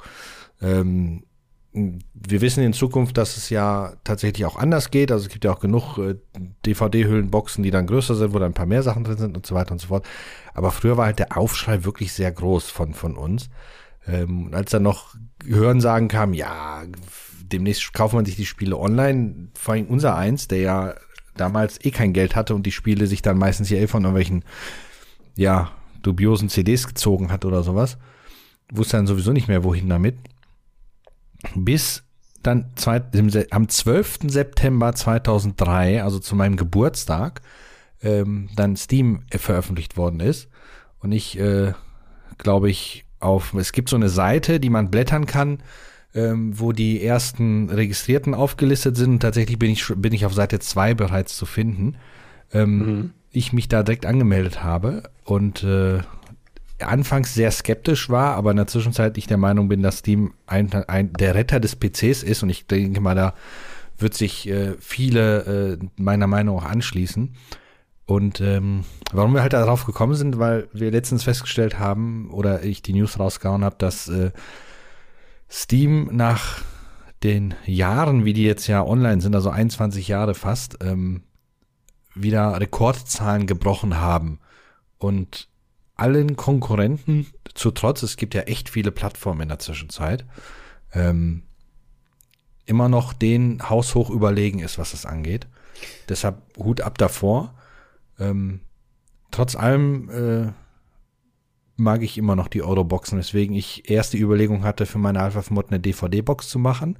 Ähm, 0.64 1.25
wir 1.76 2.42
wissen 2.42 2.64
in 2.64 2.74
Zukunft, 2.74 3.18
dass 3.18 3.38
es 3.38 3.50
ja 3.50 3.94
tatsächlich 4.04 4.46
auch 4.46 4.56
anders 4.56 4.92
geht. 4.92 5.12
Also 5.12 5.26
es 5.26 5.32
gibt 5.32 5.44
ja 5.44 5.52
auch 5.52 5.60
genug 5.60 5.98
äh, 5.98 6.16
DVD-Hüllenboxen, 6.66 7.64
die 7.64 7.72
dann 7.72 7.88
größer 7.88 8.16
sind, 8.16 8.34
wo 8.34 8.40
dann 8.40 8.52
ein 8.52 8.56
paar 8.56 8.66
mehr 8.66 8.84
Sachen 8.84 9.04
drin 9.04 9.18
sind 9.18 9.36
und 9.36 9.46
so 9.46 9.56
weiter 9.56 9.74
und 9.74 9.80
so 9.80 9.88
fort. 9.88 10.06
Aber 10.54 10.72
früher 10.72 10.98
war 10.98 11.06
halt 11.06 11.20
der 11.20 11.38
Aufschrei 11.38 11.84
wirklich 11.84 12.14
sehr 12.14 12.32
groß 12.32 12.70
von, 12.70 12.94
von 12.94 13.18
uns. 13.18 13.50
Ähm, 14.08 14.50
als 14.54 14.72
dann 14.72 14.84
noch 14.84 15.16
Hörensagen 15.46 16.08
kam, 16.08 16.34
ja, 16.34 16.84
demnächst 17.42 17.94
kauft 17.94 18.14
man 18.14 18.26
sich 18.26 18.36
die 18.36 18.46
Spiele 18.46 18.78
online, 18.78 19.50
vor 19.54 19.74
allem 19.74 19.88
unser 19.88 20.16
eins, 20.16 20.48
der 20.48 20.60
ja 20.60 20.94
damals 21.36 21.84
eh 21.84 21.92
kein 21.92 22.14
Geld 22.14 22.36
hatte 22.36 22.56
und 22.56 22.66
die 22.66 22.72
Spiele 22.72 23.08
sich 23.08 23.22
dann 23.22 23.38
meistens 23.38 23.68
hier 23.68 23.82
eh 23.82 23.88
von 23.88 24.04
irgendwelchen, 24.04 24.46
ja, 25.36 25.72
dubiosen 26.02 26.50
CDs 26.50 26.88
gezogen 26.88 27.32
hat 27.32 27.46
oder 27.46 27.64
sowas, 27.64 27.98
wusste 28.72 28.98
dann 28.98 29.08
sowieso 29.08 29.34
nicht 29.34 29.48
mehr, 29.48 29.64
wohin 29.64 29.90
damit 29.90 30.16
bis 31.56 32.04
dann 32.44 32.72
zwei, 32.76 33.02
am 33.52 33.70
12. 33.70 34.20
September 34.28 34.94
2003, 34.94 36.04
also 36.04 36.20
zu 36.20 36.36
meinem 36.36 36.58
Geburtstag, 36.58 37.42
ähm, 38.02 38.50
dann 38.56 38.76
Steam 38.76 39.24
veröffentlicht 39.32 39.98
worden 39.98 40.20
ist. 40.20 40.50
Und 41.00 41.12
ich, 41.12 41.40
äh, 41.40 41.74
glaube 42.38 42.70
ich, 42.70 43.06
auf, 43.20 43.54
es 43.54 43.72
gibt 43.72 43.90
so 43.90 43.96
eine 43.96 44.10
Seite, 44.10 44.60
die 44.60 44.70
man 44.70 44.92
blättern 44.92 45.26
kann, 45.26 45.60
ähm, 46.14 46.60
wo 46.60 46.72
die 46.72 47.04
ersten 47.04 47.70
Registrierten 47.70 48.34
aufgelistet 48.34 48.96
sind. 48.96 49.10
Und 49.12 49.20
tatsächlich 49.20 49.60
bin 49.60 49.72
ich, 49.72 49.88
bin 49.96 50.14
ich 50.14 50.26
auf 50.26 50.34
Seite 50.34 50.60
2 50.60 50.94
bereits 50.94 51.36
zu 51.36 51.46
finden. 51.46 51.98
Ähm, 52.54 52.78
mhm. 52.78 53.14
Ich 53.32 53.52
mich 53.52 53.68
da 53.68 53.84
direkt 53.84 54.06
angemeldet 54.06 54.64
habe 54.64 55.10
und 55.26 55.64
äh, 55.64 56.00
anfangs 56.80 57.34
sehr 57.34 57.52
skeptisch 57.52 58.10
war, 58.10 58.36
aber 58.36 58.52
in 58.52 58.58
der 58.58 58.68
Zwischenzeit 58.68 59.18
ich 59.18 59.28
der 59.28 59.38
Meinung 59.38 59.68
bin, 59.70 59.82
dass 59.82 60.00
Steam 60.00 60.34
ein, 60.46 60.72
ein, 60.88 61.14
der 61.14 61.36
Retter 61.36 61.60
des 61.60 61.76
PCs 61.76 62.24
ist 62.24 62.44
und 62.44 62.50
ich 62.50 62.68
denke 62.68 63.02
mal, 63.02 63.16
da 63.16 63.34
wird 63.98 64.14
sich 64.14 64.50
äh, 64.50 64.76
viele 64.80 65.78
äh, 65.80 65.86
meiner 65.96 66.28
Meinung 66.28 66.58
nach 66.58 66.66
anschließen. 66.66 67.34
Und 68.06 68.40
ähm, 68.40 68.84
warum 69.12 69.34
wir 69.34 69.42
halt 69.42 69.54
darauf 69.54 69.86
gekommen 69.86 70.14
sind, 70.14 70.38
weil 70.38 70.68
wir 70.74 70.92
letztens 70.92 71.24
festgestellt 71.24 71.80
haben 71.80 72.30
oder 72.30 72.64
ich 72.64 72.82
die 72.82 72.94
News 72.94 73.20
rausgehauen 73.20 73.64
habe, 73.64 73.78
dass 73.80 74.08
äh, 74.10 74.32
Steam 75.50 76.10
nach 76.12 76.62
den 77.24 77.56
Jahren, 77.66 78.26
wie 78.26 78.34
die 78.34 78.44
jetzt 78.44 78.68
ja 78.68 78.86
online 78.86 79.22
sind, 79.22 79.34
also 79.34 79.50
21 79.50 80.08
Jahre 80.08 80.36
fast, 80.36 80.78
ähm, 80.84 81.24
wieder 82.14 82.60
Rekordzahlen 82.60 83.48
gebrochen 83.48 84.00
haben. 84.00 84.40
Und 85.00 85.50
allen 85.96 86.36
Konkurrenten 86.36 87.28
zu 87.54 87.72
Trotz, 87.72 88.04
es 88.04 88.18
gibt 88.18 88.34
ja 88.34 88.42
echt 88.42 88.70
viele 88.70 88.92
Plattformen 88.92 89.42
in 89.42 89.50
der 89.50 89.60
Zwischenzeit, 89.60 90.26
ähm, 90.94 91.44
immer 92.66 92.90
noch 92.90 93.14
den 93.14 93.70
haushoch 93.70 94.10
überlegen 94.10 94.60
ist, 94.60 94.78
was 94.78 94.92
das 94.92 95.06
angeht. 95.06 95.48
Deshalb 96.10 96.42
Hut 96.58 96.82
ab 96.82 96.98
davor. 96.98 97.54
Ähm, 98.20 98.62
trotz 99.32 99.56
allem 99.56 100.10
äh, 100.10 100.52
mag 101.76 102.02
ich 102.02 102.18
immer 102.18 102.36
noch 102.36 102.48
die 102.48 102.64
Euroboxen, 102.64 103.20
weswegen 103.20 103.56
ich 103.56 103.90
erst 103.90 104.14
die 104.14 104.20
Überlegung 104.20 104.64
hatte, 104.64 104.86
für 104.86 104.98
meine 104.98 105.20
Alpha 105.20 105.44
Mod 105.50 105.68
eine 105.70 105.80
DVD-Box 105.80 106.50
zu 106.50 106.60
machen. 106.60 107.00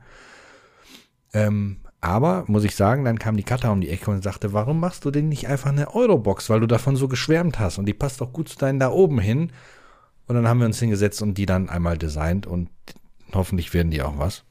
Ähm, 1.34 1.78
aber, 2.06 2.44
muss 2.48 2.64
ich 2.64 2.76
sagen, 2.76 3.04
dann 3.04 3.20
kam 3.20 3.36
die 3.36 3.44
Katha 3.44 3.72
um 3.72 3.82
die 3.82 3.90
Ecke 3.90 4.12
und 4.12 4.24
sagte, 4.24 4.54
warum 4.54 4.80
machst 4.80 5.06
du 5.06 5.12
denn 5.12 5.28
nicht 5.28 5.48
einfach 5.48 5.72
eine 5.72 5.96
Eurobox, 5.96 6.50
weil 6.50 6.60
du 6.60 6.68
davon 6.68 6.96
so 6.96 7.08
geschwärmt 7.08 7.60
hast 7.60 7.80
und 7.80 7.86
die 7.86 7.94
passt 7.94 8.22
doch 8.22 8.32
gut 8.32 8.48
zu 8.48 8.58
deinen 8.58 8.80
da 8.80 8.92
oben 8.92 9.20
hin. 9.20 9.52
Und 10.28 10.36
dann 10.36 10.48
haben 10.48 10.60
wir 10.60 10.66
uns 10.66 10.80
hingesetzt 10.80 11.22
und 11.22 11.38
die 11.38 11.46
dann 11.46 11.68
einmal 11.70 11.98
designt 11.98 12.48
und 12.48 12.70
hoffentlich 13.34 13.74
werden 13.74 13.92
die 13.92 14.02
auch 14.02 14.18
was. 14.18 14.44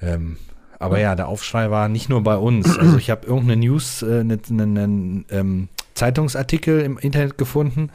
Ähm, 0.00 0.36
aber 0.78 1.00
ja, 1.00 1.14
der 1.14 1.28
Aufschrei 1.28 1.70
war 1.70 1.88
nicht 1.88 2.08
nur 2.08 2.22
bei 2.22 2.36
uns. 2.36 2.78
Also 2.78 2.98
ich 2.98 3.10
habe 3.10 3.26
irgendeine 3.26 3.56
News, 3.56 4.02
äh, 4.02 4.20
einen, 4.20 4.40
einen 4.60 5.24
ähm, 5.30 5.68
Zeitungsartikel 5.94 6.80
im 6.80 6.98
Internet 6.98 7.38
gefunden, 7.38 7.90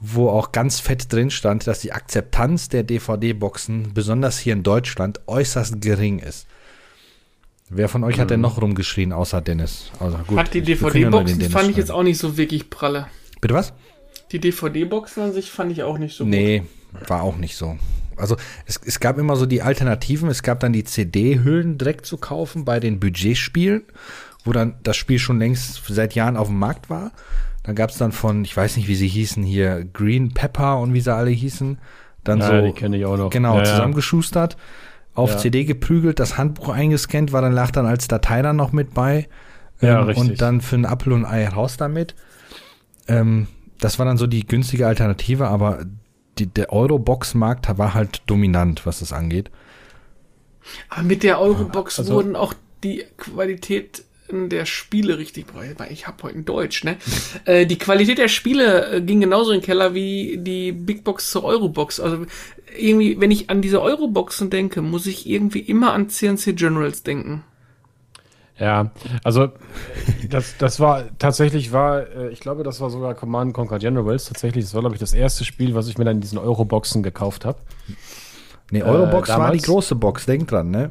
wo 0.00 0.28
auch 0.28 0.52
ganz 0.52 0.80
fett 0.80 1.12
drin 1.12 1.30
stand, 1.30 1.66
dass 1.66 1.80
die 1.80 1.92
Akzeptanz 1.92 2.68
der 2.68 2.82
DVD-Boxen, 2.82 3.94
besonders 3.94 4.38
hier 4.38 4.54
in 4.54 4.62
Deutschland, 4.64 5.20
äußerst 5.26 5.80
gering 5.80 6.18
ist. 6.18 6.46
Wer 7.70 7.88
von 7.88 8.02
euch 8.04 8.18
hat 8.18 8.30
denn 8.30 8.40
mhm. 8.40 8.42
noch 8.42 8.60
rumgeschrien, 8.60 9.12
außer 9.12 9.40
Dennis? 9.40 9.90
Also, 10.00 10.18
gut, 10.26 10.38
hat 10.38 10.54
die 10.54 10.62
DVD-Boxen 10.62 11.40
ja 11.40 11.48
fand 11.50 11.70
ich 11.70 11.76
jetzt 11.76 11.90
auch 11.90 12.02
nicht 12.02 12.18
so 12.18 12.36
wirklich 12.36 12.70
pralle. 12.70 13.08
Bitte 13.40 13.54
was? 13.54 13.74
Die 14.32 14.40
DVD-Boxen 14.40 15.22
an 15.22 15.32
sich 15.32 15.50
fand 15.50 15.72
ich 15.72 15.82
auch 15.82 15.98
nicht 15.98 16.16
so 16.16 16.24
nee, 16.24 16.60
gut. 16.60 16.68
Nee, 16.92 17.08
war 17.08 17.22
auch 17.22 17.36
nicht 17.36 17.56
so. 17.56 17.76
Also 18.16 18.36
es, 18.66 18.80
es 18.84 19.00
gab 19.00 19.18
immer 19.18 19.36
so 19.36 19.46
die 19.46 19.62
Alternativen. 19.62 20.28
Es 20.28 20.42
gab 20.42 20.60
dann 20.60 20.72
die 20.72 20.84
CD-Hüllen 20.84 21.78
direkt 21.78 22.06
zu 22.06 22.16
kaufen 22.16 22.64
bei 22.64 22.80
den 22.80 22.98
Budgetspielen, 23.00 23.82
wo 24.44 24.52
dann 24.52 24.74
das 24.82 24.96
Spiel 24.96 25.18
schon 25.18 25.38
längst 25.38 25.82
seit 25.86 26.14
Jahren 26.14 26.36
auf 26.36 26.48
dem 26.48 26.58
Markt 26.58 26.90
war. 26.90 27.12
Dann 27.62 27.74
gab 27.74 27.90
es 27.90 27.98
dann 27.98 28.12
von, 28.12 28.44
ich 28.44 28.56
weiß 28.56 28.76
nicht, 28.76 28.88
wie 28.88 28.94
sie 28.94 29.08
hießen 29.08 29.42
hier, 29.42 29.84
Green 29.92 30.32
Pepper 30.32 30.80
und 30.80 30.94
wie 30.94 31.00
sie 31.00 31.14
alle 31.14 31.30
hießen, 31.30 31.78
dann 32.24 32.38
ja, 32.40 32.46
so 32.46 32.66
die 32.66 32.72
kenne 32.72 32.96
ich 32.96 33.04
auch 33.04 33.16
noch. 33.16 33.30
genau 33.30 33.58
ja, 33.58 33.64
zusammengeschustert. 33.64 34.54
Ja 34.54 34.58
auf 35.18 35.32
ja. 35.32 35.38
CD 35.38 35.64
geprügelt, 35.64 36.20
das 36.20 36.38
Handbuch 36.38 36.68
eingescannt, 36.68 37.32
war 37.32 37.42
dann 37.42 37.52
lag 37.52 37.72
dann 37.72 37.86
als 37.86 38.06
Datei 38.06 38.40
dann 38.40 38.54
noch 38.54 38.70
mit 38.70 38.94
bei. 38.94 39.28
Ja, 39.80 40.00
ähm, 40.00 40.06
richtig. 40.06 40.30
Und 40.30 40.40
dann 40.40 40.60
für 40.60 40.76
ein 40.76 40.86
Apfel 40.86 41.12
und 41.12 41.24
Ei 41.24 41.48
raus 41.48 41.76
damit. 41.76 42.14
Ähm, 43.08 43.48
das 43.80 43.98
war 43.98 44.06
dann 44.06 44.16
so 44.16 44.28
die 44.28 44.46
günstige 44.46 44.86
Alternative, 44.86 45.48
aber 45.48 45.84
die, 46.38 46.46
der 46.46 46.72
Eurobox-Markt 46.72 47.78
war 47.78 47.94
halt 47.94 48.22
dominant, 48.26 48.86
was 48.86 49.00
das 49.00 49.12
angeht. 49.12 49.50
Aber 50.88 51.02
mit 51.02 51.24
der 51.24 51.40
Eurobox 51.40 51.98
also, 51.98 52.14
wurden 52.14 52.36
auch 52.36 52.54
die 52.84 53.04
Qualität 53.16 54.04
der 54.30 54.66
Spiele 54.66 55.18
richtig, 55.18 55.46
weil 55.54 55.76
ich 55.90 56.06
habe 56.06 56.22
heute 56.22 56.38
ein 56.38 56.44
Deutsch, 56.44 56.84
ne? 56.84 56.96
äh, 57.44 57.66
die 57.66 57.78
Qualität 57.78 58.18
der 58.18 58.28
Spiele 58.28 58.92
äh, 58.92 59.00
ging 59.00 59.20
genauso 59.20 59.52
in 59.52 59.60
den 59.60 59.64
Keller 59.64 59.94
wie 59.94 60.38
die 60.38 60.72
Big 60.72 61.04
Box 61.04 61.30
zur 61.30 61.44
Eurobox. 61.44 62.00
Also 62.00 62.26
irgendwie, 62.76 63.20
wenn 63.20 63.30
ich 63.30 63.50
an 63.50 63.62
diese 63.62 63.80
Euroboxen 63.80 64.50
denke, 64.50 64.82
muss 64.82 65.06
ich 65.06 65.28
irgendwie 65.28 65.60
immer 65.60 65.92
an 65.92 66.08
CNC 66.08 66.56
Generals 66.56 67.02
denken. 67.02 67.44
Ja, 68.58 68.90
also 69.22 69.50
das, 70.28 70.56
das 70.58 70.80
war 70.80 71.04
tatsächlich 71.18 71.72
war, 71.72 72.08
äh, 72.08 72.28
ich 72.30 72.40
glaube, 72.40 72.64
das 72.64 72.80
war 72.80 72.90
sogar 72.90 73.14
Command 73.14 73.54
Conquer 73.54 73.78
Generals. 73.78 74.24
Tatsächlich, 74.26 74.64
das 74.64 74.74
war, 74.74 74.80
glaube 74.80 74.96
ich, 74.96 75.00
das 75.00 75.14
erste 75.14 75.44
Spiel, 75.44 75.74
was 75.74 75.88
ich 75.88 75.96
mir 75.96 76.04
dann 76.04 76.16
in 76.16 76.20
diesen 76.20 76.38
Euroboxen 76.38 77.02
gekauft 77.02 77.44
habe. 77.44 77.58
Nee, 78.70 78.82
Eurobox 78.82 79.28
äh, 79.28 79.38
war 79.38 79.52
die 79.52 79.60
große 79.60 79.94
Box, 79.94 80.26
denk 80.26 80.48
dran, 80.48 80.70
ne? 80.70 80.90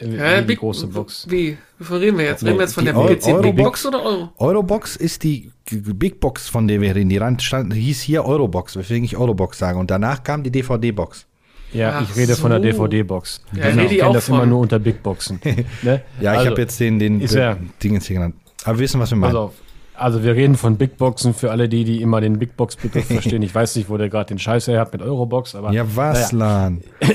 Ja, 0.00 0.40
die 0.40 0.46
Big, 0.46 0.58
große 0.58 0.86
Box. 0.88 1.26
Wie? 1.28 1.56
Wovon 1.78 1.98
reden 1.98 2.18
wir 2.18 2.26
jetzt? 2.26 2.44
Reden 2.44 2.56
wir 2.56 2.64
jetzt 2.64 2.74
von 2.74 2.84
der 2.84 2.96
Euro, 2.96 3.14
PC 3.14 3.42
Big 3.42 3.56
Box 3.56 3.86
oder 3.86 4.04
Euro? 4.04 4.28
Eurobox 4.36 4.96
ist 4.96 5.22
die 5.22 5.50
Big 5.70 6.20
Box, 6.20 6.48
von 6.48 6.68
der 6.68 6.80
wir 6.80 6.94
reden. 6.94 7.08
Die 7.08 7.16
Rand 7.16 7.42
stand, 7.42 7.72
hieß 7.72 8.02
hier 8.02 8.24
Eurobox, 8.24 8.76
weswegen 8.76 9.04
ich 9.04 9.16
Eurobox 9.16 9.58
sage. 9.58 9.78
Und 9.78 9.90
danach 9.90 10.22
kam 10.22 10.42
die 10.42 10.50
DVD-Box. 10.50 11.26
Ja, 11.72 11.98
Ach 11.98 12.02
ich 12.08 12.16
rede 12.16 12.34
so. 12.34 12.42
von 12.42 12.50
der 12.50 12.60
DVD-Box. 12.60 13.42
Ja, 13.52 13.70
genau. 13.70 13.82
Ich 13.82 13.98
kenne 13.98 14.12
das 14.12 14.26
von. 14.26 14.36
immer 14.36 14.46
nur 14.46 14.60
unter 14.60 14.78
Big 14.78 15.02
Boxen. 15.02 15.40
ne? 15.82 16.02
Ja, 16.20 16.32
ich 16.32 16.38
also, 16.38 16.50
habe 16.50 16.60
jetzt 16.60 16.78
den, 16.78 16.98
den, 16.98 17.18
den 17.20 17.70
Dingens 17.82 18.06
hier 18.06 18.14
genannt. 18.14 18.36
Aber 18.64 18.78
wir 18.78 18.84
wissen, 18.84 19.00
was 19.00 19.10
wir 19.10 19.16
meinen. 19.16 19.28
Also, 19.28 19.52
also 19.94 20.22
wir 20.22 20.34
reden 20.34 20.56
von 20.56 20.76
Big 20.76 20.98
Boxen 20.98 21.34
für 21.34 21.50
alle 21.50 21.68
die, 21.68 21.84
die 21.84 22.02
immer 22.02 22.20
den 22.20 22.38
Big 22.38 22.56
Box 22.56 22.76
Begriff 22.76 23.06
verstehen. 23.06 23.42
Ich 23.42 23.54
weiß 23.54 23.76
nicht, 23.76 23.88
wo 23.88 23.96
der 23.96 24.08
gerade 24.08 24.28
den 24.28 24.38
Scheiß 24.38 24.68
her 24.68 24.80
hat 24.80 24.92
mit 24.92 25.02
Eurobox, 25.02 25.54
aber. 25.54 25.72
Ja, 25.72 25.84
was, 25.96 26.32
naja. 26.32 26.64
Lan? 26.64 26.82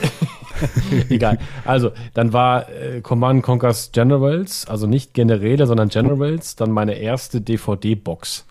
Egal. 1.10 1.38
Also, 1.66 1.92
dann 2.14 2.34
war 2.34 2.70
äh, 2.70 3.02
Command 3.02 3.44
Conquers 3.44 3.92
Generals, 3.92 4.68
also 4.68 4.88
nicht 4.88 5.14
Generäle, 5.14 5.68
sondern 5.68 5.90
Generals, 5.90 6.56
dann 6.56 6.72
meine 6.72 6.96
erste 6.96 7.42
DVD-Box, 7.42 8.46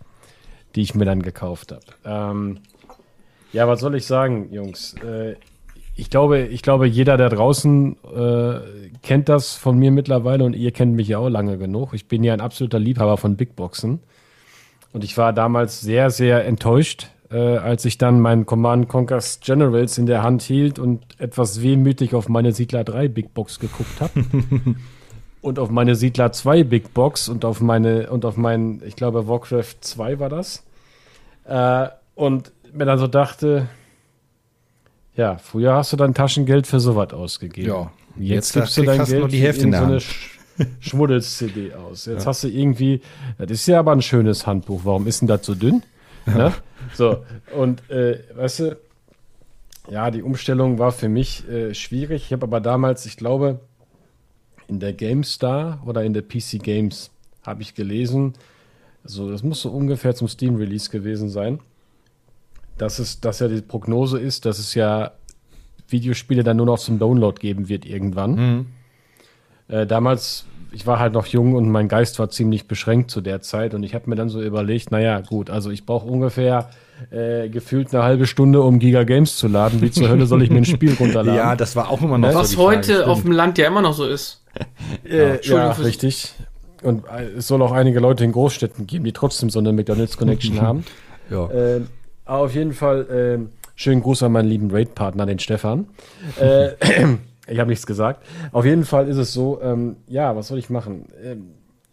die 0.75 0.83
ich 0.83 0.95
mir 0.95 1.05
dann 1.05 1.23
gekauft 1.23 1.73
habe. 1.73 1.83
Ähm, 2.05 2.59
ja, 3.53 3.67
was 3.67 3.81
soll 3.81 3.95
ich 3.95 4.07
sagen, 4.07 4.53
Jungs? 4.53 4.95
Äh, 5.05 5.35
ich 5.97 6.09
glaube, 6.09 6.41
ich 6.41 6.63
glaube, 6.63 6.87
jeder 6.87 7.17
da 7.17 7.29
draußen 7.29 7.97
äh, 8.17 8.61
kennt 9.03 9.29
das 9.29 9.55
von 9.55 9.79
mir 9.79 9.91
mittlerweile 9.91 10.45
und 10.45 10.55
ihr 10.55 10.71
kennt 10.71 10.95
mich 10.95 11.09
ja 11.09 11.19
auch 11.19 11.29
lange 11.29 11.59
genug. 11.59 11.93
Ich 11.93 12.09
bin 12.09 12.25
ja 12.25 12.33
ein 12.33 12.41
absoluter 12.41 12.79
Liebhaber 12.79 13.17
von 13.17 13.37
Big 13.37 13.55
Boxen. 13.57 14.01
Und 14.93 15.05
ich 15.05 15.17
war 15.19 15.33
damals 15.33 15.81
sehr, 15.81 16.11
sehr 16.11 16.47
enttäuscht, 16.47 17.09
äh, 17.31 17.57
als 17.57 17.85
ich 17.85 17.97
dann 17.99 18.21
meinen 18.21 18.47
Command 18.47 18.89
Conquers 18.89 19.41
Generals 19.41 19.99
in 19.99 20.07
der 20.07 20.23
Hand 20.23 20.43
hielt 20.43 20.79
und 20.79 21.03
etwas 21.19 21.63
wehmütig 21.63 22.15
auf 22.15 22.29
meine 22.29 22.53
Siedler 22.53 22.85
3 22.85 23.09
Big 23.09 23.35
Box 23.35 23.61
geguckt 23.61 24.01
habe. 24.01 24.13
und 25.41 25.59
auf 25.59 25.71
meine 25.71 25.95
Siedler 25.95 26.33
2 26.33 26.65
Big 26.65 26.93
Box 26.93 27.29
und 27.29 27.45
auf 27.45 27.61
meine 27.61 28.11
und 28.11 28.25
auf 28.25 28.37
meinen, 28.37 28.83
ich 28.85 28.97
glaube, 28.97 29.29
Warcraft 29.29 29.77
2 29.81 30.19
war 30.19 30.29
das. 30.29 30.65
Äh, 31.45 31.89
und 32.15 32.53
mir 32.73 32.85
dann 32.85 32.99
so 32.99 33.07
dachte, 33.07 33.69
ja, 35.17 35.39
früher 35.39 35.75
hast 35.75 35.93
du 35.93 35.97
dein 35.97 36.15
Taschengeld 36.15 36.67
für 36.67 36.81
sowas 36.81 37.13
ausgegeben. 37.13 37.69
Ja. 37.69 37.93
Jetzt, 38.17 38.29
jetzt 38.29 38.53
gibst 38.55 38.77
du 38.77 38.83
dein 38.83 39.05
Geld 39.05 39.33
die 39.33 39.41
Hälfte 39.41 39.63
in, 39.63 39.73
in 39.73 39.79
so 39.79 39.85
eine 39.85 40.01
Schmuddels-CD 40.81 41.75
aus. 41.75 42.07
Jetzt 42.07 42.25
ja. 42.25 42.27
hast 42.27 42.45
du 42.45 42.49
irgendwie, 42.49 43.01
das 43.39 43.51
ist 43.51 43.67
ja 43.67 43.79
aber 43.79 43.93
ein 43.93 44.03
schönes 44.03 44.47
Handbuch. 44.47 44.81
Warum 44.85 45.07
ist 45.07 45.21
denn 45.21 45.29
das 45.29 45.47
so 45.47 45.55
dünn? 45.55 45.83
Ne? 46.27 46.53
So, 46.95 47.25
und 47.57 47.89
äh, 47.91 48.21
weißt 48.35 48.61
du, 48.61 48.79
ja, 49.91 50.11
die 50.11 50.23
Umstellung 50.23 50.79
war 50.79 50.93
für 50.93 51.09
mich 51.09 51.49
äh, 51.49 51.75
schwierig. 51.75 52.27
Ich 52.27 52.33
habe 52.33 52.47
aber 52.47 52.61
damals, 52.61 53.07
ich 53.07 53.17
glaube, 53.17 53.61
in 54.67 54.81
der 54.81 54.93
GameStar 54.93 55.83
oder 55.85 56.05
in 56.05 56.15
der 56.15 56.23
PC 56.23 56.63
Games 56.63 57.11
habe 57.45 57.63
ich 57.63 57.75
gelesen, 57.75 58.35
also 59.03 59.31
das 59.31 59.43
muss 59.43 59.63
so 59.63 59.71
ungefähr 59.71 60.15
zum 60.15 60.29
Steam-Release 60.29 60.91
gewesen 60.91 61.29
sein, 61.29 61.61
dass 62.77 62.99
es, 62.99 63.21
dass 63.21 63.41
ja 63.41 63.49
die 63.49 63.63
Prognose 63.63 64.19
ist, 64.19 64.45
dass 64.45 64.59
es 64.59 64.75
ja 64.75 65.13
Videospiele 65.89 66.45
dann 66.45 66.59
nur 66.59 66.67
noch 66.67 66.79
zum 66.79 66.99
Download 66.99 67.39
geben 67.39 67.69
wird 67.69 67.85
irgendwann. 67.85 68.35
Mhm. 68.35 68.67
Äh, 69.69 69.87
damals 69.87 70.45
ich 70.73 70.87
war 70.87 70.99
halt 70.99 71.15
noch 71.15 71.27
jung 71.27 71.55
und 71.55 71.71
mein 71.71 71.89
Geist 71.89 72.19
war 72.19 72.31
ziemlich 72.31 72.67
beschränkt 72.69 73.11
zu 73.11 73.21
der 73.21 73.41
Zeit 73.41 73.75
und 73.75 73.83
ich 73.83 73.95
habe 73.95 74.09
mir 74.09 74.17
dann 74.17 74.29
so 74.29 74.41
überlegt, 74.43 74.91
naja, 74.91 75.21
gut, 75.21 75.51
also 75.51 75.71
ich 75.71 75.87
brauche 75.87 76.07
ungefähr 76.07 76.71
äh, 77.11 77.49
gefühlt 77.49 77.95
eine 77.95 78.03
halbe 78.03 78.27
Stunde, 78.27 78.61
um 78.63 78.79
Giga 78.79 79.05
Games 79.05 79.37
zu 79.37 79.49
laden. 79.49 79.81
Wie 79.81 79.91
zur 79.91 80.09
Hölle 80.09 80.27
soll 80.27 80.43
ich 80.43 80.51
mir 80.51 80.59
ein 80.59 80.65
Spiel 80.65 80.95
runterladen? 81.01 81.35
Ja, 81.35 81.57
das 81.57 81.77
war 81.77 81.91
auch 81.91 82.03
immer 82.03 82.19
noch 82.19 82.35
Was 82.35 82.53
so 82.53 82.59
heute 82.59 82.97
Frage. 82.97 83.07
auf 83.11 83.23
dem 83.23 83.33
Land 83.33 83.59
ja 83.59 83.67
immer 83.67 83.83
noch 83.83 83.95
so 83.95 84.07
ist. 84.07 84.43
Äh, 85.05 85.41
ja, 85.47 85.57
ja 85.57 85.71
richtig. 85.73 86.35
Und 86.83 87.05
äh, 87.07 87.39
es 87.39 87.47
soll 87.47 87.63
auch 87.63 87.73
einige 87.73 88.01
Leute 88.01 88.25
in 88.25 88.33
Großstädten 88.33 88.87
geben, 88.87 89.05
die 89.05 89.13
trotzdem 89.13 89.49
so 89.49 89.61
eine 89.61 89.73
McDonalds 89.73 90.17
Connection 90.17 90.61
haben. 90.63 90.85
Ja. 91.31 91.49
Äh, 91.51 91.83
aber 92.25 92.45
auf 92.45 92.55
jeden 92.55 92.73
Fall 92.73 93.07
äh, 93.41 93.71
schönen 93.77 94.03
Gruß 94.03 94.25
an 94.25 94.33
meinen 94.33 94.49
lieben 94.49 94.71
Raid-Partner, 94.71 95.27
den 95.27 95.39
Stefan. 95.39 95.87
äh, 96.41 96.71
Ich 97.51 97.59
habe 97.59 97.71
nichts 97.71 97.87
gesagt. 97.87 98.25
Auf 98.53 98.65
jeden 98.65 98.85
Fall 98.85 99.09
ist 99.09 99.17
es 99.17 99.33
so, 99.33 99.61
ähm, 99.63 99.97
ja, 100.07 100.37
was 100.37 100.49
soll 100.49 100.59
ich 100.59 100.71
machen? 100.71 101.07
Ähm, 101.23 101.51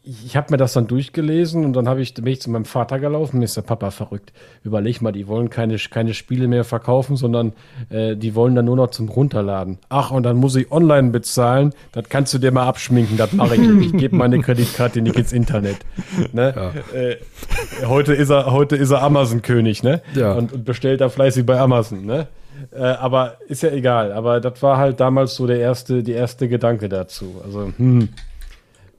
ich 0.09 0.37
habe 0.37 0.51
mir 0.51 0.57
das 0.57 0.71
dann 0.71 0.87
durchgelesen 0.87 1.65
und 1.65 1.73
dann 1.73 1.89
habe 1.89 2.01
ich, 2.01 2.13
bin 2.13 2.27
ich 2.27 2.39
zu 2.41 2.49
meinem 2.49 2.63
Vater 2.63 2.97
gelaufen. 2.97 3.39
Mir 3.39 3.45
ist 3.45 3.57
der 3.57 3.61
Papa 3.63 3.91
verrückt. 3.91 4.31
Überleg 4.63 5.01
mal, 5.01 5.11
die 5.11 5.27
wollen 5.27 5.49
keine, 5.49 5.75
keine 5.77 6.13
Spiele 6.13 6.47
mehr 6.47 6.63
verkaufen, 6.63 7.17
sondern 7.17 7.51
äh, 7.89 8.15
die 8.15 8.33
wollen 8.33 8.55
dann 8.55 8.65
nur 8.65 8.77
noch 8.77 8.91
zum 8.91 9.09
Runterladen. 9.09 9.79
Ach, 9.89 10.11
und 10.11 10.23
dann 10.23 10.37
muss 10.37 10.55
ich 10.55 10.71
online 10.71 11.09
bezahlen. 11.09 11.73
Das 11.91 12.07
kannst 12.07 12.33
du 12.33 12.37
dir 12.37 12.51
mal 12.51 12.67
abschminken. 12.67 13.17
Das 13.17 13.33
mache 13.33 13.55
ich. 13.55 13.61
Ich 13.87 13.91
gebe 13.97 14.15
meine 14.15 14.39
Kreditkarte 14.39 15.01
nicht 15.01 15.17
ins 15.17 15.33
Internet. 15.33 15.77
Ne? 16.31 16.53
Ja. 16.55 16.97
Äh, 16.97 17.17
heute 17.85 18.13
ist 18.13 18.29
er, 18.29 18.51
heute 18.51 18.77
ist 18.77 18.91
er 18.91 19.01
Amazon-König, 19.01 19.83
ne? 19.83 20.01
Ja. 20.15 20.33
Und, 20.33 20.53
und 20.53 20.63
bestellt 20.63 21.01
da 21.01 21.09
fleißig 21.09 21.45
bei 21.45 21.59
Amazon, 21.59 22.05
ne? 22.05 22.27
Äh, 22.71 22.81
aber 22.81 23.37
ist 23.47 23.63
ja 23.63 23.71
egal. 23.71 24.11
Aber 24.11 24.39
das 24.39 24.61
war 24.63 24.77
halt 24.77 24.99
damals 24.99 25.35
so 25.35 25.47
der 25.47 25.59
erste, 25.59 26.03
die 26.03 26.13
erste 26.13 26.47
Gedanke 26.47 26.89
dazu. 26.89 27.41
Also, 27.43 27.71
hm 27.77 28.09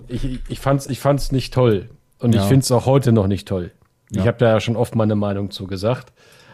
ich, 0.09 0.41
ich 0.49 0.61
fand's, 0.61 0.87
ich 0.87 1.01
fand's 1.01 1.33
nicht 1.33 1.53
toll. 1.53 1.89
Und 2.19 2.35
ja. 2.35 2.43
ich 2.43 2.49
finde 2.49 2.63
es 2.63 2.73
auch 2.73 2.87
heute 2.87 3.13
noch 3.13 3.27
nicht 3.27 3.49
toll. 3.49 3.71
Ja. 4.11 4.23
Ich 4.23 4.27
habe 4.27 4.39
da 4.39 4.49
ja 4.49 4.61
schon 4.61 4.77
oft 4.77 4.95
meine 4.95 5.15
Meinung 5.15 5.51
zu 5.51 5.67
gesagt. 5.67 6.13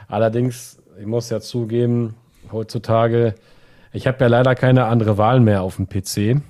Allerdings, 0.09 0.79
ich 0.99 1.07
muss 1.07 1.31
ja 1.31 1.41
zugeben, 1.41 2.15
heutzutage, 2.53 3.35
ich 3.93 4.07
habe 4.07 4.19
ja 4.21 4.27
leider 4.27 4.55
keine 4.55 4.87
andere 4.87 5.19
Wahl 5.19 5.41
mehr 5.41 5.63
auf 5.63 5.77
dem 5.77 5.89
PC. 5.89 6.43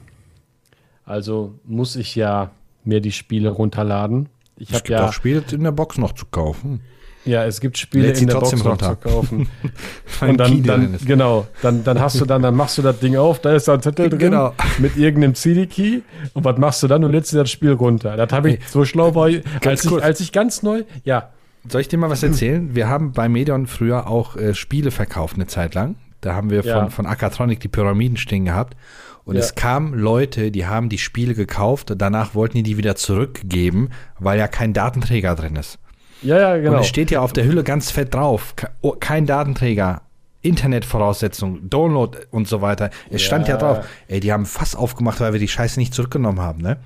Also 1.04 1.54
muss 1.64 1.96
ich 1.96 2.14
ja 2.14 2.50
mir 2.84 3.00
die 3.00 3.12
Spiele 3.12 3.50
runterladen. 3.50 4.28
Ich 4.56 4.72
habe 4.72 4.88
ja 4.88 5.08
auch 5.08 5.12
Spiele 5.12 5.42
in 5.52 5.64
der 5.64 5.72
Box 5.72 5.98
noch 5.98 6.12
zu 6.12 6.26
kaufen. 6.26 6.80
Ja, 7.24 7.44
es 7.44 7.60
gibt 7.60 7.78
Spiele 7.78 8.10
in 8.10 8.26
der 8.26 8.34
Box 8.34 8.62
noch 8.62 8.76
zu 8.76 8.96
kaufen. 8.96 9.48
und 10.20 10.36
dann, 10.38 10.62
dann 10.62 10.98
genau, 11.04 11.46
dann, 11.62 11.82
dann 11.82 12.00
hast 12.00 12.20
du 12.20 12.24
dann, 12.24 12.42
dann 12.42 12.54
machst 12.54 12.78
du 12.78 12.82
das 12.82 12.98
Ding 12.98 13.16
auf, 13.16 13.40
da 13.40 13.54
ist 13.54 13.66
da 13.66 13.74
ein 13.74 13.82
Zettel 13.82 14.10
drin 14.10 14.18
genau. 14.18 14.52
mit 14.78 14.96
irgendeinem 14.96 15.34
CD-Key 15.34 16.00
und 16.34 16.44
was 16.44 16.58
machst 16.58 16.82
du 16.82 16.88
dann? 16.88 17.02
Du 17.02 17.08
lädst 17.08 17.32
dir 17.32 17.38
das 17.38 17.50
Spiel 17.50 17.72
runter. 17.72 18.16
Das 18.16 18.32
habe 18.32 18.52
ich 18.52 18.68
so 18.68 18.84
schlau 18.84 19.14
war, 19.14 19.30
als 19.64 19.84
ich, 19.84 20.02
als 20.02 20.20
ich 20.20 20.32
ganz 20.32 20.62
neu, 20.62 20.82
ja. 21.04 21.30
Soll 21.66 21.80
ich 21.80 21.88
dir 21.88 21.96
mal 21.96 22.10
was 22.10 22.22
erzählen? 22.22 22.74
Wir 22.74 22.90
haben 22.90 23.12
bei 23.12 23.28
Medion 23.28 23.66
früher 23.66 24.06
auch 24.06 24.36
äh, 24.36 24.54
Spiele 24.54 24.90
verkauft 24.90 25.36
eine 25.36 25.46
Zeit 25.46 25.74
lang. 25.74 25.96
Da 26.20 26.34
haben 26.34 26.50
wir 26.50 26.62
von, 26.62 26.70
ja. 26.70 26.90
von 26.90 27.06
Akatronic 27.06 27.60
die 27.60 27.68
Pyramiden 27.68 28.18
stehen 28.18 28.44
gehabt. 28.44 28.76
Und 29.24 29.36
ja. 29.36 29.40
es 29.40 29.54
kamen 29.54 29.94
Leute, 29.94 30.50
die 30.50 30.66
haben 30.66 30.90
die 30.90 30.98
Spiele 30.98 31.34
gekauft, 31.34 31.92
danach 31.96 32.34
wollten 32.34 32.58
die 32.58 32.62
die 32.62 32.76
wieder 32.76 32.96
zurückgeben, 32.96 33.90
weil 34.18 34.38
ja 34.38 34.48
kein 34.48 34.74
Datenträger 34.74 35.34
drin 35.34 35.56
ist. 35.56 35.78
Ja, 36.22 36.38
ja, 36.38 36.56
genau. 36.56 36.74
Und 36.74 36.80
es 36.80 36.86
steht 36.86 37.10
ja 37.10 37.20
auf 37.20 37.32
der 37.32 37.44
Hülle 37.44 37.64
ganz 37.64 37.90
fett 37.90 38.14
drauf. 38.14 38.54
Oh, 38.80 38.94
kein 38.98 39.26
Datenträger, 39.26 40.02
Internetvoraussetzungen, 40.42 41.68
Download 41.70 42.18
und 42.30 42.48
so 42.48 42.60
weiter. 42.60 42.90
Es 43.10 43.22
ja. 43.22 43.26
stand 43.26 43.48
ja 43.48 43.56
drauf. 43.56 43.86
Ey, 44.08 44.20
die 44.20 44.32
haben 44.32 44.46
Fass 44.46 44.76
aufgemacht, 44.76 45.20
weil 45.20 45.32
wir 45.32 45.40
die 45.40 45.48
Scheiße 45.48 45.78
nicht 45.78 45.94
zurückgenommen 45.94 46.40
haben, 46.40 46.60
ne? 46.60 46.78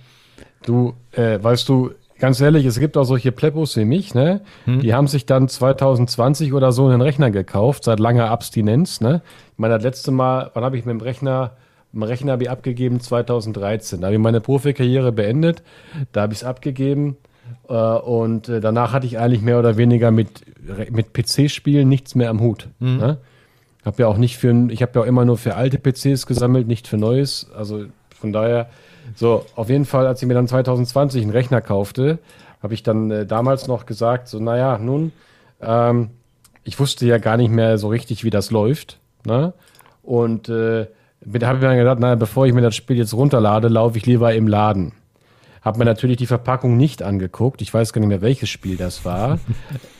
Du, 0.63 0.95
äh, 1.13 1.43
weißt 1.43 1.69
du, 1.69 1.93
ganz 2.19 2.41
ehrlich, 2.41 2.67
es 2.67 2.79
gibt 2.79 2.97
auch 2.97 3.05
solche 3.05 3.33
Pleppos 3.33 3.77
wie 3.77 3.85
mich, 3.85 4.15
ne? 4.15 4.43
Hm. 4.65 4.81
Die 4.81 4.95
haben 4.95 5.07
sich 5.07 5.27
dann 5.27 5.49
2020 5.49 6.53
oder 6.53 6.73
so 6.73 6.87
einen 6.87 7.01
Rechner 7.01 7.31
gekauft, 7.31 7.85
seit 7.85 8.01
langer 8.01 8.31
Abstinenz, 8.31 9.01
ne? 9.01 9.23
Ich 9.53 9.59
meine, 9.59 9.75
das 9.75 9.83
letzte 9.83 10.11
Mal, 10.11 10.51
wann 10.55 10.65
habe 10.65 10.77
ich 10.77 10.85
mit 10.85 10.93
dem 10.93 11.01
Rechner, 11.01 11.57
mit 11.93 12.03
dem 12.03 12.09
Rechner 12.09 12.33
habe 12.33 12.45
ich 12.45 12.51
abgegeben? 12.51 13.01
2013. 13.01 14.01
Da 14.01 14.09
habe 14.09 14.15
ich 14.15 14.21
meine 14.21 14.41
Profikarriere 14.41 15.11
beendet. 15.11 15.63
Da 16.13 16.23
habe 16.23 16.33
ich 16.33 16.41
es 16.41 16.45
abgegeben. 16.45 17.17
Äh, 17.69 17.75
und 17.75 18.49
äh, 18.49 18.61
danach 18.61 18.93
hatte 18.93 19.07
ich 19.07 19.19
eigentlich 19.19 19.43
mehr 19.43 19.59
oder 19.59 19.77
weniger 19.77 20.11
mit, 20.11 20.43
mit 20.91 21.13
PC-Spielen 21.13 21.89
nichts 21.89 22.15
mehr 22.15 22.31
am 22.31 22.41
Hut. 22.41 22.69
Mhm. 22.79 22.97
Ne? 22.97 23.19
Hab 23.85 23.99
ja 23.99 24.07
auch 24.07 24.17
nicht 24.17 24.37
für, 24.39 24.53
ich 24.71 24.83
habe 24.83 24.93
ja 24.95 25.01
auch 25.03 25.07
immer 25.07 25.25
nur 25.25 25.39
für 25.39 25.55
alte 25.55 25.79
PCs 25.79 26.27
gesammelt, 26.27 26.67
nicht 26.67 26.89
für 26.89 26.97
Neues. 26.97 27.51
Also 27.57 27.85
von 28.19 28.33
daher, 28.33 28.69
so, 29.15 29.45
auf 29.55 29.71
jeden 29.71 29.85
Fall, 29.85 30.07
als 30.07 30.21
ich 30.21 30.29
mir 30.29 30.35
dann 30.35 30.49
2020 30.49 31.23
einen 31.23 31.31
Rechner 31.31 31.61
kaufte, 31.61 32.19
habe 32.63 32.75
ich 32.75 32.83
dann 32.83 33.11
äh, 33.11 33.27
damals 33.27 33.69
noch 33.69 33.87
gesagt, 33.87 34.29
so, 34.29 34.41
naja, 34.41 34.79
nun, 34.79 35.13
ähm, 35.61 36.11
ich 36.65 36.79
wusste 36.79 37.07
ja 37.07 37.19
gar 37.19 37.37
nicht 37.37 37.51
mehr 37.51 37.79
so 37.79 37.89
richtig, 37.89 38.25
wie 38.25 38.31
das 38.31 38.51
läuft. 38.51 38.99
Ne? 39.25 39.55
Und 40.03 40.49
äh, 40.49 40.87
da 41.21 41.47
habe 41.47 41.59
ich 41.59 41.63
mir 41.63 41.69
dann 41.69 41.79
gedacht, 41.79 41.99
naja, 42.01 42.15
bevor 42.15 42.47
ich 42.47 42.53
mir 42.53 42.63
das 42.63 42.77
Spiel 42.77 42.97
jetzt 42.97 43.15
runterlade, 43.15 43.69
laufe 43.69 43.97
ich 43.97 44.07
lieber 44.07 44.35
im 44.35 44.49
Laden. 44.49 44.93
Habe 45.63 45.79
mir 45.79 45.85
natürlich 45.85 46.17
die 46.17 46.27
Verpackung 46.27 46.77
nicht 46.77 47.03
angeguckt. 47.03 47.63
Ich 47.63 47.73
weiß 47.73 47.93
gar 47.93 48.01
nicht 48.01 48.09
mehr, 48.09 48.23
welches 48.23 48.49
Spiel 48.49 48.77
das 48.77 49.05
war. 49.05 49.39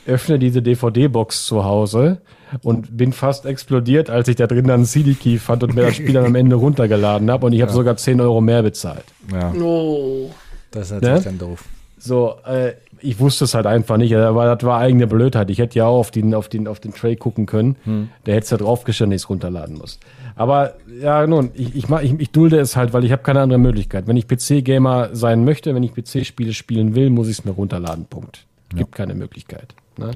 Öffne 0.07 0.39
diese 0.39 0.61
DVD-Box 0.61 1.45
zu 1.45 1.63
Hause 1.63 2.21
und 2.63 2.95
bin 2.97 3.13
fast 3.13 3.45
explodiert, 3.45 4.09
als 4.09 4.27
ich 4.27 4.35
da 4.35 4.47
drin 4.47 4.65
dann 4.65 4.81
einen 4.81 4.85
CD-Key 4.85 5.37
fand 5.37 5.63
und 5.63 5.75
mir 5.75 5.83
das 5.83 5.95
Spiel 5.95 6.13
dann 6.13 6.25
am 6.25 6.35
Ende 6.35 6.55
runtergeladen 6.55 7.29
habe. 7.29 7.45
Und 7.45 7.53
ich 7.53 7.61
habe 7.61 7.71
ja. 7.71 7.75
sogar 7.75 7.97
10 7.97 8.21
Euro 8.21 8.41
mehr 8.41 8.63
bezahlt. 8.63 9.05
Ja. 9.31 9.51
Oh. 9.53 10.31
Das 10.71 10.85
ist 10.85 10.91
natürlich 10.91 11.17
ne? 11.17 11.23
dann 11.23 11.37
doof. 11.37 11.65
So, 11.97 12.35
äh, 12.45 12.73
ich 13.01 13.19
wusste 13.19 13.45
es 13.45 13.53
halt 13.53 13.65
einfach 13.65 13.97
nicht, 13.97 14.15
aber 14.15 14.55
das 14.55 14.65
war 14.65 14.79
eigene 14.79 15.07
Blödheit. 15.07 15.49
Ich 15.49 15.57
hätte 15.57 15.79
ja 15.79 15.85
auch 15.85 15.99
auf 15.99 16.11
den, 16.11 16.33
auf 16.33 16.49
den, 16.49 16.67
auf 16.67 16.79
den 16.79 16.93
Tray 16.93 17.15
gucken 17.15 17.45
können. 17.45 17.75
Hm. 17.83 18.09
Der 18.25 18.35
hätte 18.35 18.43
es 18.43 18.49
da 18.49 18.57
draufgestanden, 18.57 19.15
ich 19.15 19.23
es 19.23 19.29
runterladen 19.29 19.77
muss. 19.77 19.99
Aber 20.35 20.75
ja, 21.01 21.25
nun, 21.27 21.51
ich, 21.53 21.75
ich, 21.75 21.89
ich, 21.89 22.19
ich 22.19 22.31
dulde 22.31 22.59
es 22.59 22.75
halt, 22.75 22.93
weil 22.93 23.03
ich 23.03 23.11
habe 23.11 23.23
keine 23.23 23.41
andere 23.41 23.59
Möglichkeit. 23.59 24.07
Wenn 24.07 24.17
ich 24.17 24.27
PC-Gamer 24.27 25.09
sein 25.13 25.43
möchte, 25.43 25.75
wenn 25.75 25.83
ich 25.83 25.93
PC-Spiele 25.93 26.53
spielen 26.53 26.95
will, 26.95 27.09
muss 27.09 27.27
ich 27.27 27.39
es 27.39 27.45
mir 27.45 27.51
runterladen. 27.51 28.05
Punkt. 28.05 28.45
Gibt 28.69 28.97
ja. 28.97 29.05
keine 29.05 29.15
Möglichkeit. 29.15 29.73
Ne? 29.97 30.11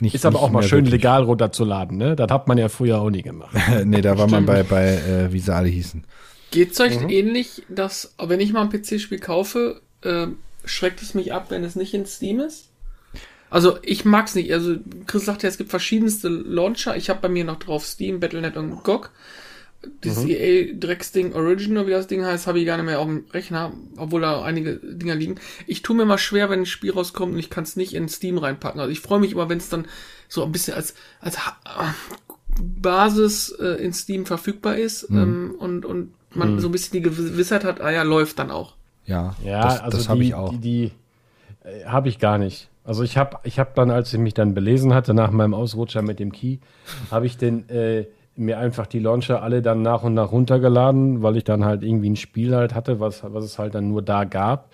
Nicht, 0.00 0.14
ist 0.14 0.24
aber 0.24 0.40
auch 0.40 0.50
mal 0.50 0.62
schön 0.62 0.86
wirklich. 0.86 1.02
legal 1.02 1.24
runterzuladen, 1.24 1.98
ne? 1.98 2.16
Das 2.16 2.30
hat 2.30 2.48
man 2.48 2.56
ja 2.56 2.68
früher 2.68 3.00
auch 3.00 3.10
nie 3.10 3.22
gemacht. 3.22 3.54
nee, 3.84 4.00
da 4.00 4.16
war 4.16 4.28
Stimmt. 4.28 4.46
man 4.46 4.46
bei, 4.46 4.62
bei 4.62 4.94
äh, 4.94 5.32
wie 5.32 5.40
sie 5.40 5.54
alle 5.54 5.68
hießen. 5.68 6.04
Geht's 6.50 6.80
euch 6.80 7.00
mhm. 7.00 7.10
ähnlich, 7.10 7.62
dass, 7.68 8.14
wenn 8.18 8.40
ich 8.40 8.52
mal 8.52 8.62
ein 8.62 8.70
PC-Spiel 8.70 9.18
kaufe, 9.18 9.82
äh, 10.02 10.28
schreckt 10.64 11.02
es 11.02 11.14
mich 11.14 11.32
ab, 11.32 11.46
wenn 11.50 11.64
es 11.64 11.76
nicht 11.76 11.94
in 11.94 12.06
Steam 12.06 12.40
ist? 12.40 12.70
Also 13.50 13.78
ich 13.82 14.04
mag's 14.04 14.34
nicht. 14.34 14.52
Also 14.52 14.76
Chris 15.06 15.24
sagt 15.24 15.42
ja, 15.42 15.48
es 15.48 15.58
gibt 15.58 15.70
verschiedenste 15.70 16.28
Launcher. 16.28 16.96
Ich 16.96 17.10
habe 17.10 17.20
bei 17.20 17.28
mir 17.28 17.44
noch 17.44 17.58
drauf 17.58 17.84
Steam, 17.84 18.20
Battle.net 18.20 18.56
und 18.56 18.82
GOG. 18.84 19.10
Dieses 20.04 20.24
mhm. 20.24 20.30
EA 20.30 20.74
Drecksding 20.74 21.32
Original, 21.32 21.86
wie 21.86 21.92
das 21.92 22.06
Ding 22.06 22.24
heißt, 22.24 22.46
habe 22.46 22.60
ich 22.60 22.66
gar 22.66 22.76
nicht 22.76 22.86
mehr 22.86 23.00
auf 23.00 23.06
dem 23.06 23.24
Rechner, 23.32 23.72
obwohl 23.96 24.20
da 24.20 24.42
einige 24.42 24.76
Dinger 24.76 25.14
liegen. 25.14 25.36
Ich 25.66 25.82
tue 25.82 25.96
mir 25.96 26.04
mal 26.04 26.18
schwer, 26.18 26.50
wenn 26.50 26.60
ein 26.60 26.66
Spiel 26.66 26.92
rauskommt 26.92 27.32
und 27.32 27.38
ich 27.38 27.50
kann 27.50 27.64
es 27.64 27.76
nicht 27.76 27.94
in 27.94 28.08
Steam 28.08 28.36
reinpacken. 28.38 28.80
Also 28.80 28.92
ich 28.92 29.00
freue 29.00 29.20
mich 29.20 29.32
immer, 29.32 29.48
wenn 29.48 29.58
es 29.58 29.70
dann 29.70 29.86
so 30.28 30.44
ein 30.44 30.52
bisschen 30.52 30.74
als, 30.74 30.94
als 31.20 31.38
Basis 32.60 33.50
äh, 33.58 33.82
in 33.82 33.94
Steam 33.94 34.26
verfügbar 34.26 34.76
ist 34.76 35.10
mhm. 35.10 35.18
ähm, 35.18 35.54
und, 35.58 35.86
und 35.86 36.14
man 36.34 36.54
mhm. 36.54 36.60
so 36.60 36.68
ein 36.68 36.72
bisschen 36.72 36.92
die 36.92 37.02
Gewissheit 37.02 37.64
hat, 37.64 37.80
ah 37.80 37.90
ja, 37.90 38.02
läuft 38.02 38.38
dann 38.38 38.50
auch. 38.50 38.74
Ja, 39.10 39.34
ja 39.44 39.62
das, 39.62 39.80
also 39.80 39.98
das 39.98 40.08
habe 40.08 40.22
ich 40.22 40.34
auch. 40.34 40.50
Die, 40.50 40.58
die 40.58 40.92
äh, 41.64 41.84
habe 41.84 42.08
ich 42.08 42.18
gar 42.18 42.38
nicht. 42.38 42.68
Also 42.84 43.02
ich 43.02 43.18
habe 43.18 43.38
ich 43.42 43.58
hab 43.58 43.74
dann, 43.74 43.90
als 43.90 44.12
ich 44.12 44.18
mich 44.18 44.34
dann 44.34 44.54
belesen 44.54 44.94
hatte, 44.94 45.12
nach 45.12 45.30
meinem 45.30 45.52
Ausrutscher 45.52 46.02
mit 46.02 46.18
dem 46.18 46.32
Key, 46.32 46.58
habe 47.10 47.26
ich 47.26 47.36
den 47.36 47.68
äh, 47.68 48.06
mir 48.36 48.58
einfach 48.58 48.86
die 48.86 49.00
Launcher 49.00 49.42
alle 49.42 49.60
dann 49.60 49.82
nach 49.82 50.02
und 50.02 50.14
nach 50.14 50.32
runtergeladen, 50.32 51.22
weil 51.22 51.36
ich 51.36 51.44
dann 51.44 51.64
halt 51.64 51.82
irgendwie 51.82 52.10
ein 52.10 52.16
Spiel 52.16 52.54
halt 52.54 52.74
hatte, 52.74 53.00
was, 53.00 53.22
was 53.22 53.44
es 53.44 53.58
halt 53.58 53.74
dann 53.74 53.88
nur 53.88 54.02
da 54.02 54.24
gab, 54.24 54.72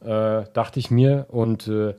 äh, 0.00 0.42
dachte 0.52 0.80
ich 0.80 0.90
mir. 0.90 1.26
Und 1.28 1.68
äh, 1.68 1.94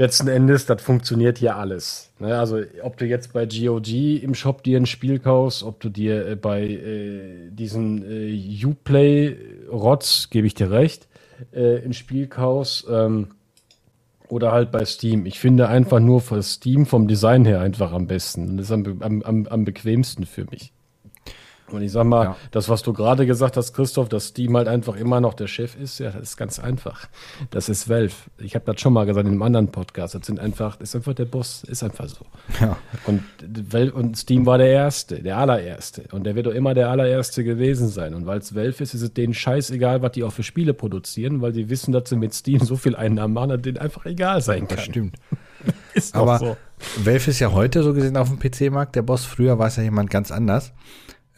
letzten 0.00 0.28
Endes, 0.28 0.64
das 0.64 0.82
funktioniert 0.82 1.38
hier 1.38 1.56
alles. 1.56 2.10
Ne? 2.18 2.38
Also 2.38 2.62
ob 2.82 2.96
du 2.96 3.04
jetzt 3.04 3.34
bei 3.34 3.46
GOG 3.46 3.88
im 4.22 4.34
Shop 4.34 4.62
dir 4.62 4.78
ein 4.78 4.86
Spiel 4.86 5.18
kaufst, 5.18 5.62
ob 5.62 5.78
du 5.80 5.90
dir 5.90 6.26
äh, 6.26 6.36
bei 6.36 6.62
äh, 6.62 7.50
diesen 7.50 8.02
äh, 8.10 8.64
Uplay-Rots, 8.64 10.30
gebe 10.30 10.46
ich 10.46 10.54
dir 10.54 10.70
recht, 10.70 11.06
äh, 11.52 11.84
ein 11.84 11.92
Spiel 11.92 12.26
kaufst, 12.28 12.86
ähm, 12.90 13.28
oder 14.28 14.52
halt 14.52 14.70
bei 14.70 14.84
Steam. 14.84 15.26
Ich 15.26 15.38
finde 15.38 15.68
einfach 15.68 16.00
nur 16.00 16.20
für 16.20 16.42
Steam 16.42 16.86
vom 16.86 17.06
Design 17.06 17.44
her 17.44 17.60
einfach 17.60 17.92
am 17.92 18.06
besten. 18.06 18.56
Das 18.56 18.66
ist 18.66 18.72
am, 18.72 19.22
am, 19.24 19.46
am 19.46 19.64
bequemsten 19.64 20.24
für 20.24 20.46
mich. 20.50 20.72
Und 21.72 21.82
ich 21.82 21.92
sag 21.92 22.04
mal, 22.04 22.24
ja. 22.24 22.36
das, 22.50 22.68
was 22.68 22.82
du 22.82 22.92
gerade 22.92 23.26
gesagt 23.26 23.56
hast, 23.56 23.72
Christoph, 23.72 24.08
dass 24.08 24.28
Steam 24.28 24.56
halt 24.56 24.68
einfach 24.68 24.96
immer 24.96 25.20
noch 25.20 25.34
der 25.34 25.46
Chef 25.46 25.76
ist, 25.76 25.98
ja, 25.98 26.10
das 26.10 26.30
ist 26.30 26.36
ganz 26.36 26.58
einfach. 26.58 27.08
Das 27.50 27.68
ist 27.68 27.88
Valve. 27.88 28.14
Ich 28.38 28.54
habe 28.54 28.64
das 28.64 28.80
schon 28.80 28.92
mal 28.92 29.06
gesagt 29.06 29.26
in 29.26 29.32
einem 29.32 29.42
anderen 29.42 29.68
Podcast. 29.68 30.14
Das 30.14 30.26
sind 30.26 30.40
einfach, 30.40 30.76
das 30.76 30.90
ist 30.90 30.96
einfach 30.96 31.14
der 31.14 31.24
Boss, 31.24 31.64
ist 31.64 31.82
einfach 31.82 32.08
so. 32.08 32.24
Ja. 32.60 32.76
Und, 33.06 33.22
und 33.94 34.16
Steam 34.16 34.46
war 34.46 34.58
der 34.58 34.68
Erste, 34.68 35.22
der 35.22 35.38
allererste. 35.38 36.04
Und 36.12 36.24
der 36.24 36.34
wird 36.34 36.46
doch 36.46 36.52
immer 36.52 36.74
der 36.74 36.90
allererste 36.90 37.44
gewesen 37.44 37.88
sein. 37.88 38.14
Und 38.14 38.26
weil 38.26 38.38
es 38.38 38.54
Valve 38.54 38.82
ist, 38.82 38.94
ist 38.94 39.02
es 39.02 39.12
denen 39.12 39.34
scheißegal, 39.34 40.02
was 40.02 40.12
die 40.12 40.24
auch 40.24 40.32
für 40.32 40.42
Spiele 40.42 40.74
produzieren, 40.74 41.40
weil 41.40 41.54
sie 41.54 41.70
wissen, 41.70 41.92
dass 41.92 42.08
sie 42.08 42.16
mit 42.16 42.34
Steam 42.34 42.60
so 42.60 42.76
viel 42.76 42.96
Einnahmen 42.96 43.34
machen, 43.34 43.50
dass 43.50 43.62
denen 43.62 43.78
einfach 43.78 44.06
egal 44.06 44.40
sein 44.40 44.68
kann. 44.68 44.76
Das 44.76 44.84
stimmt. 44.84 45.16
ist 45.94 46.14
Aber 46.14 46.38
so. 46.38 46.56
Valve 47.04 47.30
ist 47.30 47.40
ja 47.40 47.52
heute 47.52 47.82
so 47.82 47.92
gesehen 47.92 48.16
auf 48.16 48.28
dem 48.28 48.38
PC-Markt 48.38 48.96
der 48.96 49.02
Boss. 49.02 49.24
Früher 49.24 49.58
war 49.58 49.66
es 49.66 49.76
ja 49.76 49.82
jemand 49.82 50.10
ganz 50.10 50.30
anders. 50.30 50.72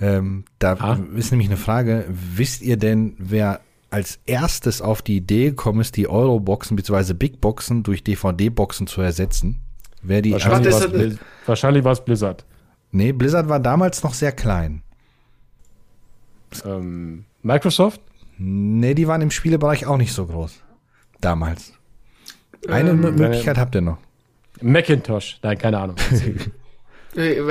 Ähm, 0.02 0.44
da 0.58 0.72
ah. 0.80 0.98
ist 1.14 1.30
nämlich 1.30 1.48
eine 1.48 1.56
Frage, 1.56 2.04
wisst 2.08 2.60
ihr 2.60 2.76
denn, 2.76 3.14
wer 3.18 3.60
als 3.88 4.18
erstes 4.26 4.82
auf 4.82 5.00
die 5.00 5.16
Idee 5.16 5.50
gekommen 5.50 5.80
ist, 5.80 5.96
die 5.96 6.08
Euro-Boxen 6.08 6.76
bzw. 6.76 7.12
Big-Boxen 7.14 7.84
durch 7.84 8.02
DVD-Boxen 8.02 8.88
zu 8.88 9.00
ersetzen? 9.00 9.60
Wer 10.02 10.20
die 10.20 10.32
wahrscheinlich 10.32 10.74
war 10.74 10.94
es 10.94 11.18
wahrscheinlich 11.46 11.84
Blizzard. 12.04 12.44
Nee, 12.90 13.12
Blizzard 13.12 13.48
war 13.48 13.60
damals 13.60 14.02
noch 14.02 14.14
sehr 14.14 14.32
klein. 14.32 14.82
Ähm, 16.64 17.24
Microsoft? 17.42 18.00
Nee, 18.38 18.94
die 18.94 19.06
waren 19.06 19.22
im 19.22 19.30
Spielebereich 19.30 19.86
auch 19.86 19.98
nicht 19.98 20.12
so 20.12 20.26
groß. 20.26 20.62
Damals. 21.20 21.74
Eine 22.68 22.90
Ähm, 22.90 23.00
Möglichkeit 23.00 23.56
habt 23.56 23.76
ihr 23.76 23.82
noch. 23.82 23.98
Macintosh. 24.60 25.38
Nein, 25.42 25.58
keine 25.58 25.78
Ahnung. 25.78 25.96
Äh, 27.14 27.42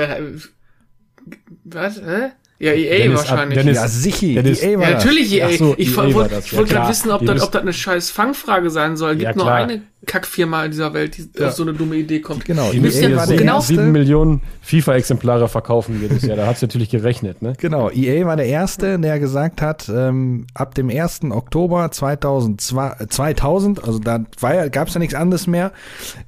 Was? 1.62 2.02
Hä? 2.02 2.32
Ja, 2.62 2.70
EA 2.74 2.98
Dennis, 2.98 3.18
wahrscheinlich. 3.18 3.58
Dennis- 3.58 3.76
Ja, 3.76 3.88
sichi. 3.88 4.34
Dennis- 4.36 4.62
EA 4.62 4.78
war 4.78 4.84
ja, 4.88 4.94
das. 4.94 5.04
natürlich 5.04 5.32
EA. 5.34 5.48
Ach 5.48 5.58
so, 5.58 5.74
ich 5.76 5.90
EA 5.90 5.96
wollte 5.96 6.14
wollt 6.52 6.68
gerade 6.70 6.88
wissen, 6.90 7.10
ob 7.10 7.26
das, 7.26 7.42
ob 7.42 7.50
das 7.50 7.62
eine 7.62 7.72
scheiß 7.72 8.10
Fangfrage 8.12 8.70
sein 8.70 8.96
soll. 8.96 9.16
Gibt 9.16 9.30
Ja, 9.30 9.34
nur 9.36 9.50
eine 9.52 9.82
Kackfirma 10.06 10.64
in 10.66 10.70
dieser 10.70 10.94
Welt, 10.94 11.16
die 11.16 11.28
Ja. 11.40 11.48
auf 11.48 11.54
so 11.54 11.64
eine 11.64 11.72
dumme 11.72 11.96
Idee 11.96 12.20
kommt. 12.20 12.44
Genau, 12.44 12.70
Die 12.70 12.76
EA 12.76 12.82
müssen 12.82 13.10
ja 13.10 13.16
war 13.16 13.26
der 13.26 13.36
genau, 13.36 13.56
erste. 13.56 13.74
Sieben 13.74 13.90
Millionen 13.90 14.42
FIFA-Exemplare 14.60 15.48
verkaufen 15.48 16.00
jedes 16.00 16.22
Jahr. 16.22 16.36
Da 16.36 16.46
hat's 16.46 16.62
natürlich 16.62 16.88
gerechnet, 16.88 17.42
ne? 17.42 17.54
Genau, 17.58 17.90
EA 17.90 18.26
war 18.26 18.36
der 18.36 18.46
Erste, 18.46 18.96
der 18.98 19.18
gesagt 19.18 19.60
hat, 19.60 19.90
ähm, 19.92 20.46
ab 20.54 20.76
dem 20.76 20.88
1. 20.88 21.32
Oktober 21.32 21.90
2002, 21.90 22.96
äh, 23.00 23.06
2000, 23.08 23.82
also 23.84 23.98
da 23.98 24.24
war 24.40 24.68
gab 24.70 24.86
es 24.86 24.94
ja 24.94 25.00
nichts 25.00 25.14
anderes 25.16 25.48
mehr, 25.48 25.72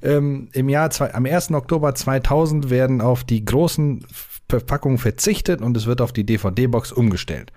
ähm, 0.03 0.49
im 0.51 0.67
Jahr, 0.67 0.89
zwei, 0.89 1.13
am 1.13 1.25
1. 1.25 1.55
Oktober 1.55 1.95
2000 1.95 2.69
werden 2.69 2.99
auf 2.99 3.23
die 3.23 3.43
großen 3.45 4.05
Verpackungen 4.49 4.97
verzichtet 4.97 5.61
und 5.61 5.75
es 5.75 5.85
wird 5.85 6.01
auf 6.01 6.13
die 6.13 6.25
DVD-Box 6.25 6.91
umgestellt. 6.91 7.51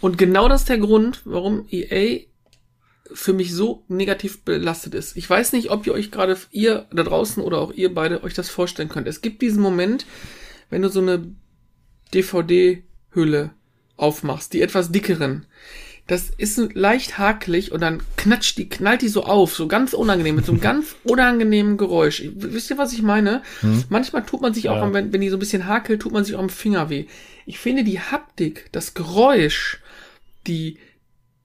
Und 0.00 0.18
genau 0.18 0.48
das 0.48 0.62
ist 0.62 0.68
der 0.68 0.78
Grund, 0.78 1.22
warum 1.24 1.66
EA 1.70 2.20
für 3.12 3.32
mich 3.32 3.54
so 3.54 3.84
negativ 3.88 4.42
belastet 4.42 4.94
ist. 4.94 5.16
Ich 5.16 5.28
weiß 5.28 5.52
nicht, 5.52 5.70
ob 5.70 5.86
ihr 5.86 5.92
euch 5.92 6.10
gerade, 6.10 6.36
ihr 6.50 6.86
da 6.92 7.02
draußen 7.02 7.42
oder 7.42 7.60
auch 7.60 7.72
ihr 7.72 7.94
beide, 7.94 8.22
euch 8.22 8.34
das 8.34 8.48
vorstellen 8.48 8.88
könnt. 8.88 9.06
Es 9.06 9.20
gibt 9.20 9.42
diesen 9.42 9.62
Moment, 9.62 10.06
wenn 10.70 10.82
du 10.82 10.88
so 10.88 11.00
eine 11.00 11.32
DVD-Hülle 12.12 13.50
aufmachst, 13.96 14.52
die 14.52 14.62
etwas 14.62 14.90
dickeren. 14.90 15.46
Das 16.08 16.30
ist 16.30 16.56
leicht 16.74 17.18
hakelig 17.18 17.72
und 17.72 17.80
dann 17.80 18.00
knatscht 18.16 18.56
die, 18.58 18.68
knallt 18.68 19.02
die 19.02 19.08
so 19.08 19.24
auf, 19.24 19.54
so 19.56 19.66
ganz 19.66 19.92
unangenehm, 19.92 20.36
mit 20.36 20.46
so 20.46 20.52
einem 20.52 20.60
ganz 20.70 20.94
unangenehmen 21.02 21.76
Geräusch. 21.76 22.22
Wisst 22.36 22.70
ihr, 22.70 22.78
was 22.78 22.92
ich 22.92 23.02
meine? 23.02 23.42
Manchmal 23.88 24.24
tut 24.24 24.40
man 24.40 24.54
sich 24.54 24.68
auch, 24.68 24.76
Ja. 24.76 24.82
am- 24.82 24.94
wenn, 24.94 25.12
wenn 25.12 25.20
die 25.20 25.30
so 25.30 25.36
ein 25.36 25.40
bisschen 25.40 25.66
hakelt, 25.66 26.00
tut 26.02 26.12
man 26.12 26.24
sich 26.24 26.36
auch 26.36 26.40
am 26.40 26.48
Finger 26.48 26.90
weh. 26.90 27.06
Ich 27.44 27.58
finde 27.58 27.82
die 27.82 27.98
Haptik, 28.00 28.66
das 28.70 28.94
Geräusch, 28.94 29.80
die, 30.46 30.78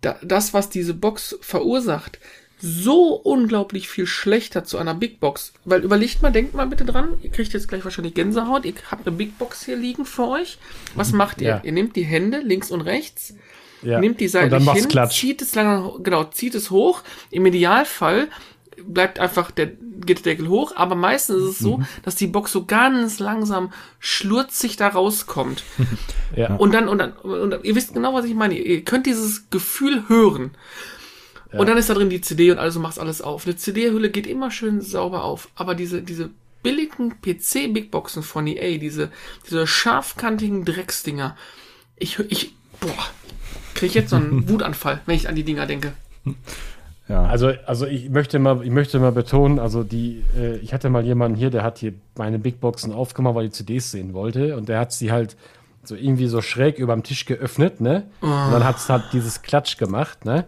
da, 0.01 0.17
das, 0.23 0.53
was 0.53 0.69
diese 0.69 0.93
Box 0.93 1.37
verursacht, 1.41 2.19
so 2.63 3.15
unglaublich 3.15 3.89
viel 3.89 4.05
schlechter 4.05 4.63
zu 4.63 4.77
einer 4.77 4.93
Big 4.93 5.19
Box. 5.19 5.53
Weil 5.65 5.83
überlegt 5.83 6.21
mal, 6.21 6.29
denkt 6.31 6.53
mal 6.53 6.67
bitte 6.67 6.85
dran, 6.85 7.13
ihr 7.23 7.31
kriegt 7.31 7.51
jetzt 7.53 7.67
gleich 7.67 7.83
wahrscheinlich 7.83 8.13
Gänsehaut, 8.13 8.65
ihr 8.65 8.73
habt 8.91 9.07
eine 9.07 9.15
Big 9.17 9.39
Box 9.39 9.65
hier 9.65 9.75
liegen 9.75 10.05
für 10.05 10.27
euch. 10.27 10.59
Was 10.93 11.11
macht 11.11 11.41
ihr? 11.41 11.47
Ja. 11.47 11.61
Ihr 11.63 11.71
nehmt 11.71 11.95
die 11.95 12.03
Hände 12.03 12.39
links 12.41 12.69
und 12.69 12.81
rechts, 12.81 13.33
Ja. 13.81 13.99
nehmt 13.99 14.19
die 14.19 14.29
dann 14.29 14.63
macht's 14.63 14.81
hin, 14.81 14.89
Klatsch. 14.89 15.19
zieht 15.19 15.41
es 15.41 15.55
lange, 15.55 15.91
genau, 16.03 16.23
zieht 16.25 16.55
es 16.55 16.69
hoch. 16.71 17.01
Im 17.31 17.45
Idealfall 17.45 18.27
bleibt 18.83 19.19
einfach 19.19 19.51
der 19.51 19.67
Gitterdeckel 19.67 20.47
hoch, 20.47 20.73
aber 20.75 20.95
meistens 20.95 21.43
ist 21.43 21.49
es 21.49 21.59
so, 21.59 21.77
Mhm. 21.77 21.85
dass 22.03 22.15
die 22.15 22.27
Box 22.27 22.51
so 22.51 22.65
ganz 22.65 23.19
langsam 23.19 23.71
schlurzig 23.99 24.75
da 24.77 24.87
rauskommt. 24.89 25.63
Ja. 26.35 26.55
Und 26.55 26.73
dann, 26.73 26.87
und 26.87 26.97
dann, 26.99 27.11
und 27.11 27.59
ihr 27.63 27.75
wisst 27.75 27.93
genau, 27.93 28.13
was 28.13 28.23
ich 28.25 28.33
meine. 28.33 28.57
Ihr 28.57 28.83
könnt 28.85 29.05
dieses 29.05 29.49
Gefühl 29.49 30.07
hören. 30.07 30.51
Und 31.51 31.67
dann 31.67 31.75
ist 31.77 31.89
da 31.89 31.93
drin 31.93 32.09
die 32.09 32.21
CD 32.21 32.51
und 32.51 32.57
also 32.57 32.79
macht 32.79 32.97
alles 32.97 33.21
auf. 33.21 33.45
Eine 33.45 33.57
CD-Hülle 33.57 34.09
geht 34.09 34.25
immer 34.25 34.49
schön 34.49 34.79
sauber 34.79 35.25
auf. 35.25 35.49
Aber 35.55 35.75
diese, 35.75 36.01
diese 36.01 36.29
billigen 36.63 37.15
PC-Big-Boxen 37.21 38.23
von 38.23 38.47
EA, 38.47 38.77
diese, 38.77 39.11
diese 39.45 39.67
scharfkantigen 39.67 40.63
Drecksdinger, 40.63 41.35
ich, 41.97 42.17
ich, 42.29 42.53
boah, 42.79 43.09
krieg 43.81 43.89
ich 43.89 43.95
jetzt 43.95 44.11
so 44.11 44.17
einen 44.17 44.47
Wutanfall, 44.49 45.01
wenn 45.07 45.15
ich 45.15 45.27
an 45.27 45.35
die 45.35 45.43
Dinger 45.43 45.65
denke. 45.65 45.93
Ja. 47.09 47.23
Also, 47.23 47.51
also 47.65 47.87
ich 47.87 48.11
möchte 48.11 48.37
mal, 48.37 48.63
ich 48.63 48.69
möchte 48.69 48.99
mal 48.99 49.11
betonen, 49.11 49.57
also 49.57 49.83
die, 49.83 50.23
äh, 50.37 50.57
ich 50.57 50.71
hatte 50.71 50.91
mal 50.91 51.03
jemanden 51.03 51.35
hier, 51.35 51.49
der 51.49 51.63
hat 51.63 51.79
hier 51.79 51.93
meine 52.15 52.37
Big 52.37 52.61
Boxen 52.61 52.93
aufgemacht, 52.93 53.33
weil 53.33 53.45
er 53.45 53.49
die 53.49 53.53
CDs 53.53 53.89
sehen 53.89 54.13
wollte 54.13 54.55
und 54.55 54.69
der 54.69 54.79
hat 54.79 54.93
sie 54.93 55.11
halt 55.11 55.35
so 55.83 55.95
irgendwie 55.95 56.27
so 56.27 56.43
schräg 56.43 56.77
über 56.77 56.93
dem 56.93 57.01
Tisch 57.01 57.25
geöffnet, 57.25 57.81
ne? 57.81 58.03
Und 58.21 58.29
dann 58.29 58.63
hat's 58.63 58.87
halt 58.87 59.05
dieses 59.13 59.41
Klatsch 59.41 59.77
gemacht, 59.77 60.25
ne? 60.25 60.45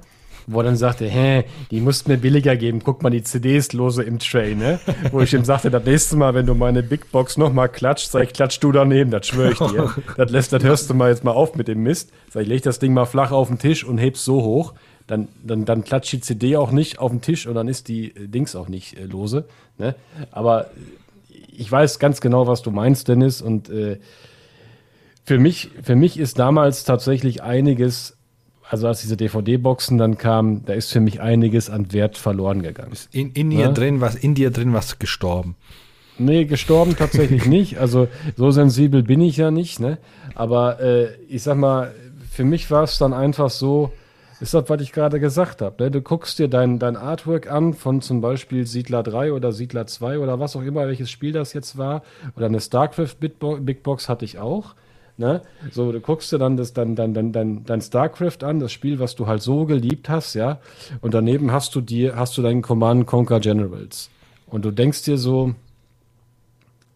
Wo 0.48 0.60
er 0.60 0.64
dann 0.64 0.76
sagte, 0.76 1.06
hä, 1.06 1.46
die 1.72 1.82
musst 1.82 2.08
mir 2.08 2.18
billiger 2.18 2.56
geben, 2.56 2.82
guck 2.84 3.04
mal 3.04 3.10
die 3.10 3.24
CDs 3.24 3.74
lose 3.74 4.04
im 4.04 4.20
Tray, 4.20 4.56
ne? 4.56 4.80
Wo 5.12 5.22
ich 5.22 5.34
ihm 5.34 5.46
sagte, 5.46 5.72
das 5.72 5.86
nächste 5.86 6.16
Mal, 6.16 6.34
wenn 6.34 6.46
du 6.46 6.56
meine 6.56 6.84
Big 6.84 7.12
Box 7.12 7.38
nochmal 7.38 7.70
klatscht, 7.70 8.12
sag 8.12 8.24
ich, 8.24 8.34
klatsch 8.34 8.60
du 8.60 8.72
daneben, 8.72 9.12
das 9.12 9.28
schwöre 9.28 9.52
ich 9.52 9.60
dir. 9.60 9.94
das 10.18 10.32
lässt, 10.32 10.54
das 10.54 10.64
hörst 10.64 10.90
du 10.90 10.94
mal 10.94 11.10
jetzt 11.10 11.24
mal 11.24 11.32
auf 11.32 11.56
mit 11.56 11.68
dem 11.68 11.84
Mist. 11.84 12.12
Sag 12.30 12.44
ich, 12.44 12.48
leg 12.48 12.62
das 12.64 12.80
Ding 12.80 12.94
mal 12.94 13.06
flach 13.06 13.32
auf 13.32 13.48
den 13.48 13.60
Tisch 13.60 13.84
und 13.84 13.98
heb's 13.98 14.26
so 14.26 14.42
hoch. 14.44 14.74
Dann, 15.08 15.28
dann, 15.44 15.66
dann 15.66 15.84
klatscht 15.84 16.14
die 16.14 16.22
CD 16.22 16.56
auch 16.56 16.72
nicht 16.72 17.00
auf 17.00 17.12
den 17.12 17.22
Tisch 17.22 17.46
und 17.46 17.56
dann 17.56 17.68
ist 17.68 17.88
die 17.88 18.16
äh, 18.16 18.28
Dings 18.28 18.56
auch 18.56 18.70
nicht 18.70 18.98
äh, 18.98 19.04
lose. 19.06 19.46
Ne? 19.78 19.96
Aber 20.32 20.68
ich 21.56 21.72
weiß 21.72 22.00
ganz 22.00 22.22
genau, 22.22 22.48
was 22.48 22.62
du 22.62 22.72
meinst, 22.72 23.08
Dennis. 23.08 23.42
Und 23.42 23.70
äh, 23.70 24.00
für, 25.26 25.40
mich, 25.40 25.72
für 25.84 25.96
mich 25.96 26.18
ist 26.18 26.40
damals 26.40 26.84
tatsächlich 26.84 27.44
einiges, 27.44 28.18
also 28.74 28.88
als 28.88 29.02
diese 29.02 29.16
DVD-Boxen 29.16 30.00
dann 30.00 30.18
kamen, 30.18 30.66
da 30.66 30.74
ist 30.74 30.92
für 30.92 31.00
mich 31.00 31.22
einiges 31.22 31.70
an 31.70 31.94
Wert 31.94 32.18
verloren 32.18 32.64
gegangen. 32.64 32.94
In, 33.12 33.30
in, 33.34 33.52
dir 33.52 33.60
Ja. 33.60 33.72
drin 33.72 34.02
was, 34.02 34.16
in 34.16 34.34
dir 34.34 34.50
drin 34.50 34.74
was 34.74 34.98
gestorben. 34.98 35.56
Nee, 36.18 36.46
gestorben 36.46 36.96
tatsächlich 36.98 37.46
nicht. 37.58 37.78
Also 37.78 38.08
so 38.36 38.50
sensibel 38.50 39.04
bin 39.04 39.22
ich 39.22 39.38
ja 39.38 39.52
nicht, 39.52 39.80
ne? 39.80 40.00
Aber 40.34 40.80
äh, 40.80 41.10
ich 41.30 41.44
sag 41.44 41.56
mal, 41.56 41.92
für 42.32 42.46
mich 42.46 42.72
war 42.72 42.82
es 42.82 42.98
dann 42.98 43.14
einfach 43.14 43.52
so, 43.52 43.92
ist 44.42 44.56
das, 44.56 44.68
was 44.68 44.82
ich 44.82 44.92
gerade 44.92 45.20
gesagt 45.20 45.62
habe. 45.62 45.84
Ne? 45.84 45.92
Du 45.92 46.02
guckst 46.02 46.40
dir 46.40 46.48
dein, 46.48 46.80
dein 46.80 46.98
Artwork 46.98 47.52
an 47.52 47.76
von 47.76 48.02
zum 48.02 48.22
Beispiel 48.22 48.66
Siedler 48.66 49.04
3 49.04 49.34
oder 49.34 49.52
Siedler 49.52 49.86
2 49.86 50.18
oder 50.18 50.40
was 50.40 50.56
auch 50.56 50.64
immer, 50.64 50.88
welches 50.88 51.12
Spiel 51.12 51.32
das 51.32 51.54
jetzt 51.54 51.78
war. 51.78 52.02
Oder 52.36 52.48
eine 52.48 52.60
StarCraft 52.60 53.18
Big 53.20 53.84
Box 53.84 54.10
hatte 54.10 54.26
ich 54.26 54.40
auch. 54.40 54.74
Ne? 55.18 55.42
So, 55.72 55.92
du 55.92 56.00
guckst 56.00 56.32
dir 56.32 56.40
dann 56.40 56.58
das, 56.58 56.74
dann, 56.74 56.96
dann, 56.96 57.14
dann, 57.14 57.32
dann, 57.32 57.64
dein 57.66 57.82
StarCraft 57.82 58.44
an, 58.44 58.60
das 58.60 58.72
Spiel, 58.72 59.00
was 59.00 59.16
du 59.16 59.28
halt 59.28 59.44
so 59.44 59.66
geliebt 59.66 60.10
hast, 60.10 60.34
ja. 60.34 60.60
Und 61.02 61.14
daneben 61.14 61.52
hast 61.52 61.76
du 61.76 61.82
dir, 61.82 62.16
hast 62.16 62.38
du 62.38 62.42
deinen 62.42 62.64
Command 62.64 63.06
Conquer 63.06 63.40
Generals. 63.40 64.10
Und 64.48 64.66
du 64.66 64.72
denkst 64.72 65.04
dir 65.04 65.18
so, 65.18 65.54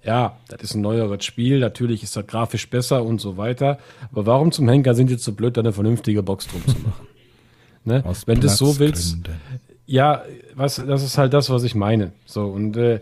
ja, 0.04 0.38
das 0.48 0.62
ist 0.62 0.76
ein 0.76 0.82
neueres 0.82 1.26
Spiel, 1.26 1.60
natürlich 1.60 2.02
ist 2.02 2.16
das 2.16 2.26
grafisch 2.26 2.70
besser 2.70 3.04
und 3.04 3.20
so 3.20 3.38
weiter. 3.38 3.78
Aber 4.12 4.26
warum 4.26 4.52
zum 4.52 4.68
Henker 4.68 4.96
sind 4.96 5.10
die 5.10 5.18
zu 5.18 5.36
blöd, 5.36 5.58
da 5.58 5.62
eine 5.62 5.74
vernünftige 5.74 6.24
Box 6.24 6.48
drum 6.48 6.66
zu 6.66 6.80
machen? 6.80 7.08
ne? 7.84 8.06
Aus 8.06 8.26
Wenn 8.26 8.40
du 8.40 8.48
es 8.48 8.58
so 8.58 8.80
willst, 8.80 9.18
ja, 9.86 10.24
was, 10.56 10.78
das 10.78 11.04
ist 11.04 11.18
halt 11.18 11.34
das, 11.34 11.50
was 11.50 11.64
ich 11.64 11.76
meine. 11.76 12.14
So, 12.26 12.46
und 12.46 12.78
äh, 12.78 13.00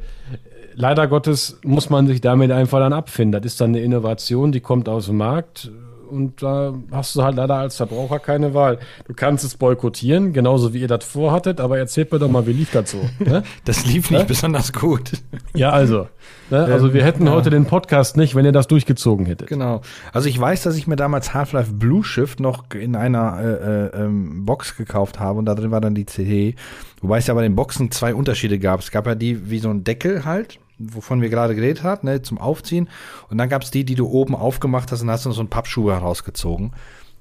leider 0.76 1.08
Gottes 1.08 1.60
muss 1.64 1.90
man 1.90 2.08
sich 2.08 2.22
damit 2.22 2.52
einfach 2.52 2.80
dann 2.80 2.94
abfinden. 2.94 3.42
Das 3.42 3.52
ist 3.52 3.62
dann 3.62 3.70
eine 3.70 3.80
Innovation, 3.80 4.52
die 4.52 4.60
kommt 4.60 4.88
aus 4.88 5.08
dem 5.08 5.18
Markt 5.18 5.72
und 6.10 6.42
da 6.42 6.74
hast 6.92 7.16
du 7.16 7.24
halt 7.24 7.36
leider 7.36 7.56
als 7.56 7.78
Verbraucher 7.78 8.20
keine 8.20 8.54
Wahl. 8.54 8.80
Du 9.08 9.14
kannst 9.14 9.44
es 9.44 9.56
boykottieren, 9.56 10.34
genauso 10.34 10.74
wie 10.74 10.80
ihr 10.80 10.88
das 10.88 11.04
vorhattet, 11.04 11.60
aber 11.60 11.78
erzählt 11.78 12.12
mir 12.12 12.20
doch 12.20 12.30
mal, 12.30 12.46
wie 12.48 12.54
lief 12.54 12.72
das 12.72 12.92
so? 12.92 13.00
Ne? 13.26 13.44
Das 13.64 13.86
lief 13.86 14.12
nicht 14.12 14.28
besonders 14.28 14.72
gut. 14.72 15.12
Ja, 15.56 15.72
also. 15.72 16.08
Ne? 16.52 16.64
Also 16.64 16.94
wir 16.94 17.04
hätten 17.04 17.30
heute 17.30 17.50
den 17.50 17.66
Podcast 17.66 18.18
nicht, 18.18 18.36
wenn 18.36 18.46
ihr 18.46 18.52
das 18.52 18.68
durchgezogen 18.68 19.26
hättet. 19.26 19.48
Genau. 19.48 19.82
Also 20.14 20.30
ich 20.30 20.40
weiß, 20.40 20.64
dass 20.64 20.76
ich 20.76 20.86
mir 20.86 20.96
damals 20.96 21.34
Half-Life 21.34 21.74
Blue 21.74 22.04
Shift 22.04 22.40
noch 22.40 22.66
in 22.74 22.96
einer 22.96 23.40
äh, 23.42 23.46
äh, 23.46 24.04
ähm, 24.04 24.46
Box 24.46 24.78
gekauft 24.78 25.20
habe 25.20 25.40
und 25.40 25.46
da 25.46 25.56
drin 25.56 25.72
war 25.72 25.82
dann 25.82 25.96
die 25.96 26.06
CD. 26.06 26.56
Wobei 27.02 27.18
es 27.18 27.28
ja 27.28 27.34
bei 27.34 27.42
den 27.42 27.56
Boxen 27.56 27.90
zwei 27.90 28.14
Unterschiede 28.14 28.60
gab. 28.60 28.82
Es 28.82 28.92
gab 28.92 29.08
ja 29.08 29.16
die 29.16 29.50
wie 29.50 29.60
so 29.60 29.70
ein 29.70 29.84
Deckel 29.84 30.24
halt, 30.26 30.60
wovon 30.78 31.22
wir 31.22 31.30
gerade 31.30 31.56
geredet 31.56 31.84
haben, 31.84 32.08
ne, 32.08 32.22
zum 32.22 32.38
Aufziehen. 32.38 32.90
Und 33.30 33.38
dann 33.38 33.50
gab 33.50 33.64
es 33.64 33.72
die, 33.72 33.86
die 33.86 33.96
du 33.96 34.08
oben 34.08 34.36
aufgemacht 34.36 34.92
hast 34.92 35.02
und 35.02 35.10
hast 35.10 35.26
dann 35.26 35.34
so 35.34 35.42
einen 35.42 35.50
Pappschuh 35.50 35.92
herausgezogen. 35.92 36.74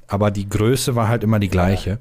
Aber 0.07 0.30
die 0.30 0.48
Größe 0.48 0.96
war 0.96 1.09
halt 1.09 1.24
immer 1.24 1.38
die 1.38 1.48
gleiche. 1.48 1.98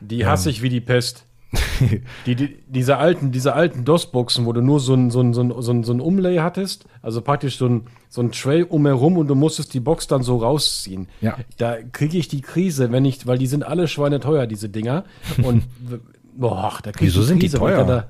Die 0.00 0.26
hasse 0.26 0.50
ich 0.50 0.62
wie 0.62 0.68
die 0.68 0.80
Pest. 0.80 1.24
die, 2.26 2.34
die, 2.34 2.58
diese 2.66 2.98
alten, 2.98 3.30
diese 3.32 3.54
alten 3.54 3.84
DOS-Boxen, 3.84 4.46
wo 4.46 4.52
du 4.52 4.60
nur 4.60 4.80
so 4.80 4.94
ein, 4.94 5.10
so 5.10 5.20
ein, 5.20 5.32
so 5.32 5.42
ein, 5.42 5.54
so 5.62 5.72
ein, 5.72 5.84
ein 5.84 6.00
Umlay 6.00 6.38
hattest, 6.38 6.86
also 7.02 7.22
praktisch 7.22 7.56
so 7.56 7.66
ein, 7.66 7.86
so 8.08 8.20
ein 8.20 8.32
Tray 8.32 8.62
umherum 8.62 9.16
und 9.16 9.28
du 9.28 9.34
musstest 9.34 9.72
die 9.72 9.80
Box 9.80 10.06
dann 10.06 10.22
so 10.22 10.38
rausziehen. 10.38 11.08
Ja. 11.20 11.38
Da 11.56 11.76
kriege 11.92 12.18
ich 12.18 12.28
die 12.28 12.40
Krise, 12.40 12.92
wenn 12.92 13.04
ich, 13.04 13.26
weil 13.26 13.38
die 13.38 13.46
sind 13.46 13.64
alle 13.64 13.88
schweineteuer, 13.88 14.46
diese 14.46 14.68
Dinger. 14.68 15.04
Und 15.42 15.64
boah, 16.36 16.78
da 16.82 16.92
krieg 16.92 17.08
ich 17.08 17.14
Wieso 17.14 17.22
sind 17.22 17.42
die 17.42 17.46
Krise, 17.46 17.60
weil 17.60 17.76
teuer? 17.76 18.08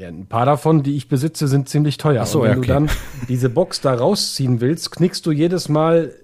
Ja, 0.00 0.08
ein 0.08 0.24
paar 0.24 0.46
davon, 0.46 0.82
die 0.82 0.96
ich 0.96 1.08
besitze, 1.08 1.46
sind 1.46 1.68
ziemlich 1.68 1.98
teuer. 1.98 2.22
Ach 2.22 2.26
so, 2.26 2.40
und 2.40 2.44
wenn 2.44 2.50
ja, 2.50 2.54
du 2.54 2.60
okay. 2.60 2.68
dann 2.68 2.90
diese 3.28 3.50
Box 3.50 3.82
da 3.82 3.92
rausziehen 3.92 4.62
willst, 4.62 4.92
knickst 4.92 5.26
du 5.26 5.30
jedes 5.30 5.68
Mal 5.68 6.14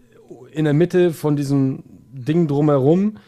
in 0.51 0.65
der 0.65 0.73
Mitte 0.73 1.13
von 1.13 1.37
diesem 1.37 1.85
Ding 2.11 2.49
drumherum, 2.49 3.19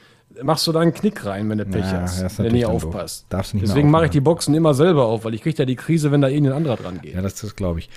machst 0.42 0.66
du 0.66 0.72
da 0.72 0.80
einen 0.80 0.94
Knick 0.94 1.26
rein, 1.26 1.50
wenn 1.50 1.58
du 1.58 1.66
Pech 1.66 1.84
Ja, 1.84 2.00
hast, 2.00 2.22
ist 2.22 2.38
wenn 2.38 2.54
ihr 2.54 2.70
aufpasst. 2.70 3.26
Darfst 3.28 3.52
nicht 3.52 3.64
Deswegen 3.66 3.90
mache 3.90 4.06
ich 4.06 4.10
die 4.10 4.22
Boxen 4.22 4.54
immer 4.54 4.72
selber 4.72 5.04
auf, 5.04 5.26
weil 5.26 5.34
ich 5.34 5.42
kriege 5.42 5.58
ja 5.58 5.66
die 5.66 5.76
Krise, 5.76 6.12
wenn 6.12 6.22
da 6.22 6.28
irgendein 6.28 6.54
anderer 6.54 6.76
dran 6.76 7.02
geht. 7.02 7.14
Ja, 7.14 7.20
das, 7.20 7.34
das 7.34 7.54
glaube 7.54 7.80
ich. 7.80 7.90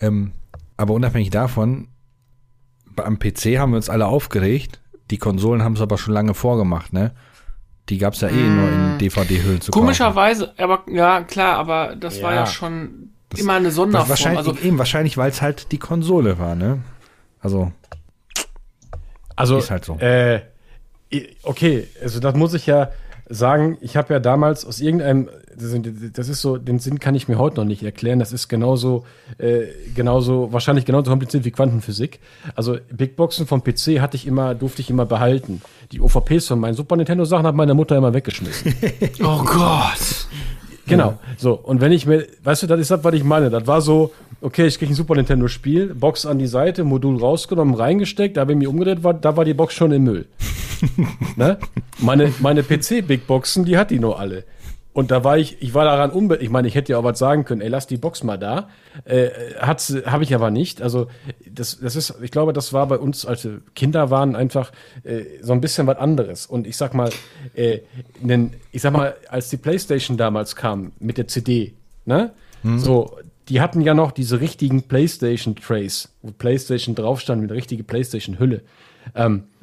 Ähm, 0.00 0.32
aber 0.78 0.94
unabhängig 0.94 1.28
davon, 1.28 1.88
am 2.96 3.18
PC 3.18 3.58
haben 3.58 3.72
wir 3.72 3.76
uns 3.76 3.90
alle 3.90 4.06
aufgeregt. 4.06 4.80
Die 5.10 5.18
Konsolen 5.18 5.62
haben 5.62 5.74
es 5.74 5.82
aber 5.82 5.98
schon 5.98 6.14
lange 6.14 6.32
vorgemacht, 6.32 6.94
ne? 6.94 7.12
Die 7.88 7.98
gab's 7.98 8.20
ja 8.20 8.28
eh 8.28 8.32
nur 8.34 8.68
in 8.68 8.98
DVD-Hüllen 8.98 9.60
zu 9.60 9.70
kaufen. 9.70 9.80
Komischerweise, 9.84 10.52
aber 10.58 10.82
ja, 10.88 11.22
klar, 11.22 11.56
aber 11.56 11.96
das 11.96 12.20
war 12.22 12.32
Ja. 12.34 12.40
ja 12.40 12.46
schon 12.46 13.10
immer 13.36 13.54
eine 13.54 13.70
Sonderform. 13.70 14.08
Wahrscheinlich, 14.10 14.38
Also, 14.38 14.56
eben, 14.62 14.78
wahrscheinlich, 14.78 15.16
weil 15.16 15.30
es 15.30 15.40
halt 15.42 15.72
die 15.72 15.78
Konsole 15.78 16.38
war, 16.38 16.54
ne? 16.54 16.80
Also, 17.40 17.72
Also, 19.36 19.58
Ist 19.58 19.70
halt 19.70 19.84
so. 19.84 19.94
Äh, 19.98 20.40
okay, 21.44 21.86
also 22.02 22.18
das 22.20 22.34
muss 22.34 22.54
ich 22.54 22.66
ja 22.66 22.90
sagen. 23.28 23.76
Ich 23.80 23.96
habe 23.96 24.12
ja 24.14 24.20
damals 24.20 24.64
aus 24.64 24.80
irgendeinem, 24.80 25.28
das 25.56 26.28
ist- 26.28 26.40
so, 26.40 26.56
den 26.56 26.78
Sinn 26.78 26.98
kann 26.98 27.14
ich 27.14 27.28
mir 27.28 27.38
heute 27.38 27.56
noch 27.56 27.64
nicht 27.64 27.82
erklären. 27.82 28.18
Das 28.18 28.32
ist 28.32 28.48
genauso, 28.48 29.04
äh, 29.38 29.62
genauso, 29.94 30.52
wahrscheinlich 30.52 30.84
genauso 30.84 31.10
kompliziert 31.10 31.44
wie 31.44 31.50
Quantenphysik. 31.50 32.20
Also 32.54 32.78
Big 32.90 33.16
Boxen 33.16 33.46
vom 33.46 33.62
PC 33.62 34.00
hatte 34.00 34.16
ich 34.16 34.26
immer, 34.26 34.54
durfte 34.54 34.82
ich 34.82 34.90
immer 34.90 35.06
behalten. 35.06 35.62
Die 35.92 36.00
OVPs 36.00 36.46
von 36.48 36.60
meinen 36.60 36.74
Super 36.74 36.96
Nintendo 36.96 37.24
Sachen 37.24 37.46
hat 37.46 37.54
meine 37.54 37.74
Mutter 37.74 37.96
immer 37.96 38.14
weggeschmissen. 38.14 38.74
oh 39.22 39.42
Gott. 39.44 40.26
Genau. 40.86 41.18
So, 41.36 41.52
und 41.52 41.80
wenn 41.82 41.92
ich 41.92 42.06
mir, 42.06 42.26
weißt 42.44 42.62
du, 42.62 42.66
das 42.66 42.80
ist 42.80 42.90
das, 42.90 43.04
was 43.04 43.14
ich 43.14 43.22
meine. 43.24 43.50
Das 43.50 43.66
war 43.66 43.80
so, 43.82 44.12
okay, 44.40 44.66
ich 44.66 44.78
krieg 44.78 44.88
ein 44.88 44.94
Super 44.94 45.14
Nintendo 45.14 45.48
Spiel, 45.48 45.94
Box 45.94 46.26
an 46.26 46.38
die 46.38 46.46
Seite, 46.46 46.84
Modul 46.84 47.18
rausgenommen, 47.18 47.74
reingesteckt, 47.74 48.36
da 48.36 48.42
habe 48.42 48.52
ich 48.52 48.58
mich 48.58 48.68
umgedreht, 48.68 49.02
war, 49.02 49.14
da 49.14 49.36
war 49.36 49.44
die 49.44 49.54
Box 49.54 49.74
schon 49.74 49.92
im 49.92 50.04
Müll. 50.04 50.26
ne? 51.36 51.58
Meine, 51.98 52.32
meine 52.40 52.62
PC-Big 52.62 53.26
Boxen, 53.26 53.64
die 53.64 53.76
hat 53.76 53.90
die 53.90 53.98
nur 53.98 54.18
alle. 54.18 54.44
Und 54.92 55.12
da 55.12 55.22
war 55.22 55.38
ich, 55.38 55.62
ich 55.62 55.74
war 55.74 55.84
daran 55.84 56.10
unbe, 56.10 56.38
ich 56.38 56.50
meine, 56.50 56.66
ich 56.66 56.74
hätte 56.74 56.92
ja 56.92 56.98
auch 56.98 57.04
was 57.04 57.20
sagen 57.20 57.44
können, 57.44 57.60
ey, 57.60 57.68
lass 57.68 57.86
die 57.86 57.98
Box 57.98 58.24
mal 58.24 58.36
da. 58.36 58.68
Äh, 59.04 59.28
habe 59.60 60.24
ich 60.24 60.34
aber 60.34 60.50
nicht. 60.50 60.82
Also, 60.82 61.06
das, 61.48 61.78
das 61.78 61.94
ist, 61.94 62.14
ich 62.20 62.32
glaube, 62.32 62.52
das 62.52 62.72
war 62.72 62.88
bei 62.88 62.98
uns, 62.98 63.24
als 63.24 63.44
wir 63.44 63.60
Kinder 63.76 64.10
waren, 64.10 64.34
einfach 64.34 64.72
äh, 65.04 65.22
so 65.40 65.52
ein 65.52 65.60
bisschen 65.60 65.86
was 65.86 65.98
anderes. 65.98 66.46
Und 66.46 66.66
ich 66.66 66.76
sag 66.76 66.94
mal, 66.94 67.10
äh, 67.54 67.80
nen, 68.20 68.54
ich 68.72 68.82
sag 68.82 68.92
mal, 68.92 69.14
als 69.28 69.50
die 69.50 69.56
Playstation 69.56 70.16
damals 70.16 70.56
kam 70.56 70.90
mit 70.98 71.16
der 71.16 71.28
CD, 71.28 71.74
ne? 72.04 72.32
So, 72.64 73.16
die 73.48 73.60
hatten 73.60 73.80
ja 73.80 73.94
noch 73.94 74.12
diese 74.12 74.40
richtigen 74.40 74.82
Playstation-Trays, 74.82 76.08
wo 76.22 76.30
Playstation 76.32 76.94
drauf 76.94 77.20
stand, 77.20 77.40
mit 77.40 77.50
der 77.50 77.56
richtigen 77.56 77.84
Playstation-Hülle. 77.84 78.62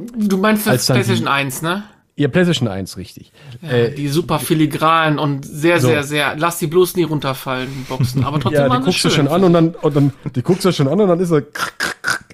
Du 0.08 0.38
meinst 0.38 0.68
das 0.68 0.86
PlayStation 0.88 1.26
die- 1.26 1.32
1, 1.32 1.62
ne? 1.62 1.84
Ja, 2.18 2.30
Playstation 2.30 2.70
1, 2.70 2.96
richtig. 2.96 3.34
Äh, 3.62 3.92
die 3.92 4.08
super 4.08 4.40
filigran 4.40 5.20
und 5.20 5.46
sehr, 5.46 5.82
So. 5.82 5.88
sehr, 5.90 6.04
sehr, 6.04 6.36
lass 6.38 6.60
die 6.60 6.68
bloß 6.68 6.96
nie 6.96 7.04
runterfallen, 7.04 7.68
die 7.70 7.84
Boxen. 7.90 8.24
Aber 8.24 8.40
trotzdem 8.40 8.62
ja, 8.68 8.78
die 8.78 8.86
guckst 8.86 9.04
du 9.04 9.10
schön. 9.10 9.26
schon 9.26 9.28
an 9.28 9.44
und 9.44 9.52
dann, 9.54 9.70
und 9.76 9.96
dann, 9.96 10.14
die 10.34 10.42
guckst 10.42 10.64
du 10.64 10.72
schon 10.72 10.88
an 10.88 11.02
und 11.02 11.10
dann 11.10 11.20
ist 11.20 11.32
er, 11.32 11.44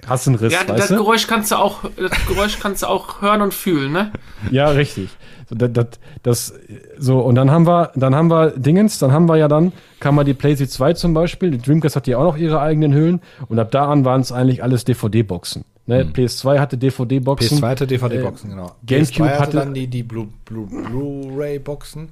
hast 0.06 0.28
einen 0.28 0.36
Riss, 0.36 0.52
Ja, 0.52 0.62
das 0.62 0.86
du? 0.86 0.96
Geräusch 0.96 1.26
kannst 1.26 1.50
du 1.50 1.56
auch, 1.56 1.80
das 1.96 2.12
Geräusch 2.28 2.60
kannst 2.60 2.82
du 2.82 2.86
auch 2.86 3.22
hören 3.22 3.42
und 3.42 3.54
fühlen, 3.54 3.90
ne? 3.92 4.12
Ja, 4.52 4.68
richtig. 4.68 5.08
So, 5.48 5.54
das, 5.54 5.70
das, 5.72 5.86
das, 6.22 6.54
so, 6.98 7.18
und 7.20 7.34
dann 7.34 7.50
haben 7.50 7.66
wir, 7.66 7.90
dann 7.94 8.14
haben 8.14 8.30
wir 8.30 8.50
Dingens, 8.50 8.98
dann 8.98 9.12
haben 9.12 9.28
wir 9.28 9.36
ja 9.36 9.48
dann, 9.48 9.72
kam 10.00 10.14
mal 10.14 10.24
die 10.24 10.34
PlayStation 10.34 10.72
2 10.72 10.92
zum 10.94 11.14
Beispiel, 11.14 11.50
die 11.52 11.58
Dreamcast 11.58 11.96
hat 11.96 12.06
ja 12.06 12.18
auch 12.18 12.24
noch 12.24 12.36
ihre 12.36 12.60
eigenen 12.60 12.92
Hüllen 12.94 13.20
und 13.48 13.58
ab 13.58 13.70
da 13.70 13.86
an 13.86 14.04
waren 14.04 14.20
es 14.20 14.32
eigentlich 14.32 14.62
alles 14.62 14.84
DVD-Boxen. 14.84 15.64
Ne? 15.86 16.04
PS2 16.04 16.58
hatte 16.60 16.78
DVD-Boxen. 16.78 17.58
PS2 17.58 17.66
hatte 17.68 17.86
DVD-Boxen, 17.88 18.50
genau. 18.50 18.72
GameCube 18.86 19.28
PS2 19.28 19.38
hatte- 19.38 19.56
dann 19.56 19.74
die, 19.74 19.88
die 19.88 20.04
Blu- 20.04 20.28
Blu- 20.46 20.68
Blu-ray-Boxen. 20.68 22.10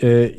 Äh, 0.00 0.30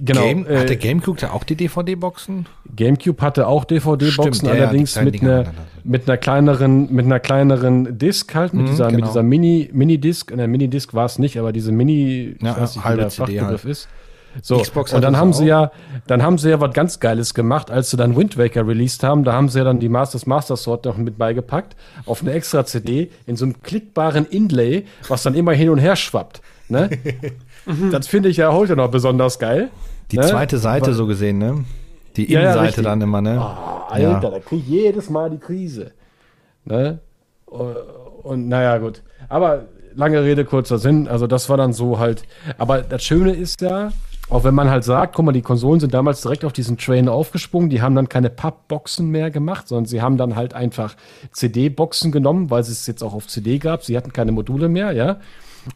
genau. 0.00 0.22
Game, 0.22 0.46
äh, 0.46 0.58
hatte 0.58 0.76
GameCube 0.76 1.20
da 1.20 1.30
auch 1.30 1.44
die 1.44 1.56
DVD-Boxen? 1.56 2.46
GameCube 2.74 3.20
hatte 3.22 3.46
auch 3.46 3.64
DVD-Boxen, 3.64 4.34
Stimmt, 4.34 4.42
ja, 4.42 4.54
ja, 4.54 4.64
allerdings 4.64 4.92
kleinen 4.92 5.10
mit 5.10 5.22
einer 5.22 5.44
mit 5.84 6.08
einer 6.08 6.16
kleineren 6.16 6.92
mit 6.92 7.06
einer 7.06 7.20
kleineren 7.20 7.98
Disc 7.98 8.34
halt 8.34 8.54
mit 8.54 8.64
Mhm, 8.66 8.70
dieser 8.70 8.86
mit 8.86 8.94
genau. 8.96 9.06
dieser 9.08 9.22
Mini 9.22 9.70
Mini 9.72 9.98
Disc, 9.98 10.32
eine 10.32 10.46
Mini 10.48 10.68
Disc 10.68 10.94
war 10.94 11.06
es 11.06 11.18
nicht, 11.18 11.38
aber 11.38 11.52
diese 11.52 11.72
Mini, 11.72 12.36
Ja, 12.40 12.52
ich 12.52 12.56
weiß 12.56 12.76
nicht, 12.76 12.84
wie 12.84 12.88
halbe 12.88 13.00
der 13.02 13.08
CD 13.10 13.38
Fachbegriff 13.38 13.62
halt. 13.64 13.70
ist. 13.72 13.88
So, 14.40 14.58
Xbox 14.60 14.94
und 14.94 15.02
dann 15.02 15.18
haben 15.18 15.32
auch. 15.32 15.34
sie 15.34 15.44
ja, 15.44 15.70
dann 16.06 16.22
haben 16.22 16.38
sie 16.38 16.48
ja 16.48 16.58
was 16.58 16.72
ganz 16.72 17.00
Geiles 17.00 17.34
gemacht, 17.34 17.70
als 17.70 17.90
sie 17.90 17.98
dann 17.98 18.16
Wind 18.16 18.38
Waker 18.38 18.66
released 18.66 19.02
haben. 19.02 19.24
Da 19.24 19.34
haben 19.34 19.50
sie 19.50 19.58
ja 19.58 19.64
dann 19.64 19.78
die 19.78 19.90
Masters 19.90 20.24
Master 20.24 20.56
Sword 20.56 20.86
noch 20.86 20.96
mit 20.96 21.18
beigepackt 21.18 21.76
auf 22.06 22.22
eine 22.22 22.32
extra 22.32 22.64
CD 22.64 23.10
in 23.26 23.36
so 23.36 23.44
einem 23.44 23.60
klickbaren 23.62 24.24
Inlay, 24.24 24.84
was 25.08 25.22
dann 25.22 25.34
immer 25.34 25.52
hin 25.52 25.68
und 25.68 25.78
her 25.78 25.96
schwappt. 25.96 26.40
Ne? 26.70 26.88
das 27.90 28.06
finde 28.08 28.28
ich 28.28 28.36
ja 28.38 28.52
heute 28.52 28.76
noch 28.76 28.90
besonders 28.90 29.38
geil. 29.38 29.70
Die 30.10 30.18
ne? 30.18 30.26
zweite 30.26 30.58
Seite 30.58 30.94
so 30.94 31.06
gesehen, 31.06 31.38
ne? 31.38 31.64
Die 32.16 32.30
Ja, 32.30 32.40
ja, 32.40 32.40
Innenseite 32.40 32.66
richtig. 32.68 32.84
dann 32.84 33.00
immer, 33.00 33.20
ne? 33.20 33.40
Ah, 33.40 33.86
Alter, 33.90 34.02
Ja. 34.10 34.20
da 34.20 34.38
krieg 34.40 34.60
ich 34.60 34.68
jedes 34.68 35.08
Mal 35.10 35.30
die 35.30 35.38
Krise. 35.38 35.92
Ne? 36.64 36.98
Und, 37.46 37.76
und 38.22 38.48
naja, 38.48 38.78
gut. 38.78 39.02
Aber 39.28 39.64
lange 39.94 40.22
Rede, 40.22 40.44
kurzer 40.44 40.78
Sinn. 40.78 41.08
Also, 41.08 41.26
das 41.26 41.48
war 41.48 41.56
dann 41.56 41.72
so 41.72 41.98
halt. 41.98 42.24
Aber 42.58 42.82
das 42.82 43.02
Schöne 43.02 43.32
ist 43.32 43.60
ja, 43.62 43.92
auch 44.28 44.44
wenn 44.44 44.54
man 44.54 44.70
halt 44.70 44.84
sagt, 44.84 45.14
guck 45.14 45.24
mal, 45.24 45.32
die 45.32 45.42
Konsolen 45.42 45.80
sind 45.80 45.94
damals 45.94 46.22
direkt 46.22 46.44
auf 46.44 46.52
diesen 46.52 46.78
Train 46.78 47.08
aufgesprungen, 47.08 47.70
die 47.70 47.82
haben 47.82 47.94
dann 47.94 48.08
keine 48.08 48.30
Pappboxen 48.30 49.08
mehr 49.10 49.30
gemacht, 49.30 49.68
sondern 49.68 49.86
sie 49.86 50.00
haben 50.02 50.16
dann 50.16 50.36
halt 50.36 50.54
einfach 50.54 50.94
CD-Boxen 51.32 52.12
genommen, 52.12 52.50
weil 52.50 52.60
es 52.60 52.68
es 52.68 52.86
jetzt 52.86 53.02
auch 53.02 53.14
auf 53.14 53.26
CD 53.26 53.58
gab. 53.58 53.84
Sie 53.84 53.96
hatten 53.96 54.12
keine 54.12 54.32
Module 54.32 54.68
mehr, 54.68 54.92
ja. 54.92 55.16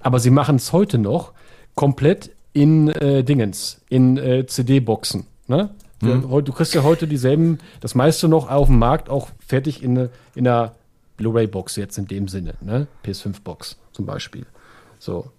Aber 0.01 0.19
sie 0.19 0.31
machen 0.31 0.57
es 0.57 0.73
heute 0.73 0.99
noch 0.99 1.33
komplett 1.77 2.31
in 2.53 2.89
äh, 2.89 3.23
Dingens, 3.23 3.81
in 3.89 4.17
äh, 4.17 4.45
CD-Boxen. 4.47 5.27
Ne? 5.47 5.71
Du, 6.01 6.41
du 6.43 6.53
kriegst 6.53 6.75
ja 6.75 6.83
heute 6.83 7.07
dieselben, 7.07 7.59
das 7.81 7.95
meiste 7.95 8.29
noch 8.29 8.51
auf 8.51 8.67
dem 8.67 8.79
Markt 8.79 9.09
auch 9.09 9.29
fertig 9.47 9.83
in, 9.83 9.97
eine- 9.97 10.11
in 10.35 10.47
einer 10.49 10.75
Blu-ray-Box 11.17 11.77
jetzt 11.77 11.97
in 11.97 12.07
dem 12.07 12.29
Sinne, 12.29 12.55
ne? 12.61 12.87
PS5-Box 13.05 13.79
zum 13.93 14.05
Beispiel. 14.05 14.45
So. 14.99 15.31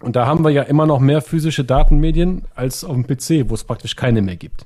Und 0.00 0.16
da 0.16 0.26
haben 0.26 0.44
wir 0.44 0.50
ja 0.50 0.62
immer 0.62 0.86
noch 0.86 1.00
mehr 1.00 1.20
physische 1.20 1.64
Datenmedien 1.64 2.44
als 2.54 2.84
auf 2.84 2.92
dem 2.94 3.06
PC, 3.06 3.50
wo 3.50 3.54
es 3.54 3.64
praktisch 3.64 3.96
keine 3.96 4.22
mehr 4.22 4.36
gibt. 4.36 4.64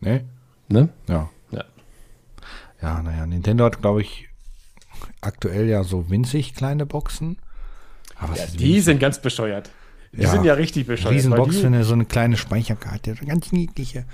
Ne? 0.00 0.24
Ne? 0.68 0.88
Ja. 1.08 1.28
Ja. 1.50 1.64
Ja, 2.80 3.02
naja, 3.02 3.26
Nintendo 3.26 3.64
hat, 3.64 3.80
glaube 3.82 4.00
ich, 4.02 4.28
aktuell 5.20 5.68
ja 5.68 5.84
so 5.84 6.08
winzig 6.10 6.54
kleine 6.54 6.86
Boxen. 6.86 7.38
Aber 8.18 8.32
was 8.32 8.44
ist 8.46 8.60
Die 8.60 8.80
sind 8.80 8.98
ganz 9.00 9.20
bescheuert. 9.20 9.70
Die 10.12 10.22
Ja. 10.22 10.30
sind 10.30 10.44
ja 10.44 10.54
richtig 10.54 10.86
bescheuert. 10.86 11.14
Riesenbox 11.14 11.56
für 11.56 11.60
die, 11.62 11.66
eine, 11.66 11.84
so 11.84 11.94
eine 11.94 12.04
kleine 12.04 12.36
Speicherkarte, 12.36 13.14
ganz 13.26 13.52
niedliche. 13.52 14.04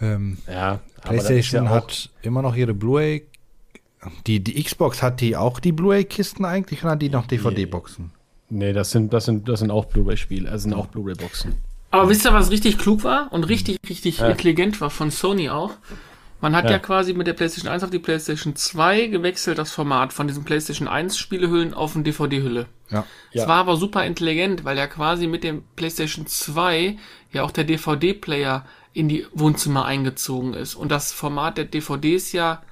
Ähm, 0.00 0.38
ja, 0.48 0.80
PlayStation 1.02 1.64
ja 1.64 1.70
hat 1.70 2.10
immer 2.22 2.42
noch 2.42 2.56
ihre 2.56 2.74
Blu-ray. 2.74 3.26
Die, 4.26 4.40
die 4.40 4.60
Xbox 4.62 5.02
hat 5.02 5.20
die 5.20 5.36
auch 5.36 5.60
die 5.60 5.70
Blu-ray-Kisten 5.70 6.44
eigentlich 6.44 6.82
oder 6.82 6.92
hat 6.92 7.02
die 7.02 7.08
noch 7.08 7.26
DVD-Boxen? 7.26 8.10
Nee, 8.50 8.72
das 8.72 8.90
sind, 8.90 9.12
das 9.12 9.26
sind, 9.26 9.48
das 9.48 9.60
sind 9.60 9.70
auch 9.70 9.84
Blu-ray-Spiele, 9.84 10.50
also 10.50 10.64
sind 10.64 10.74
auch 10.74 10.86
Blu-ray-Boxen. 10.86 11.54
Aber 11.92 12.08
wisst 12.08 12.24
ihr, 12.24 12.32
was 12.32 12.50
richtig 12.50 12.78
klug 12.78 13.04
war 13.04 13.32
und 13.32 13.44
richtig, 13.44 13.78
richtig 13.88 14.20
intelligent 14.20 14.80
war 14.80 14.90
von 14.90 15.10
Sony 15.10 15.50
auch? 15.50 15.72
Man 16.40 16.56
hat 16.56 16.64
ja. 16.64 16.72
Ja. 16.72 16.78
quasi 16.80 17.12
mit 17.14 17.28
der 17.28 17.34
PlayStation 17.34 17.70
1 17.70 17.84
auf 17.84 17.90
die 17.90 18.00
PlayStation 18.00 18.56
2 18.56 19.06
gewechselt, 19.06 19.58
das 19.58 19.70
Format 19.70 20.12
von 20.12 20.26
diesen 20.26 20.42
PlayStation 20.42 20.88
1 20.88 21.16
Spielehüllen 21.16 21.72
auf 21.72 21.94
eine 21.94 22.02
DVD-Hülle. 22.02 22.66
Ja. 22.92 23.04
Ja. 23.32 23.42
Es 23.42 23.48
war 23.48 23.56
aber 23.58 23.76
super 23.76 24.04
intelligent, 24.04 24.64
weil 24.64 24.76
ja 24.76 24.86
quasi 24.86 25.26
mit 25.26 25.42
dem 25.44 25.62
PlayStation 25.76 26.26
2 26.26 26.96
ja 27.32 27.42
auch 27.42 27.50
der 27.50 27.64
DVD-Player 27.64 28.64
in 28.92 29.08
die 29.08 29.26
Wohnzimmer 29.32 29.84
eingezogen 29.86 30.54
ist. 30.54 30.74
Und 30.74 30.90
das 30.90 31.12
Format 31.12 31.56
der 31.58 31.64
DVDs 31.64 32.32
ja 32.32 32.62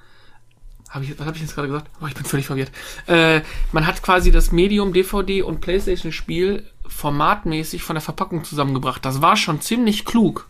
hab 0.89 1.03
ich, 1.03 1.17
was 1.17 1.25
habe 1.25 1.37
ich 1.37 1.41
jetzt 1.41 1.55
gerade 1.55 1.69
gesagt? 1.69 1.89
Oh, 2.01 2.05
ich 2.05 2.13
bin 2.15 2.25
völlig 2.25 2.45
verwirrt. 2.45 2.69
Äh, 3.07 3.41
man 3.71 3.87
hat 3.87 4.03
quasi 4.03 4.29
das 4.29 4.51
Medium 4.51 4.91
DVD 4.91 5.41
und 5.41 5.61
PlayStation-Spiel 5.61 6.65
formatmäßig 6.85 7.81
von 7.81 7.95
der 7.95 8.01
Verpackung 8.01 8.43
zusammengebracht. 8.43 9.05
Das 9.05 9.21
war 9.21 9.37
schon 9.37 9.61
ziemlich 9.61 10.03
klug. 10.03 10.49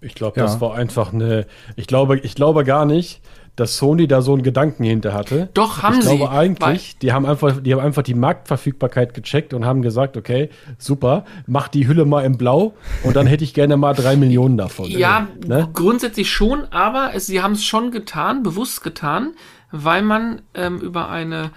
Ich 0.00 0.14
glaube, 0.14 0.38
Ja. 0.38 0.46
das 0.46 0.60
war 0.60 0.74
einfach 0.74 1.12
eine. 1.12 1.46
Ich 1.76 1.86
glaube, 1.86 2.18
ich 2.18 2.34
glaube 2.34 2.64
gar 2.64 2.84
nicht, 2.84 3.20
dass 3.58 3.76
Sony 3.76 4.06
da 4.06 4.22
so 4.22 4.32
einen 4.32 4.42
Gedanken 4.42 4.84
hinter 4.84 5.12
hatte. 5.12 5.48
Doch, 5.54 5.82
haben 5.82 5.98
ich 5.98 6.04
sie, 6.04 6.16
glaube 6.16 6.30
eigentlich, 6.30 6.98
die 6.98 7.12
haben 7.12 7.26
einfach, 7.26 7.60
die 7.60 7.74
haben 7.74 7.80
einfach 7.80 8.02
die 8.02 8.14
Marktverfügbarkeit 8.14 9.14
gecheckt 9.14 9.52
und 9.52 9.64
haben 9.64 9.82
gesagt, 9.82 10.16
okay, 10.16 10.50
super, 10.78 11.24
mach 11.46 11.68
die 11.68 11.88
Hülle 11.88 12.04
mal 12.04 12.24
in 12.24 12.38
Blau 12.38 12.74
und 13.02 13.16
dann 13.16 13.26
hätte 13.26 13.44
ich 13.44 13.54
gerne 13.54 13.76
mal 13.76 13.94
drei 13.94 14.16
Millionen 14.16 14.56
davon. 14.56 14.86
Ja, 14.86 15.26
ne? 15.44 15.68
grundsätzlich 15.72 16.30
schon, 16.30 16.64
aber 16.70 17.10
es, 17.14 17.26
sie 17.26 17.42
haben 17.42 17.52
es 17.52 17.64
schon 17.64 17.90
getan, 17.90 18.42
bewusst 18.42 18.82
getan, 18.82 19.34
weil 19.72 20.02
man 20.02 20.42
ähm, 20.54 20.78
über 20.78 21.08
eine 21.08 21.50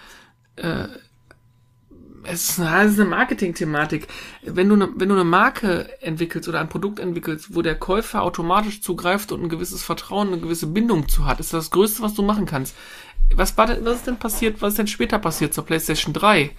äh, 0.56 0.86
es 2.24 2.52
ist 2.52 2.60
eine, 2.60 3.06
Marketing-Thematik. 3.06 4.08
Wenn 4.44 4.70
du, 4.70 4.76
eine, 4.76 4.90
wenn 4.96 5.10
du 5.10 5.16
eine 5.16 5.24
Marke 5.24 5.90
entwickelst 6.02 6.48
oder 6.48 6.60
ein 6.60 6.70
Produkt 6.70 7.00
entwickelst, 7.00 7.56
wo 7.56 7.62
der 7.62 7.76
Käufer 7.76 8.22
automatisch 8.22 8.82
zugreift 8.82 9.32
und 9.32 9.44
ein 9.44 9.50
gewisses 9.50 9.84
Vertrauen, 9.84 10.28
eine 10.30 10.40
gewisse 10.40 10.68
Bindung 10.68 11.08
zu 11.08 11.26
hat, 11.26 11.40
ist 11.40 11.54
das, 11.54 11.66
das 11.66 11.72
Größte, 11.72 12.02
was 12.02 12.14
du 12.14 12.24
machen 12.24 12.46
kannst. 12.46 12.76
Was, 13.36 13.58
war 13.58 13.68
denn, 13.68 13.86
was 13.86 13.98
ist 13.98 14.08
denn 14.08 14.18
passiert, 14.18 14.62
was 14.62 14.74
ist 14.74 14.80
denn 14.80 14.88
später 14.88 15.20
passiert 15.20 15.54
zur 15.54 15.66
PlayStation 15.66 16.14
3? 16.14 16.52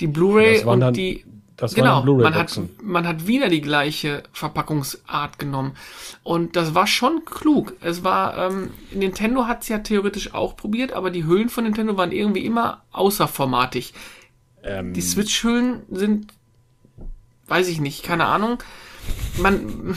Die 0.00 0.06
Blu-ray 0.06 0.64
waren 0.64 0.74
und 0.74 0.80
dann- 0.80 0.94
die 0.94 1.24
das 1.56 1.76
waren 1.76 1.84
genau, 1.84 2.18
die 2.18 2.22
man 2.22 2.34
hat, 2.34 2.60
man 2.82 3.06
hat 3.06 3.28
wieder 3.28 3.48
die 3.48 3.60
gleiche 3.60 4.24
Verpackungsart 4.32 5.38
genommen. 5.38 5.76
Und 6.24 6.56
das 6.56 6.74
war 6.74 6.88
schon 6.88 7.24
klug. 7.24 7.74
Es 7.80 8.02
war, 8.02 8.36
ähm, 8.36 8.70
Nintendo 8.92 9.46
hat 9.46 9.62
es 9.62 9.68
ja 9.68 9.78
theoretisch 9.78 10.34
auch 10.34 10.56
probiert, 10.56 10.92
aber 10.92 11.10
die 11.10 11.24
Hüllen 11.24 11.48
von 11.48 11.62
Nintendo 11.62 11.96
waren 11.96 12.10
irgendwie 12.10 12.44
immer 12.44 12.82
außerformatig. 12.90 13.94
Die 14.64 15.00
Switch-Hüllen 15.00 15.82
sind, 15.90 16.32
weiß 17.48 17.68
ich 17.68 17.80
nicht, 17.80 18.02
keine 18.02 18.26
Ahnung. 18.26 18.62
Man, 19.38 19.96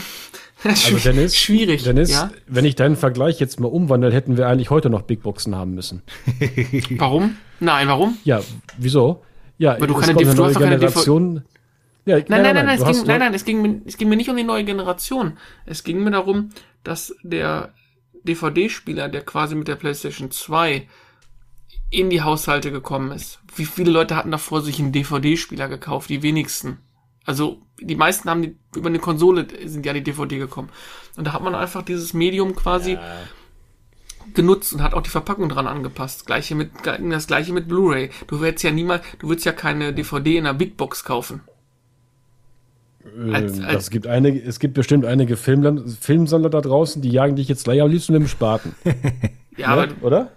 Also 0.64 0.96
Dennis, 0.96 1.36
schwierig. 1.36 1.84
Dennis, 1.84 2.10
ja? 2.10 2.30
wenn 2.46 2.64
ich 2.64 2.74
deinen 2.74 2.96
Vergleich 2.96 3.38
jetzt 3.38 3.60
mal 3.60 3.68
umwandle, 3.68 4.12
hätten 4.12 4.36
wir 4.36 4.48
eigentlich 4.48 4.70
heute 4.70 4.90
noch 4.90 5.02
Big 5.02 5.22
Boxen 5.22 5.54
haben 5.54 5.74
müssen. 5.74 6.02
Warum? 6.96 7.36
Nein, 7.60 7.88
warum? 7.88 8.16
Ja, 8.24 8.40
wieso? 8.76 9.22
Ja, 9.58 9.80
Weil 9.80 9.88
du 9.88 9.94
es 9.94 10.00
keine 10.00 10.14
kommt 10.14 10.26
eine 10.26 10.34
neue 10.36 10.54
Generation. 10.54 11.42
Ja, 12.06 12.16
Nein, 12.16 12.24
nein, 12.28 12.42
nein, 12.42 12.66
nein, 12.66 12.78
es 12.78 12.84
du 12.84 12.92
ging, 12.92 13.06
nein, 13.06 13.18
nein, 13.18 13.34
es 13.34 13.44
ging, 13.44 13.62
mir, 13.62 13.80
es 13.84 13.96
ging 13.98 14.08
mir 14.08 14.16
nicht 14.16 14.30
um 14.30 14.36
die 14.36 14.44
neue 14.44 14.64
Generation. 14.64 15.36
Es 15.66 15.82
ging 15.84 16.02
mir 16.02 16.12
darum, 16.12 16.50
dass 16.84 17.14
der 17.22 17.74
DVD-Spieler, 18.22 19.08
der 19.08 19.22
quasi 19.22 19.56
mit 19.56 19.68
der 19.68 19.76
PlayStation 19.76 20.30
2 20.30 20.86
in 21.90 22.10
die 22.10 22.22
Haushalte 22.22 22.70
gekommen 22.70 23.12
ist. 23.12 23.40
Wie 23.56 23.64
viele 23.64 23.90
Leute 23.90 24.14
hatten 24.16 24.30
davor 24.30 24.60
sich 24.62 24.78
einen 24.78 24.92
DVD-Spieler 24.92 25.68
gekauft? 25.68 26.10
Die 26.10 26.22
wenigsten. 26.22 26.78
Also 27.24 27.60
die 27.80 27.96
meisten 27.96 28.28
haben 28.28 28.42
die, 28.42 28.56
über 28.76 28.88
eine 28.88 28.98
Konsole 28.98 29.46
sind 29.64 29.86
ja 29.86 29.92
die 29.92 30.02
DVD 30.02 30.38
gekommen. 30.38 30.68
Und 31.16 31.26
da 31.26 31.32
hat 31.32 31.42
man 31.42 31.54
einfach 31.54 31.82
dieses 31.82 32.12
Medium 32.14 32.54
quasi 32.56 32.98
genutzt 34.34 34.72
und 34.74 34.82
hat 34.82 34.92
auch 34.94 35.02
die 35.02 35.10
Verpackung 35.10 35.48
dran 35.48 35.66
angepasst. 35.66 36.26
Gleiche 36.26 36.54
mit, 36.54 36.70
das 36.84 37.26
gleiche 37.26 37.52
mit 37.52 37.68
Blu-ray. 37.68 38.10
Du 38.26 38.40
willst 38.40 38.62
ja 38.62 38.70
niemals, 38.70 39.02
du 39.18 39.28
willst 39.28 39.44
ja 39.46 39.52
keine 39.52 39.92
DVD 39.94 40.36
in 40.38 40.46
einer 40.46 40.58
Big 40.58 40.76
Box 40.76 41.04
kaufen. 41.04 41.40
als- 43.32 43.58
Ähm, 43.58 43.64
als- 43.64 43.72
das 43.74 43.90
gibt 43.90 44.06
einige, 44.06 44.40
es 44.42 44.58
gibt 44.58 44.74
bestimmt 44.74 45.04
einige 45.06 45.36
Filmland, 45.36 45.88
Filmsammler 46.00 46.50
da 46.50 46.60
draußen, 46.60 47.00
die 47.00 47.10
jagen 47.10 47.36
dich 47.36 47.48
jetzt 47.48 47.64
gleich 47.64 47.80
am 47.80 47.90
liebsten 47.90 48.12
mit 48.12 48.22
dem 48.22 48.28
Spaten. 48.28 48.74
Ja, 49.56 49.68
aber 49.68 49.86
ne? 49.88 49.94
Oder? 50.02 50.30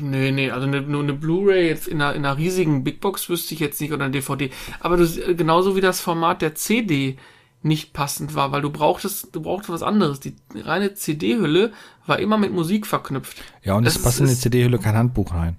Nee, 0.00 0.32
nee, 0.32 0.50
also 0.50 0.66
eine, 0.66 0.82
nur 0.82 1.02
eine 1.02 1.12
Blu-ray 1.12 1.68
jetzt 1.68 1.86
in 1.88 2.00
einer, 2.00 2.14
in 2.14 2.24
einer 2.24 2.38
riesigen 2.38 2.84
Big 2.84 3.00
Box 3.00 3.28
wüsste 3.28 3.54
ich 3.54 3.60
jetzt 3.60 3.80
nicht 3.80 3.92
oder 3.92 4.04
eine 4.04 4.12
DVD. 4.12 4.50
Aber 4.80 4.96
du, 4.96 5.06
genauso 5.34 5.76
wie 5.76 5.80
das 5.80 6.00
Format 6.00 6.42
der 6.42 6.54
CD 6.54 7.16
nicht 7.62 7.92
passend 7.92 8.34
war, 8.34 8.52
weil 8.52 8.62
du 8.62 8.70
brauchtest, 8.70 9.34
du 9.34 9.40
brauchtest 9.40 9.70
was 9.70 9.82
anderes. 9.82 10.20
Die 10.20 10.36
reine 10.54 10.94
CD-Hülle 10.94 11.72
war 12.06 12.18
immer 12.18 12.38
mit 12.38 12.52
Musik 12.52 12.86
verknüpft. 12.86 13.36
Ja, 13.62 13.74
und 13.74 13.86
es 13.86 14.00
passt 14.00 14.20
in 14.20 14.26
die 14.26 14.36
CD-Hülle 14.36 14.78
kein 14.78 14.96
Handbuch 14.96 15.34
rein. 15.34 15.58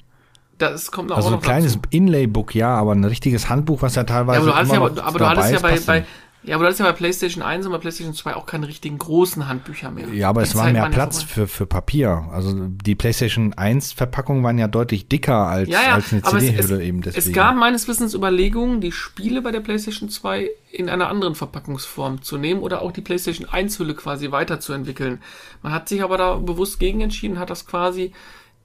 Das 0.57 0.91
kommt 0.91 1.11
auch 1.11 1.17
Also 1.17 1.29
ein 1.29 1.33
noch 1.35 1.41
kleines 1.41 1.73
dazu. 1.73 1.87
Inlay-Book, 1.91 2.55
ja, 2.55 2.73
aber 2.75 2.93
ein 2.93 3.03
richtiges 3.03 3.49
Handbuch, 3.49 3.81
was 3.81 3.95
ja 3.95 4.05
teilweise 4.05 4.49
Ja, 4.49 4.55
aber 4.55 4.63
du 4.63 4.73
hattest 4.73 4.73
ja, 4.73 4.81
aber, 4.81 5.03
aber 5.03 5.19
du 5.19 5.29
hattest 5.29 5.51
ja 5.51 5.59
bei, 5.59 5.79
bei. 5.79 6.05
Ja, 6.47 6.55
aber 6.55 6.63
du 6.63 6.67
hattest 6.67 6.79
ja 6.79 6.85
bei 6.85 6.93
PlayStation 6.93 7.43
1 7.43 7.65
und 7.65 7.73
bei 7.73 7.77
PlayStation 7.77 8.13
2 8.15 8.35
auch 8.35 8.45
keine 8.45 8.67
richtigen 8.67 8.97
großen 8.97 9.47
Handbücher 9.49 9.91
mehr. 9.91 10.07
Ja, 10.13 10.29
aber 10.29 10.43
Die 10.43 10.47
es 10.47 10.55
war 10.55 10.71
mehr 10.71 10.89
Platz 10.89 11.17
vorbei. 11.17 11.33
für, 11.33 11.47
für 11.47 11.65
Papier. 11.65 12.29
Also 12.31 12.55
die 12.67 12.95
PlayStation 12.95 13.53
1 13.53 13.91
Verpackungen 13.91 14.43
waren 14.43 14.57
ja 14.57 14.67
deutlich 14.69 15.09
dicker 15.09 15.35
als, 15.47 15.69
Ja, 15.69 15.81
ja, 15.83 15.93
als 15.95 16.13
eine 16.13 16.21
CD-Hülle 16.23 16.83
eben 16.83 17.01
deswegen. 17.01 17.27
es 17.27 17.33
gab 17.33 17.55
meines 17.57 17.87
Wissens 17.89 18.13
Überlegungen, 18.13 18.79
die 18.79 18.93
Spiele 18.93 19.41
bei 19.41 19.51
der 19.51 19.59
PlayStation 19.59 20.09
2 20.09 20.49
in 20.71 20.89
einer 20.89 21.09
anderen 21.09 21.35
Verpackungsform 21.35 22.21
zu 22.21 22.37
nehmen 22.37 22.61
oder 22.61 22.81
auch 22.81 22.93
die 22.93 23.01
PlayStation 23.01 23.47
1 23.49 23.77
Hülle 23.79 23.93
quasi 23.93 24.31
weiterzuentwickeln. 24.31 25.21
Man 25.61 25.73
hat 25.73 25.89
sich 25.89 26.01
aber 26.01 26.17
da 26.17 26.35
bewusst 26.35 26.79
gegen 26.79 27.01
entschieden, 27.01 27.35
und 27.35 27.39
hat 27.39 27.49
das 27.49 27.65
quasi 27.65 28.13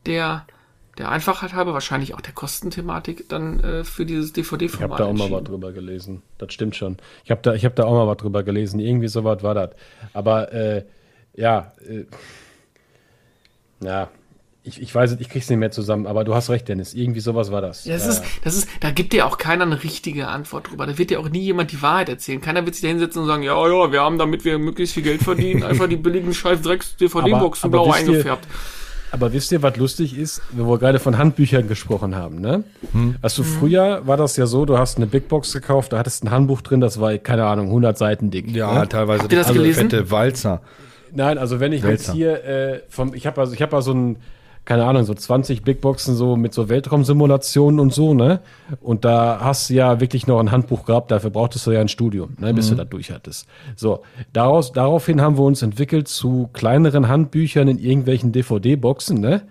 der 0.06 0.46
der 0.98 1.08
Einfachheit 1.10 1.54
halber, 1.54 1.72
wahrscheinlich 1.72 2.14
auch 2.14 2.20
der 2.20 2.34
Kostenthematik, 2.34 3.28
dann 3.28 3.60
äh, 3.60 3.84
für 3.84 4.04
dieses 4.04 4.36
Ich 4.36 4.50
habe 4.50 4.58
DVD-Format 4.58 5.00
da 5.00 5.04
auch 5.06 5.12
mal 5.14 5.30
was 5.30 5.44
drüber 5.44 5.72
gelesen. 5.72 6.22
Das 6.38 6.52
stimmt 6.52 6.76
schon. 6.76 6.98
Ich 7.24 7.30
habe 7.30 7.40
da, 7.42 7.54
ich 7.54 7.64
hab 7.64 7.74
da 7.76 7.84
auch 7.84 7.92
mal 7.94 8.06
was 8.06 8.18
drüber 8.18 8.42
gelesen. 8.42 8.78
Irgendwie 8.78 9.08
so 9.08 9.24
was 9.24 9.42
war 9.42 9.54
das. 9.54 9.70
Aber 10.12 10.52
äh, 10.52 10.84
ja, 11.34 11.72
äh, 11.88 12.04
ja, 13.80 14.08
ich, 14.64 14.80
ich 14.80 14.94
weiß 14.94 15.12
es, 15.12 15.20
ich 15.20 15.28
krieg's 15.28 15.48
nicht 15.50 15.58
mehr 15.58 15.72
zusammen. 15.72 16.06
Aber 16.06 16.22
du 16.24 16.34
hast 16.34 16.48
recht, 16.50 16.68
Dennis. 16.68 16.94
Irgendwie 16.94 17.18
sowas 17.20 17.50
war 17.50 17.60
das. 17.62 17.84
Ja, 17.84 17.94
das 17.94 18.04
Ja, 18.04 18.10
ist, 18.12 18.24
das 18.44 18.56
ist, 18.56 18.68
da 18.80 18.90
gibt 18.92 19.12
dir 19.12 19.26
auch 19.26 19.38
keiner 19.38 19.64
eine 19.64 19.82
richtige 19.82 20.28
Antwort 20.28 20.70
drüber. 20.70 20.86
Da 20.86 20.98
wird 20.98 21.10
dir 21.10 21.18
auch 21.18 21.28
nie 21.28 21.40
jemand 21.40 21.72
die 21.72 21.82
Wahrheit 21.82 22.08
erzählen. 22.08 22.40
Keiner 22.40 22.64
wird 22.64 22.76
sich 22.76 22.82
da 22.82 22.88
hinsetzen 22.88 23.22
und 23.22 23.28
sagen, 23.28 23.42
ja, 23.42 23.54
ja, 23.66 23.90
wir 23.90 24.00
haben, 24.02 24.18
damit 24.18 24.44
wir 24.44 24.58
möglichst 24.58 24.94
viel 24.94 25.02
Geld 25.02 25.22
verdienen, 25.22 25.62
einfach 25.64 25.88
die 25.88 25.96
billigen 25.96 26.32
scheiß 26.32 26.62
Drecks-DVD-Boxen 26.62 27.70
blau 27.72 27.88
wisst 27.88 28.02
ihr- 28.02 28.08
eingefärbt. 28.10 28.46
Aber 29.12 29.32
wisst 29.34 29.52
ihr, 29.52 29.62
was 29.62 29.76
lustig 29.76 30.16
ist, 30.18 30.40
wo 30.52 30.72
wir 30.72 30.78
gerade 30.78 30.98
von 30.98 31.18
Handbüchern 31.18 31.68
gesprochen 31.68 32.16
haben, 32.16 32.40
ne? 32.40 32.64
Also 33.20 33.42
früher 33.42 34.06
war 34.06 34.16
das 34.16 34.36
ja 34.38 34.46
so, 34.46 34.64
du 34.64 34.78
hast 34.78 34.96
eine 34.96 35.06
Big 35.06 35.28
Box 35.28 35.52
gekauft, 35.52 35.92
da 35.92 35.98
hattest 35.98 36.24
ein 36.24 36.30
Handbuch 36.30 36.62
drin, 36.62 36.80
das 36.80 36.98
war, 36.98 37.16
keine 37.18 37.44
Ahnung, 37.44 37.66
100 37.66 37.98
Seiten 37.98 38.30
dick. 38.30 38.50
ja, 38.50 38.72
ne? 38.80 38.88
teilweise 38.88 39.24
Habt 39.24 39.32
ihr 39.32 39.38
das 39.38 39.48
also 39.48 39.60
gelesen? 39.60 39.90
fette 39.90 40.10
Walzer. 40.10 40.62
Nein, 41.14 41.36
also 41.36 41.60
wenn 41.60 41.72
ich 41.72 41.82
jetzt 41.82 42.08
Wälzer. 42.08 42.12
hier 42.14 42.44
äh, 42.44 42.80
vom, 42.88 43.12
ich 43.12 43.26
habe 43.26 43.38
also 43.40 43.52
ich 43.52 43.60
habe 43.60 43.76
also 43.76 43.92
ein, 43.92 44.16
keine 44.64 44.84
Ahnung, 44.84 45.04
so 45.04 45.14
20 45.14 45.62
Big 45.62 45.80
Boxen 45.80 46.14
so 46.14 46.36
mit 46.36 46.54
so 46.54 46.68
Weltraumsimulationen 46.68 47.80
und 47.80 47.92
so, 47.92 48.14
ne? 48.14 48.40
Und 48.80 49.04
da 49.04 49.40
hast 49.40 49.70
du 49.70 49.74
ja 49.74 50.00
wirklich 50.00 50.26
noch 50.26 50.38
ein 50.38 50.52
Handbuch 50.52 50.84
gehabt, 50.84 51.10
dafür 51.10 51.30
brauchtest 51.30 51.66
du 51.66 51.72
ja 51.72 51.80
ein 51.80 51.88
Studium, 51.88 52.36
ne, 52.38 52.54
bis 52.54 52.68
du 52.68 52.76
das 52.76 52.88
durch 52.88 53.10
hattest. 53.10 53.48
So, 53.74 54.02
daraus, 54.32 54.72
daraufhin 54.72 55.20
haben 55.20 55.36
wir 55.36 55.42
uns 55.42 55.62
entwickelt 55.62 56.06
zu 56.06 56.48
kleineren 56.52 57.08
Handbüchern 57.08 57.66
in 57.66 57.78
irgendwelchen 57.78 58.30
DVD-Boxen, 58.32 59.20
ne? 59.20 59.42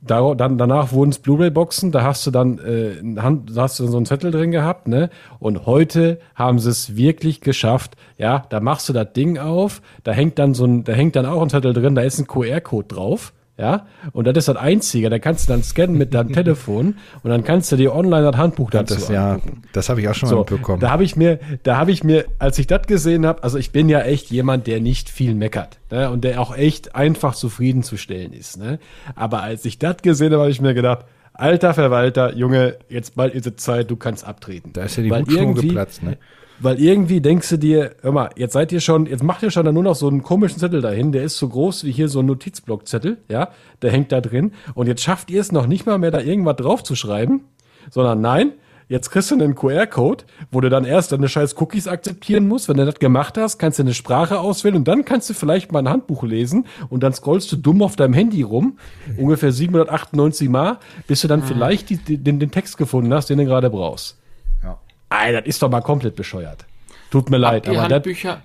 Dar 0.00 0.36
dann, 0.36 0.58
danach 0.58 0.92
wurden 0.92 1.10
es 1.10 1.18
Blu-ray-Boxen, 1.18 1.90
da 1.90 2.04
hast 2.04 2.24
du 2.24 2.30
dann 2.30 2.58
äh, 2.58 3.00
ein 3.00 3.20
Hand, 3.22 3.56
da 3.56 3.62
hast 3.62 3.80
du 3.80 3.86
so 3.88 3.96
einen 3.96 4.06
Zettel 4.06 4.30
drin 4.30 4.52
gehabt, 4.52 4.86
ne? 4.86 5.10
Und 5.38 5.66
heute 5.66 6.20
haben 6.34 6.58
sie 6.58 6.70
es 6.70 6.96
wirklich 6.96 7.40
geschafft. 7.40 7.96
Ja, 8.16 8.44
da 8.48 8.60
machst 8.60 8.88
du 8.88 8.92
das 8.92 9.12
Ding 9.12 9.38
auf, 9.38 9.82
da 10.04 10.12
hängt 10.12 10.38
dann 10.38 10.54
so 10.54 10.64
ein, 10.64 10.84
da 10.84 10.92
hängt 10.92 11.16
dann 11.16 11.26
auch 11.26 11.42
ein 11.42 11.50
Zettel 11.50 11.72
drin, 11.72 11.94
da 11.94 12.02
ist 12.02 12.18
ein 12.18 12.26
QR-Code 12.26 12.88
drauf. 12.88 13.32
Ja, 13.62 13.86
und 14.12 14.26
das 14.26 14.36
ist 14.38 14.48
das 14.48 14.56
Einzige. 14.56 15.08
Da 15.08 15.20
kannst 15.20 15.48
du 15.48 15.52
dann 15.52 15.62
scannen 15.62 15.96
mit 15.96 16.12
deinem 16.14 16.32
Telefon 16.32 16.96
und 17.22 17.30
dann 17.30 17.44
kannst 17.44 17.70
du 17.70 17.76
dir 17.76 17.94
online 17.94 18.28
das 18.32 18.36
Handbuch 18.36 18.70
dazu 18.70 18.94
Das, 18.94 19.08
ja, 19.08 19.38
das 19.72 19.88
habe 19.88 20.00
ich 20.00 20.08
auch 20.08 20.14
schon 20.16 20.28
mal 20.30 20.34
So, 20.34 20.38
mitbekommen. 20.40 20.80
da 20.80 20.90
habe 20.90 21.04
ich 21.04 21.14
mir, 21.14 21.38
da 21.62 21.76
habe 21.76 21.92
ich 21.92 22.02
mir, 22.02 22.24
als 22.40 22.58
ich 22.58 22.66
das 22.66 22.88
gesehen 22.88 23.24
habe, 23.24 23.44
also 23.44 23.58
ich 23.58 23.70
bin 23.70 23.88
ja 23.88 24.00
echt 24.00 24.30
jemand, 24.32 24.66
der 24.66 24.80
nicht 24.80 25.08
viel 25.08 25.36
meckert 25.36 25.78
ne, 25.92 26.10
und 26.10 26.24
der 26.24 26.40
auch 26.40 26.56
echt 26.56 26.96
einfach 26.96 27.36
zufriedenzustellen 27.36 28.32
ist. 28.32 28.58
Ne? 28.58 28.80
Aber 29.14 29.44
als 29.44 29.64
ich 29.64 29.78
das 29.78 29.98
gesehen 29.98 30.32
habe, 30.32 30.42
habe 30.42 30.50
ich 30.50 30.60
mir 30.60 30.74
gedacht, 30.74 31.04
alter 31.32 31.72
Verwalter, 31.72 32.34
Junge, 32.34 32.78
jetzt 32.88 33.14
bald 33.14 33.32
ist 33.32 33.46
es 33.46 33.56
Zeit, 33.58 33.92
du 33.92 33.96
kannst 33.96 34.26
abtreten. 34.26 34.72
Da 34.72 34.82
ist 34.82 34.96
ja 34.96 35.04
die 35.04 35.12
Hutschnur 35.12 35.54
geplatzt, 35.54 36.02
ne? 36.02 36.18
Weil 36.62 36.80
irgendwie 36.80 37.20
denkst 37.20 37.48
du 37.48 37.56
dir, 37.58 37.96
hör 38.02 38.12
mal, 38.12 38.30
jetzt 38.36 38.52
seid 38.52 38.70
ihr 38.70 38.80
schon, 38.80 39.06
jetzt 39.06 39.24
macht 39.24 39.42
ihr 39.42 39.50
schon 39.50 39.66
da 39.66 39.72
nur 39.72 39.82
noch 39.82 39.96
so 39.96 40.06
einen 40.06 40.22
komischen 40.22 40.60
Zettel 40.60 40.80
dahin, 40.80 41.10
der 41.10 41.24
ist 41.24 41.36
so 41.36 41.48
groß 41.48 41.82
wie 41.82 41.90
hier 41.90 42.08
so 42.08 42.20
ein 42.20 42.26
Notizblockzettel, 42.26 43.18
ja, 43.28 43.48
der 43.82 43.90
hängt 43.90 44.12
da 44.12 44.20
drin. 44.20 44.52
Und 44.74 44.86
jetzt 44.86 45.02
schafft 45.02 45.32
ihr 45.32 45.40
es 45.40 45.50
noch 45.50 45.66
nicht 45.66 45.86
mal 45.86 45.98
mehr, 45.98 46.12
da 46.12 46.20
irgendwas 46.20 46.54
drauf 46.56 46.84
zu 46.84 46.94
schreiben, 46.94 47.46
sondern 47.90 48.20
nein, 48.20 48.52
jetzt 48.88 49.10
kriegst 49.10 49.32
du 49.32 49.34
einen 49.34 49.56
QR-Code, 49.56 50.22
wo 50.52 50.60
du 50.60 50.70
dann 50.70 50.84
erst 50.84 51.10
deine 51.10 51.28
scheiß 51.28 51.60
Cookies 51.60 51.88
akzeptieren 51.88 52.46
musst. 52.46 52.68
Wenn 52.68 52.76
du 52.76 52.86
das 52.86 53.00
gemacht 53.00 53.36
hast, 53.38 53.58
kannst 53.58 53.80
du 53.80 53.82
eine 53.82 53.94
Sprache 53.94 54.38
auswählen 54.38 54.76
und 54.76 54.86
dann 54.86 55.04
kannst 55.04 55.28
du 55.30 55.34
vielleicht 55.34 55.72
mal 55.72 55.80
ein 55.80 55.88
Handbuch 55.88 56.22
lesen 56.22 56.66
und 56.90 57.02
dann 57.02 57.12
scrollst 57.12 57.50
du 57.50 57.56
dumm 57.56 57.82
auf 57.82 57.96
deinem 57.96 58.14
Handy 58.14 58.42
rum, 58.42 58.78
ungefähr 59.16 59.50
798 59.50 60.48
Mal, 60.48 60.78
bis 61.08 61.22
du 61.22 61.28
dann 61.28 61.42
vielleicht 61.42 61.90
die, 61.90 61.96
die, 61.96 62.18
den, 62.18 62.38
den 62.38 62.52
Text 62.52 62.76
gefunden 62.76 63.12
hast, 63.12 63.30
den 63.30 63.38
du 63.38 63.46
gerade 63.46 63.68
brauchst. 63.68 64.21
Ja. 65.20 65.26
Ey, 65.26 65.32
das 65.32 65.46
ist 65.46 65.62
doch 65.62 65.70
mal 65.70 65.80
komplett 65.82 66.16
bescheuert. 66.16 66.64
Tut 67.10 67.30
mir 67.30 67.36
leid, 67.38 67.66
Die 67.66 67.70
aber 67.70 67.88
das, 67.88 67.92
Handbücher, 67.92 68.42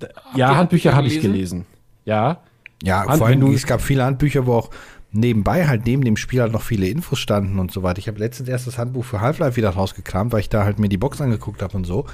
ja, 0.00 0.08
ihr 0.08 0.08
Handbücher 0.08 0.56
Handbücher 0.56 0.94
habe 0.94 1.06
ich 1.08 1.20
gelesen? 1.20 1.66
Ja. 2.04 2.40
Ja, 2.82 3.04
Hand- 3.06 3.18
vor 3.18 3.26
allem, 3.26 3.42
es 3.52 3.66
gab 3.66 3.80
viele 3.82 4.04
Handbücher, 4.04 4.46
wo 4.46 4.54
auch 4.54 4.70
nebenbei 5.10 5.66
halt 5.66 5.84
neben 5.86 6.02
dem 6.04 6.16
Spiel 6.16 6.40
halt 6.40 6.52
noch 6.52 6.62
viele 6.62 6.86
Infos 6.86 7.18
standen 7.18 7.58
und 7.58 7.72
so 7.72 7.82
weiter. 7.82 7.98
Ich 7.98 8.08
habe 8.08 8.18
letztens 8.18 8.48
erst 8.48 8.66
das 8.66 8.78
Handbuch 8.78 9.04
für 9.04 9.20
Half-Life 9.20 9.56
wieder 9.56 9.70
rausgekramt, 9.70 10.32
weil 10.32 10.40
ich 10.40 10.48
da 10.48 10.64
halt 10.64 10.78
mir 10.78 10.88
die 10.88 10.98
Box 10.98 11.20
angeguckt 11.20 11.62
habe 11.62 11.76
und 11.76 11.84
so. 11.84 12.06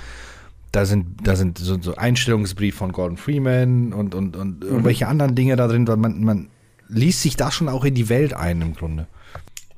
Da 0.73 0.87
sind, 0.87 1.27
da 1.27 1.37
sind 1.37 1.59
so, 1.59 1.81
so 1.81 1.95
Einstellungsbrief 1.97 2.75
von 2.77 2.93
Gordon 2.93 3.17
Freeman 3.17 3.93
und, 3.93 4.15
und, 4.15 4.37
und 4.37 4.61
Mhm. 4.65 4.69
irgendwelche 4.71 5.07
anderen 5.07 5.35
Dinge 5.35 5.55
da 5.57 5.69
drin, 5.69 5.87
weil 5.87 5.97
man, 5.99 6.25
man 6.25 6.49
liest 6.89 7.23
sich 7.23 7.37
da 7.37 7.51
schon 7.53 7.69
auch 7.69 7.85
in 7.85 7.95
die 7.95 8.09
Welt 8.09 8.35
ein 8.35 8.61
im 8.63 8.75
Grunde. 8.75 9.07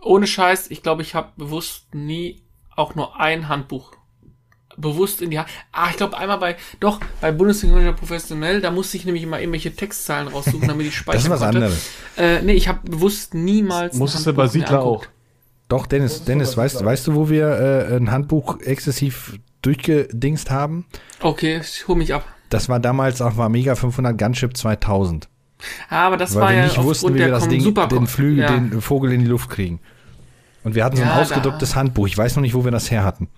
ohne 0.03 0.27
Scheiß, 0.27 0.71
ich 0.71 0.83
glaube, 0.83 1.03
ich 1.03 1.15
habe 1.15 1.29
bewusst 1.37 1.95
nie 1.95 2.41
auch 2.77 2.95
nur 2.95 3.19
ein 3.19 3.49
Handbuch 3.49 3.93
bewusst 4.77 5.23
in 5.23 5.31
die 5.31 5.39
Hand. 5.39 5.49
Ah, 5.73 5.89
ich 5.91 5.97
glaube 5.97 6.17
einmal 6.19 6.39
bei, 6.39 6.57
doch, 6.81 7.01
bei 7.21 7.33
Bundesliga 7.33 7.93
Professionell, 7.93 8.61
da 8.61 8.71
musste 8.71 8.97
ich 8.97 9.05
nämlich 9.05 9.23
immer 9.23 9.41
irgendwelche 9.41 9.75
Textzahlen 9.75 10.29
raussuchen, 10.29 10.69
damit 10.69 10.87
ich 10.87 10.95
speichern 10.97 11.17
Das 11.17 11.25
ist 11.25 11.31
was 11.31 11.41
konnte. 11.41 11.57
anderes. 11.57 11.91
Äh, 12.17 12.43
nee, 12.43 12.53
ich 12.53 12.69
habe 12.69 12.81
bewusst 12.89 13.35
niemals 13.35 13.97
Musstest 13.97 14.27
du 14.27 14.35
bei 14.35 14.47
Siedler 14.47 14.83
auch. 14.83 15.07
Doch, 15.69 15.87
Dennis, 15.87 16.25
Dennis, 16.25 16.57
weißt, 16.57 16.85
weißt 16.85 17.09
du, 17.09 17.15
wo 17.15 17.29
wir 17.29 17.49
äh, 17.49 17.97
ein 17.97 18.13
Handbuch 18.13 18.61
exzessiv 18.61 19.39
durchgedingst 19.63 20.51
haben? 20.51 20.87
Okay, 21.21 21.61
ich 21.61 21.89
hol 21.89 21.97
mich 21.97 22.15
ab. 22.15 22.25
Das 22.51 22.69
war 22.69 22.79
damals 22.79 23.21
auf 23.21 23.39
Amiga 23.41 23.75
500 23.75 24.17
Gunship 24.17 24.57
2000. 24.57 25.29
Ah, 25.89 26.07
aber 26.07 26.17
das 26.17 26.35
Weil 26.35 26.43
war 26.43 26.51
wir 26.51 26.57
ja 26.59 26.65
nicht 26.65 26.83
wussten, 26.83 27.15
wie 27.15 27.19
wir 27.19 27.29
das 27.31 27.49
Ding, 27.49 27.63
Super 27.63 27.89
den 27.89 28.07
Flügel, 28.07 28.45
ja. 28.45 28.57
den 28.57 28.81
Vogel 28.81 29.13
in 29.13 29.21
die 29.21 29.27
Luft 29.27 29.51
kriegen. 29.51 29.81
Und 30.67 30.75
wir 30.75 30.85
hatten 30.85 30.97
so 30.97 31.03
ein 31.05 31.09
da- 31.09 31.21
ausgedrucktes 31.23 31.77
Handbuch. 31.77 32.09
Ich 32.09 32.19
weiß 32.19 32.35
noch 32.35 32.41
nicht, 32.43 32.53
wo 32.55 32.65
wir 32.65 32.73
das 32.73 32.91
her 32.91 33.05
hatten. 33.05 33.29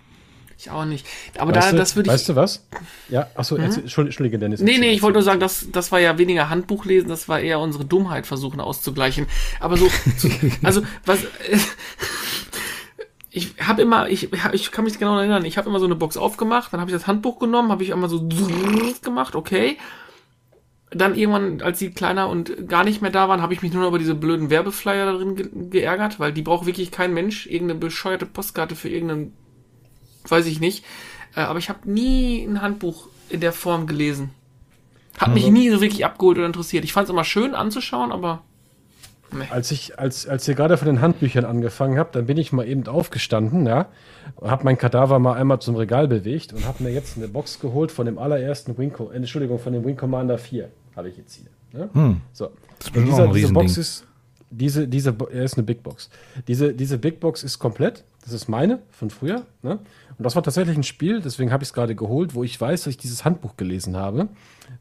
Ich 0.57 0.70
auch 0.70 0.87
nicht. 0.87 1.07
Aber 1.37 1.55
Weißt 1.55 1.68
da, 1.68 1.72
du, 1.72 1.76
das 1.76 1.95
würde 1.95 2.09
ich. 2.09 2.14
weißt 2.14 2.31
du 2.31 2.37
was? 2.37 2.66
Ja, 3.11 3.26
achso, 3.35 3.57
erzähl- 3.57 3.83
Entschuldige, 3.85 4.39
Dennis. 4.39 4.61
Nee, 4.61 4.79
nee, 4.79 4.93
ich 4.93 5.03
wollte 5.03 5.18
nur 5.18 5.22
sagen, 5.22 5.39
das, 5.39 5.66
das 5.70 5.93
war 5.93 6.01
ja 6.01 6.16
weniger 6.16 6.49
Handbuch 6.49 6.87
lesen, 6.87 7.11
das 7.11 7.29
war 7.29 7.39
eher 7.39 7.61
unsere 7.61 7.85
Dummheit 7.85 8.26
versuchen 8.26 8.61
auszugleichen. 8.61 9.26
Aber 9.61 9.76
so, 9.76 9.91
also, 10.62 10.81
was, 11.05 11.18
ich 13.31 13.55
habe 13.61 13.83
immer, 13.83 14.09
ich, 14.09 14.31
ich 14.53 14.72
kann 14.72 14.85
mich 14.85 14.99
genau 14.99 15.18
erinnern, 15.18 15.45
ich 15.45 15.59
habe 15.59 15.68
immer 15.68 15.81
so 15.81 15.85
eine 15.85 15.97
Box 15.97 16.16
aufgemacht, 16.16 16.72
dann 16.72 16.81
habe 16.81 16.91
ich 16.91 16.97
das 16.97 17.07
Handbuch 17.07 17.39
genommen, 17.39 17.70
habe 17.70 17.85
ich 17.85 17.93
einmal 17.93 18.09
so 18.09 18.26
gemacht, 19.03 19.35
okay. 19.37 19.76
Dann 20.91 21.14
irgendwann, 21.14 21.61
als 21.61 21.78
die 21.78 21.91
kleiner 21.91 22.28
und 22.28 22.66
gar 22.66 22.82
nicht 22.84 23.03
mehr 23.03 23.11
da 23.11 23.28
waren, 23.28 23.43
habe 23.43 23.53
ich 23.53 23.61
mich 23.61 23.72
nur 23.72 23.82
noch 23.82 23.89
über 23.89 23.99
diese 23.99 24.14
blöden 24.14 24.49
Werbeflyer 24.49 25.05
darin 25.05 25.36
ge 25.36 25.49
geärgert, 25.53 26.18
weil 26.18 26.32
die 26.32 26.43
braucht 26.43 26.66
wirklich 26.66 26.91
kein 26.91 27.12
Mensch. 27.12 27.47
Irgendeine 27.47 27.78
bescheuerte 27.78 28.24
Postkarte 28.24 28.74
für 28.74 28.89
irgendeinen, 28.89 29.34
weiß 30.28 30.47
ich 30.47 30.61
nicht. 30.61 30.84
Äh, 31.36 31.41
aber 31.41 31.59
ich 31.59 31.68
habe 31.68 31.91
nie 31.91 32.43
ein 32.43 32.62
Handbuch 32.62 33.09
in 33.28 33.41
der 33.41 33.53
Form 33.53 33.86
gelesen. 33.86 34.30
Hat 35.18 35.34
mich 35.34 35.51
nie 35.51 35.68
so 35.68 35.80
wirklich 35.80 36.05
abgeholt 36.05 36.39
oder 36.39 36.47
interessiert. 36.47 36.84
Ich 36.84 36.93
fand 36.93 37.07
es 37.07 37.11
immer 37.11 37.24
schön 37.24 37.55
anzuschauen, 37.55 38.12
aber 38.12 38.45
Nee. 39.30 39.45
Als 39.51 39.70
ich, 39.70 39.99
als, 39.99 40.26
als 40.26 40.49
ihr 40.49 40.55
gerade 40.55 40.76
von 40.78 40.86
den 40.86 41.01
Handbüchern 41.03 41.45
angefangen 41.45 41.99
habt, 41.99 42.14
dann 42.16 42.26
bin 42.26 42.39
ich 42.39 42.53
mal 42.53 42.66
eben 42.66 42.86
aufgestanden, 42.86 43.66
ja, 43.66 43.86
habe 44.41 44.64
mein 44.64 44.78
Kadaver 44.78 45.18
mal 45.18 45.34
einmal 45.34 45.61
zum 45.61 45.76
Regal 45.76 46.09
bewegt 46.09 46.55
und 46.55 46.66
habe 46.66 46.82
mir 46.82 46.91
jetzt 46.91 47.18
eine 47.18 47.28
Box 47.28 47.61
geholt 47.61 47.93
von 47.93 48.07
dem 48.07 48.18
allerersten 48.18 48.78
Wing, 48.78 48.95
äh, 48.99 49.16
Entschuldigung, 49.16 49.59
von 49.59 49.74
dem 49.74 49.84
Wing 49.84 49.97
Commander 49.97 50.39
4, 50.39 50.70
habe 50.99 51.09
ich 51.09 51.16
jetzt 51.16 51.34
hier. 51.34 51.46
Ne? 51.72 51.88
Hm. 51.92 52.20
So. 52.32 52.51
Das 52.78 52.88
ist 52.88 52.96
dieser, 52.96 53.28
diese 53.28 53.53
Box 53.53 53.76
ist, 53.78 54.07
diese, 54.51 54.88
diese, 54.88 55.16
er 55.30 55.44
ist 55.44 55.57
eine 55.57 55.64
Big 55.64 55.82
Box. 55.82 56.11
Diese, 56.46 56.74
diese 56.74 56.99
Big 56.99 57.20
Box 57.20 57.42
ist 57.42 57.59
komplett. 57.59 58.05
Das 58.22 58.32
ist 58.32 58.49
meine 58.49 58.80
von 58.90 59.11
früher. 59.11 59.46
Ne? 59.62 59.78
Und 60.18 60.24
das 60.24 60.34
war 60.34 60.42
tatsächlich 60.42 60.76
ein 60.76 60.82
Spiel, 60.82 61.20
deswegen 61.20 61.53
habe 61.53 61.62
ich 61.62 61.70
es 61.70 61.72
gerade 61.72 61.94
geholt, 61.94 62.34
wo 62.34 62.44
ich 62.44 62.61
weiß, 62.61 62.82
dass 62.82 62.90
ich 62.90 62.99
dieses 62.99 63.24
Handbuch 63.24 63.57
gelesen 63.57 63.96
habe. 63.96 64.28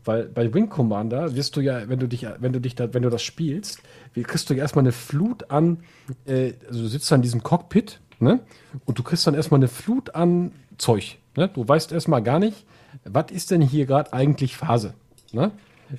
Weil 0.03 0.25
bei 0.25 0.53
Wing 0.53 0.69
Commander 0.69 1.35
wirst 1.35 1.55
du 1.55 1.61
ja, 1.61 1.87
wenn 1.87 1.99
du 1.99 2.07
dich, 2.07 2.25
wenn 2.39 2.51
du 2.51 2.59
dich 2.59 2.75
da, 2.75 2.93
wenn 2.93 3.03
du 3.03 3.09
das 3.09 3.21
spielst, 3.21 3.81
kriegst 4.13 4.49
du 4.49 4.53
ja 4.53 4.61
erstmal 4.61 4.83
eine 4.83 4.91
Flut 4.91 5.49
an, 5.51 5.83
äh, 6.25 6.53
also 6.67 6.81
du 6.81 6.87
sitzt 6.87 7.11
da 7.11 7.15
in 7.15 7.21
diesem 7.21 7.43
Cockpit, 7.43 8.01
ne? 8.19 8.39
Und 8.85 8.97
du 8.97 9.03
kriegst 9.03 9.27
dann 9.27 9.35
erstmal 9.35 9.59
eine 9.59 9.67
Flut 9.67 10.15
an 10.15 10.51
Zeug. 10.77 11.17
Ne? 11.35 11.49
Du 11.49 11.67
weißt 11.67 11.91
erstmal 11.91 12.23
gar 12.23 12.39
nicht, 12.39 12.65
was 13.05 13.31
ist 13.31 13.51
denn 13.51 13.61
hier 13.61 13.85
gerade 13.85 14.11
eigentlich 14.13 14.57
Phase? 14.57 14.93
Ne? 15.31 15.51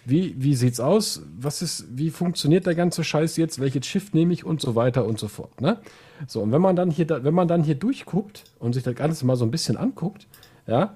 Wie, 0.05 0.35
wie 0.39 0.55
sieht's 0.55 0.81
aus? 0.81 1.23
Was 1.39 1.63
ist, 1.63 1.87
wie 1.91 2.11
funktioniert 2.11 2.67
der 2.67 2.75
ganze 2.75 3.05
Scheiß 3.05 3.37
jetzt? 3.37 3.61
Welches 3.61 3.87
Schiff 3.87 4.13
nehme 4.13 4.33
ich 4.33 4.45
und 4.45 4.61
so 4.61 4.75
weiter 4.75 5.07
und 5.07 5.19
so 5.19 5.29
fort. 5.29 5.61
Ne? 5.61 5.79
So, 6.27 6.43
und 6.43 6.53
wenn 6.53 6.61
man 6.61 6.77
dann 6.77 6.91
hier, 6.91 7.07
wenn 7.09 7.35
man 7.35 7.49
dann 7.49 7.63
hier 7.63 7.75
durchguckt 7.75 8.45
und 8.59 8.75
sich 8.75 8.83
das 8.83 8.95
Ganze 8.95 9.25
mal 9.25 9.37
so 9.37 9.45
ein 9.45 9.51
bisschen 9.51 9.77
anguckt, 9.77 10.27
ja, 10.67 10.95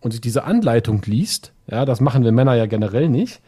und 0.00 0.10
sich 0.10 0.20
diese 0.20 0.44
Anleitung 0.44 1.00
liest, 1.04 1.52
ja, 1.68 1.84
das 1.84 2.00
machen 2.00 2.24
wir 2.24 2.32
Männer 2.32 2.54
ja 2.54 2.66
generell 2.66 3.08
nicht, 3.08 3.40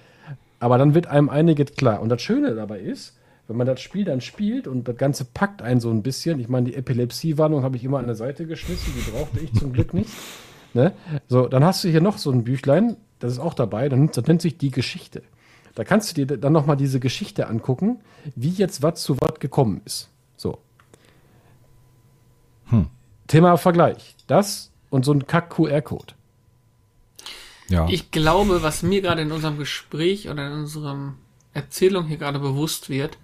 aber 0.60 0.78
dann 0.78 0.94
wird 0.94 1.08
einem 1.08 1.28
einiges 1.28 1.72
klar. 1.74 2.00
Und 2.00 2.08
das 2.08 2.22
Schöne 2.22 2.54
dabei 2.54 2.78
ist, 2.78 3.16
wenn 3.48 3.56
man 3.56 3.66
das 3.66 3.80
Spiel 3.80 4.04
dann 4.04 4.20
spielt 4.20 4.66
und 4.66 4.88
das 4.88 4.96
Ganze 4.96 5.24
packt 5.24 5.60
einen 5.60 5.80
so 5.80 5.90
ein 5.90 6.02
bisschen, 6.02 6.40
ich 6.40 6.48
meine, 6.48 6.70
die 6.70 6.74
Epilepsie-Warnung 6.74 7.62
habe 7.62 7.76
ich 7.76 7.84
immer 7.84 7.98
an 7.98 8.06
der 8.06 8.14
Seite 8.14 8.46
geschmissen, 8.46 8.94
die 8.96 9.10
brauchte 9.10 9.40
ich 9.40 9.52
zum 9.52 9.72
Glück 9.72 9.92
nicht. 9.92 10.10
Ne? 10.72 10.92
So, 11.28 11.46
dann 11.46 11.64
hast 11.64 11.84
du 11.84 11.88
hier 11.88 12.00
noch 12.00 12.18
so 12.18 12.30
ein 12.30 12.44
Büchlein, 12.44 12.96
das 13.24 13.32
ist 13.32 13.38
auch 13.38 13.54
dabei, 13.54 13.88
das 13.88 14.26
nennt 14.26 14.42
sich 14.42 14.58
die 14.58 14.70
Geschichte. 14.70 15.22
Da 15.74 15.82
kannst 15.82 16.10
du 16.10 16.26
dir 16.26 16.36
dann 16.36 16.52
nochmal 16.52 16.76
diese 16.76 17.00
Geschichte 17.00 17.46
angucken, 17.46 18.00
wie 18.36 18.50
jetzt 18.50 18.82
was 18.82 19.02
zu 19.02 19.18
was 19.18 19.40
gekommen 19.40 19.80
ist. 19.86 20.10
So. 20.36 20.58
Hm. 22.66 22.88
Thema 23.26 23.56
Vergleich. 23.56 24.14
Das 24.26 24.70
und 24.90 25.06
so 25.06 25.12
ein 25.12 25.26
Kack-QR-Code. 25.26 26.12
Ja. 27.70 27.88
Ich 27.88 28.10
glaube, 28.10 28.62
was 28.62 28.82
mir 28.82 29.00
gerade 29.00 29.22
in 29.22 29.32
unserem 29.32 29.56
Gespräch 29.56 30.28
oder 30.28 30.46
in 30.46 30.52
unserem 30.52 31.14
Erzählung 31.54 32.04
hier 32.04 32.18
gerade 32.18 32.40
bewusst 32.40 32.90
wird, 32.90 33.16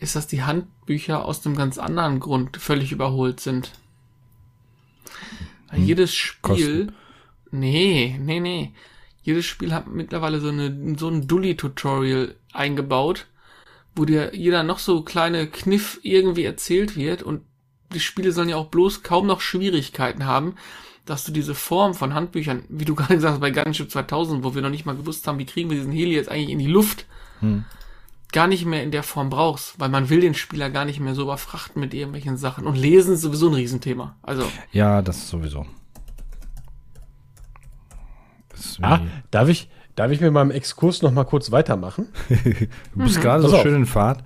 ist, 0.00 0.16
dass 0.16 0.26
die 0.26 0.42
Handbücher 0.42 1.24
aus 1.24 1.46
einem 1.46 1.54
ganz 1.54 1.78
anderen 1.78 2.18
Grund 2.18 2.56
völlig 2.56 2.90
überholt 2.90 3.38
sind. 3.38 3.70
Hm. 5.68 5.84
Jedes 5.84 6.12
Spiel, 6.12 6.86
Kosten. 6.86 6.94
nee, 7.52 8.18
nee, 8.20 8.40
nee. 8.40 8.72
Jedes 9.26 9.44
Spiel 9.44 9.74
hat 9.74 9.88
mittlerweile 9.88 10.38
so 10.38 10.50
eine, 10.50 10.94
so 10.96 11.08
ein 11.08 11.26
Dully-Tutorial 11.26 12.36
eingebaut, 12.52 13.26
wo 13.96 14.04
dir 14.04 14.32
jeder 14.36 14.62
noch 14.62 14.78
so 14.78 15.02
kleine 15.02 15.48
Kniff 15.48 15.98
irgendwie 16.04 16.44
erzählt 16.44 16.94
wird 16.94 17.24
und 17.24 17.42
die 17.92 17.98
Spiele 17.98 18.30
sollen 18.30 18.50
ja 18.50 18.54
auch 18.54 18.68
bloß 18.68 19.02
kaum 19.02 19.26
noch 19.26 19.40
Schwierigkeiten 19.40 20.26
haben, 20.26 20.54
dass 21.06 21.24
du 21.24 21.32
diese 21.32 21.56
Form 21.56 21.94
von 21.94 22.14
Handbüchern, 22.14 22.66
wie 22.68 22.84
du 22.84 22.94
gerade 22.94 23.16
gesagt 23.16 23.32
hast, 23.32 23.40
bei 23.40 23.50
Gunship 23.50 23.90
2000, 23.90 24.44
wo 24.44 24.54
wir 24.54 24.62
noch 24.62 24.70
nicht 24.70 24.86
mal 24.86 24.94
gewusst 24.94 25.26
haben, 25.26 25.40
wie 25.40 25.44
kriegen 25.44 25.70
wir 25.70 25.76
diesen 25.76 25.92
Heli 25.92 26.14
jetzt 26.14 26.30
eigentlich 26.30 26.50
in 26.50 26.60
die 26.60 26.66
Luft, 26.68 27.06
hm. 27.40 27.64
gar 28.30 28.46
nicht 28.46 28.64
mehr 28.64 28.84
in 28.84 28.92
der 28.92 29.02
Form 29.02 29.28
brauchst, 29.28 29.80
weil 29.80 29.88
man 29.88 30.08
will 30.08 30.20
den 30.20 30.34
Spieler 30.34 30.70
gar 30.70 30.84
nicht 30.84 31.00
mehr 31.00 31.16
so 31.16 31.22
überfrachten 31.22 31.80
mit 31.80 31.94
irgendwelchen 31.94 32.36
Sachen. 32.36 32.64
Und 32.64 32.76
lesen 32.76 33.14
ist 33.14 33.22
sowieso 33.22 33.48
ein 33.48 33.54
Riesenthema. 33.54 34.14
Also. 34.22 34.48
Ja, 34.70 35.02
das 35.02 35.16
ist 35.16 35.30
sowieso. 35.30 35.66
Ah, 38.82 39.00
darf 39.30 39.48
ich, 39.48 39.68
darf 39.94 40.10
ich 40.10 40.20
mit 40.20 40.32
meinem 40.32 40.50
Exkurs 40.50 41.02
noch 41.02 41.12
mal 41.12 41.24
kurz 41.24 41.50
weitermachen? 41.50 42.08
du 42.28 43.04
bist 43.04 43.18
mhm. 43.18 43.22
gerade 43.22 43.48
so 43.48 43.56
schön 43.58 43.74
in 43.74 43.86
Fahrt. 43.86 44.22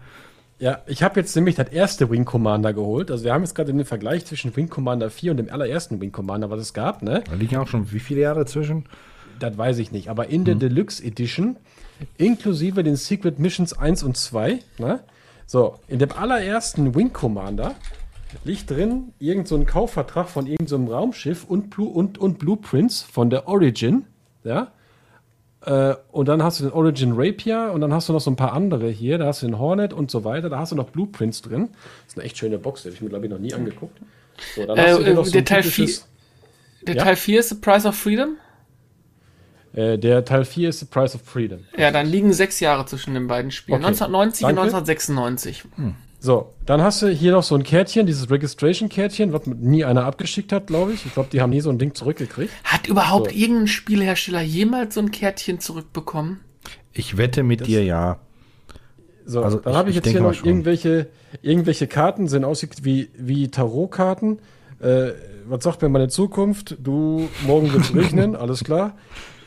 Ja, 0.58 0.82
ich 0.86 1.02
habe 1.02 1.18
jetzt 1.18 1.34
nämlich 1.36 1.54
das 1.54 1.70
erste 1.70 2.10
Wing 2.10 2.26
Commander 2.26 2.74
geholt. 2.74 3.10
Also 3.10 3.24
wir 3.24 3.32
haben 3.32 3.42
jetzt 3.42 3.54
gerade 3.54 3.72
den 3.72 3.84
Vergleich 3.86 4.26
zwischen 4.26 4.54
Wing 4.54 4.68
Commander 4.68 5.08
4 5.08 5.30
und 5.30 5.38
dem 5.38 5.50
allerersten 5.50 6.02
Wing 6.02 6.12
Commander, 6.12 6.50
was 6.50 6.60
es 6.60 6.74
gab. 6.74 7.02
Ne? 7.02 7.24
Da 7.26 7.34
liegen 7.34 7.56
auch 7.56 7.66
schon 7.66 7.90
wie 7.92 7.98
viele 7.98 8.20
Jahre 8.20 8.44
zwischen? 8.44 8.84
Das 9.38 9.56
weiß 9.56 9.78
ich 9.78 9.90
nicht. 9.90 10.10
Aber 10.10 10.28
in 10.28 10.44
der 10.44 10.54
hm. 10.54 10.60
Deluxe 10.60 11.02
Edition, 11.02 11.56
inklusive 12.18 12.82
den 12.82 12.96
Secret 12.96 13.38
Missions 13.38 13.72
1 13.72 14.02
und 14.02 14.18
2, 14.18 14.58
ne? 14.78 15.00
so, 15.46 15.76
in 15.88 15.98
dem 15.98 16.12
allerersten 16.12 16.94
Wing 16.94 17.14
Commander 17.14 17.74
liegt 18.44 18.70
drin 18.70 19.12
irgend 19.18 19.48
so 19.48 19.56
ein 19.56 19.64
Kaufvertrag 19.64 20.28
von 20.28 20.46
irgendeinem 20.46 20.88
so 20.88 20.94
Raumschiff 20.94 21.44
und, 21.44 21.76
und, 21.78 22.18
und 22.18 22.38
Blueprints 22.38 23.02
von 23.02 23.30
der 23.30 23.48
Origin, 23.48 24.04
ja, 24.44 24.72
äh, 25.64 25.94
und 26.10 26.28
dann 26.28 26.42
hast 26.42 26.60
du 26.60 26.64
den 26.64 26.72
Origin 26.72 27.12
Rapier 27.14 27.70
und 27.74 27.80
dann 27.80 27.92
hast 27.92 28.08
du 28.08 28.12
noch 28.12 28.20
so 28.20 28.30
ein 28.30 28.36
paar 28.36 28.52
andere 28.52 28.88
hier. 28.88 29.18
Da 29.18 29.26
hast 29.26 29.42
du 29.42 29.46
den 29.46 29.58
Hornet 29.58 29.92
und 29.92 30.10
so 30.10 30.24
weiter. 30.24 30.48
Da 30.48 30.58
hast 30.58 30.72
du 30.72 30.76
noch 30.76 30.88
Blueprints 30.90 31.42
drin. 31.42 31.68
Das 32.04 32.14
ist 32.14 32.18
eine 32.18 32.24
echt 32.24 32.38
schöne 32.38 32.58
Box, 32.58 32.82
die 32.82 32.88
habe 32.88 32.94
ich 32.94 33.02
mir, 33.02 33.10
glaube 33.10 33.26
ich, 33.26 33.30
noch 33.30 33.38
nie 33.38 33.52
angeguckt. 33.52 34.00
So, 34.56 34.64
dann 34.64 34.78
hast 34.78 35.00
äh, 35.00 35.04
du 35.04 35.14
noch 35.14 35.26
so 35.26 35.32
der 35.32 35.44
Teil 35.44 35.62
4 35.62 35.88
der 36.82 36.96
ja? 36.96 37.04
Teil 37.04 37.16
4 37.16 37.40
ist 37.40 37.48
The 37.50 37.54
Price 37.56 37.84
of 37.84 37.94
Freedom? 37.94 38.36
Äh, 39.74 39.98
der 39.98 40.24
Teil 40.24 40.46
4 40.46 40.70
ist 40.70 40.80
The 40.80 40.86
Price 40.86 41.14
of 41.14 41.22
Freedom. 41.22 41.60
Ja, 41.76 41.90
dann 41.90 42.06
liegen 42.06 42.32
sechs 42.32 42.58
Jahre 42.60 42.86
zwischen 42.86 43.12
den 43.12 43.26
beiden 43.26 43.50
Spielen. 43.50 43.76
Okay. 43.76 43.88
1990 43.88 44.42
Danke. 44.42 44.60
und 44.60 44.66
1996. 44.66 45.64
Hm. 45.76 45.94
So, 46.22 46.52
dann 46.66 46.82
hast 46.82 47.00
du 47.00 47.08
hier 47.08 47.32
noch 47.32 47.42
so 47.42 47.54
ein 47.54 47.62
Kärtchen, 47.62 48.06
dieses 48.06 48.30
Registration-Kärtchen, 48.30 49.32
was 49.32 49.46
nie 49.46 49.86
einer 49.86 50.04
abgeschickt 50.04 50.52
hat, 50.52 50.66
glaube 50.66 50.92
ich. 50.92 51.06
Ich 51.06 51.14
glaube, 51.14 51.30
die 51.32 51.40
haben 51.40 51.48
nie 51.48 51.62
so 51.62 51.70
ein 51.70 51.78
Ding 51.78 51.94
zurückgekriegt. 51.94 52.52
Hat 52.62 52.86
überhaupt 52.86 53.30
so. 53.30 53.36
irgendein 53.36 53.68
Spielhersteller 53.68 54.42
jemals 54.42 54.94
so 54.94 55.00
ein 55.00 55.10
Kärtchen 55.12 55.60
zurückbekommen? 55.60 56.40
Ich 56.92 57.16
wette 57.16 57.42
mit 57.42 57.62
das 57.62 57.68
dir, 57.68 57.84
ja. 57.84 58.18
So, 59.24 59.42
also 59.42 59.58
dann 59.60 59.74
habe 59.74 59.88
ich, 59.88 59.96
ich, 59.96 60.04
jetzt 60.04 60.12
hier 60.12 60.20
noch 60.20 60.44
irgendwelche, 60.44 61.08
irgendwelche 61.40 61.86
Karten, 61.86 62.28
sehen 62.28 62.44
aus 62.44 62.66
wie, 62.82 63.08
wie 63.16 63.48
Tarotkarten. 63.48 64.40
Äh, 64.80 65.12
was 65.46 65.64
sagt 65.64 65.80
mir 65.80 65.88
meine 65.88 66.08
Zukunft? 66.08 66.76
Du, 66.82 67.28
morgen 67.46 67.72
wird 67.72 67.84
es 67.84 67.94
regnen, 67.94 68.36
alles 68.36 68.62
klar. 68.62 68.98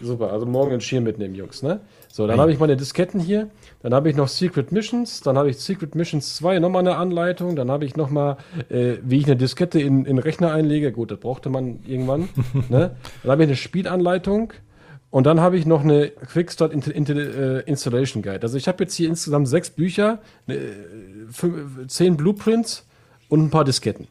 Super, 0.02 0.34
also 0.34 0.48
morgen 0.48 0.74
ein 0.74 0.82
Schirm 0.82 1.04
mitnehmen, 1.04 1.36
Jungs, 1.36 1.62
ne? 1.62 1.82
So, 2.16 2.28
dann 2.28 2.40
habe 2.40 2.52
ich 2.52 2.60
meine 2.60 2.78
Disketten 2.78 3.20
hier. 3.20 3.50
Dann 3.82 3.92
habe 3.92 4.08
ich 4.08 4.16
noch 4.16 4.28
Secret 4.28 4.72
Missions. 4.72 5.22
Dann 5.22 5.36
habe 5.36 5.50
ich 5.50 5.58
Secret 5.58 5.96
Missions 5.96 6.36
2 6.36 6.60
nochmal 6.60 6.82
eine 6.82 6.96
Anleitung. 6.96 7.56
Dann 7.56 7.72
habe 7.72 7.86
ich 7.86 7.96
nochmal, 7.96 8.38
äh, 8.70 8.98
wie 9.02 9.18
ich 9.18 9.26
eine 9.26 9.36
Diskette 9.36 9.82
in, 9.82 10.06
in 10.06 10.20
Rechner 10.20 10.52
einlege. 10.52 10.92
Gut, 10.92 11.10
das 11.10 11.20
brauchte 11.20 11.50
man 11.50 11.80
irgendwann. 11.88 12.30
ne? 12.70 12.96
Dann 13.24 13.32
habe 13.32 13.42
ich 13.42 13.48
eine 13.50 13.56
Spielanleitung. 13.56 14.54
Und 15.10 15.26
dann 15.26 15.42
habe 15.42 15.58
ich 15.58 15.66
noch 15.66 15.82
eine 15.82 16.10
Quickstart 16.10 16.72
Inter, 16.72 16.94
Inter, 16.94 17.16
äh, 17.16 17.60
Installation 17.62 18.22
Guide. 18.22 18.44
Also 18.44 18.60
ich 18.60 18.68
habe 18.68 18.84
jetzt 18.84 18.94
hier 18.94 19.10
insgesamt 19.10 19.48
sechs 19.48 19.72
Bücher, 19.72 20.20
ne, 20.46 20.60
zehn 21.88 22.16
Blueprints 22.16 22.86
und 23.28 23.44
ein 23.44 23.50
paar 23.50 23.64
Disketten. 23.64 24.08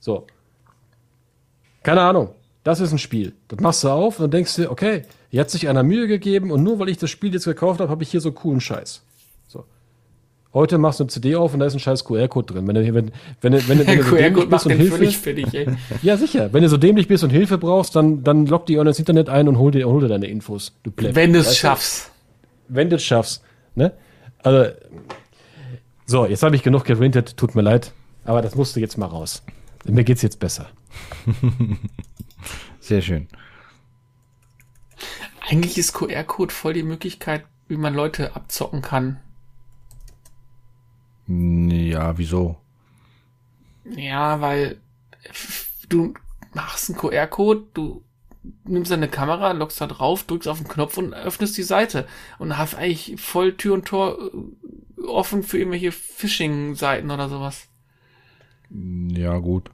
So. 0.00 0.26
Keine 1.84 2.00
Ahnung. 2.00 2.30
Das 2.64 2.80
ist 2.80 2.92
ein 2.92 2.98
Spiel. 2.98 3.34
Das 3.48 3.60
machst 3.60 3.84
du 3.84 3.90
auf 3.90 4.18
und 4.18 4.24
dann 4.24 4.30
denkst 4.30 4.56
du, 4.56 4.70
okay, 4.70 5.02
hier 5.30 5.40
hat 5.40 5.50
sich 5.50 5.68
einer 5.68 5.82
Mühe 5.82 6.08
gegeben 6.08 6.50
und 6.50 6.62
nur 6.62 6.78
weil 6.78 6.88
ich 6.88 6.96
das 6.96 7.10
Spiel 7.10 7.32
jetzt 7.32 7.44
gekauft 7.44 7.80
habe, 7.80 7.90
habe 7.90 8.02
ich 8.02 8.10
hier 8.10 8.22
so 8.22 8.32
coolen 8.32 8.60
Scheiß. 8.60 9.02
So. 9.46 9.64
Heute 10.54 10.78
machst 10.78 10.98
du 10.98 11.04
eine 11.04 11.10
CD 11.10 11.36
auf 11.36 11.52
und 11.52 11.60
da 11.60 11.66
ist 11.66 11.74
ein 11.74 11.80
scheiß 11.80 12.06
QR-Code 12.06 12.54
drin. 12.54 12.66
Wenn 12.66 12.74
du, 12.74 12.94
wenn, 12.94 13.12
wenn, 13.42 13.52
wenn, 13.52 13.68
wenn, 13.68 13.86
wenn 13.86 13.98
du 13.98 14.02
so 14.02 14.16
dämlich 14.16 14.48
bist 14.48 14.66
und 14.66 14.72
Hilfe. 14.72 15.10
Fertig, 15.10 15.46
ja, 16.02 16.16
sicher. 16.16 16.52
Wenn 16.52 16.62
du 16.62 16.70
so 16.70 16.78
dämlich 16.78 17.06
bist 17.06 17.22
und 17.22 17.30
Hilfe 17.30 17.58
brauchst, 17.58 17.94
dann, 17.94 18.24
dann 18.24 18.46
lock 18.46 18.64
die 18.64 18.76
ins 18.76 18.98
Internet 18.98 19.28
ein 19.28 19.46
und 19.46 19.58
hol 19.58 19.70
dir, 19.70 19.86
hol 19.86 20.00
dir 20.00 20.08
deine 20.08 20.26
Infos. 20.26 20.72
Du 20.84 20.90
Plepp. 20.90 21.14
Wenn 21.14 21.34
du 21.34 21.40
es 21.40 21.56
schaffst. 21.58 22.10
Wenn 22.68 22.88
du 22.88 22.96
es 22.96 23.04
schaffst. 23.04 23.42
Ne? 23.74 23.92
Also, 24.42 24.72
so, 26.06 26.24
jetzt 26.24 26.42
habe 26.42 26.56
ich 26.56 26.62
genug 26.62 26.84
gerantet, 26.84 27.36
tut 27.36 27.54
mir 27.54 27.62
leid. 27.62 27.92
Aber 28.24 28.40
das 28.40 28.54
musste 28.54 28.80
jetzt 28.80 28.96
mal 28.96 29.06
raus. 29.06 29.42
Mir 29.84 30.04
geht's 30.04 30.22
jetzt 30.22 30.38
besser. 30.38 30.68
Sehr 32.80 33.02
schön. 33.02 33.28
Eigentlich 35.40 35.78
ist 35.78 35.92
QR-Code 35.92 36.52
voll 36.52 36.72
die 36.72 36.82
Möglichkeit, 36.82 37.44
wie 37.68 37.76
man 37.76 37.94
Leute 37.94 38.34
abzocken 38.34 38.82
kann. 38.82 39.20
Ja, 41.26 42.16
wieso? 42.18 42.56
Ja, 43.84 44.40
weil 44.40 44.80
du 45.88 46.14
machst 46.54 46.90
einen 46.90 46.98
QR-Code, 46.98 47.64
du 47.74 48.02
nimmst 48.64 48.90
deine 48.90 49.08
Kamera, 49.08 49.52
lockst 49.52 49.80
da 49.80 49.86
drauf, 49.86 50.24
drückst 50.24 50.48
auf 50.48 50.58
den 50.58 50.68
Knopf 50.68 50.96
und 50.98 51.14
öffnest 51.14 51.56
die 51.56 51.62
Seite 51.62 52.06
und 52.38 52.56
hast 52.58 52.74
eigentlich 52.74 53.20
voll 53.20 53.56
Tür 53.56 53.74
und 53.74 53.86
Tor 53.86 54.18
äh, 54.18 55.02
offen 55.02 55.42
für 55.42 55.58
irgendwelche 55.58 55.92
Phishing-Seiten 55.92 57.10
oder 57.10 57.28
sowas. 57.28 57.68
Ja, 58.70 59.38
gut. 59.38 59.70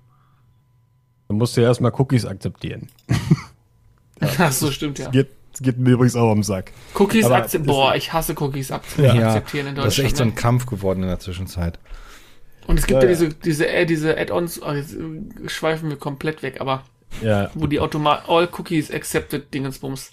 Dann 1.30 1.38
musst 1.38 1.56
du 1.56 1.60
ja 1.60 1.68
erstmal 1.68 1.92
Cookies 1.96 2.26
akzeptieren. 2.26 2.88
ja. 4.20 4.28
Ach 4.38 4.50
so, 4.50 4.72
stimmt, 4.72 4.98
ja. 4.98 5.10
Geht, 5.10 5.28
geht 5.60 5.78
mir 5.78 5.90
übrigens 5.92 6.16
auch 6.16 6.32
am 6.32 6.42
Sack. 6.42 6.72
Cookies 6.98 7.24
akzeptieren. 7.26 7.72
Boah, 7.72 7.94
ich 7.94 8.12
hasse 8.12 8.34
Cookies 8.36 8.72
akzeptieren, 8.72 9.16
ja, 9.16 9.28
akzeptieren 9.28 9.68
in 9.68 9.74
Deutschland. 9.76 9.86
Das 9.86 9.98
ist 9.98 10.04
echt 10.04 10.16
so 10.16 10.24
ein 10.24 10.30
ne? 10.30 10.34
Kampf 10.34 10.66
geworden 10.66 11.04
in 11.04 11.08
der 11.08 11.20
Zwischenzeit. 11.20 11.78
Und 12.66 12.80
es 12.80 12.86
gibt 12.88 13.00
ja, 13.00 13.08
ja 13.08 13.14
diese, 13.14 13.28
diese, 13.28 13.68
äh, 13.68 13.86
diese 13.86 14.18
Add-ons, 14.18 14.60
oh, 14.60 14.72
jetzt 14.72 14.96
schweifen 15.46 15.88
wir 15.88 15.98
komplett 15.98 16.42
weg, 16.42 16.60
aber 16.60 16.82
ja. 17.22 17.48
wo 17.54 17.68
die 17.68 17.78
Automat 17.78 18.28
All 18.28 18.48
Cookies 18.50 18.90
Accepted 18.90 19.54
Dingensbums. 19.54 20.10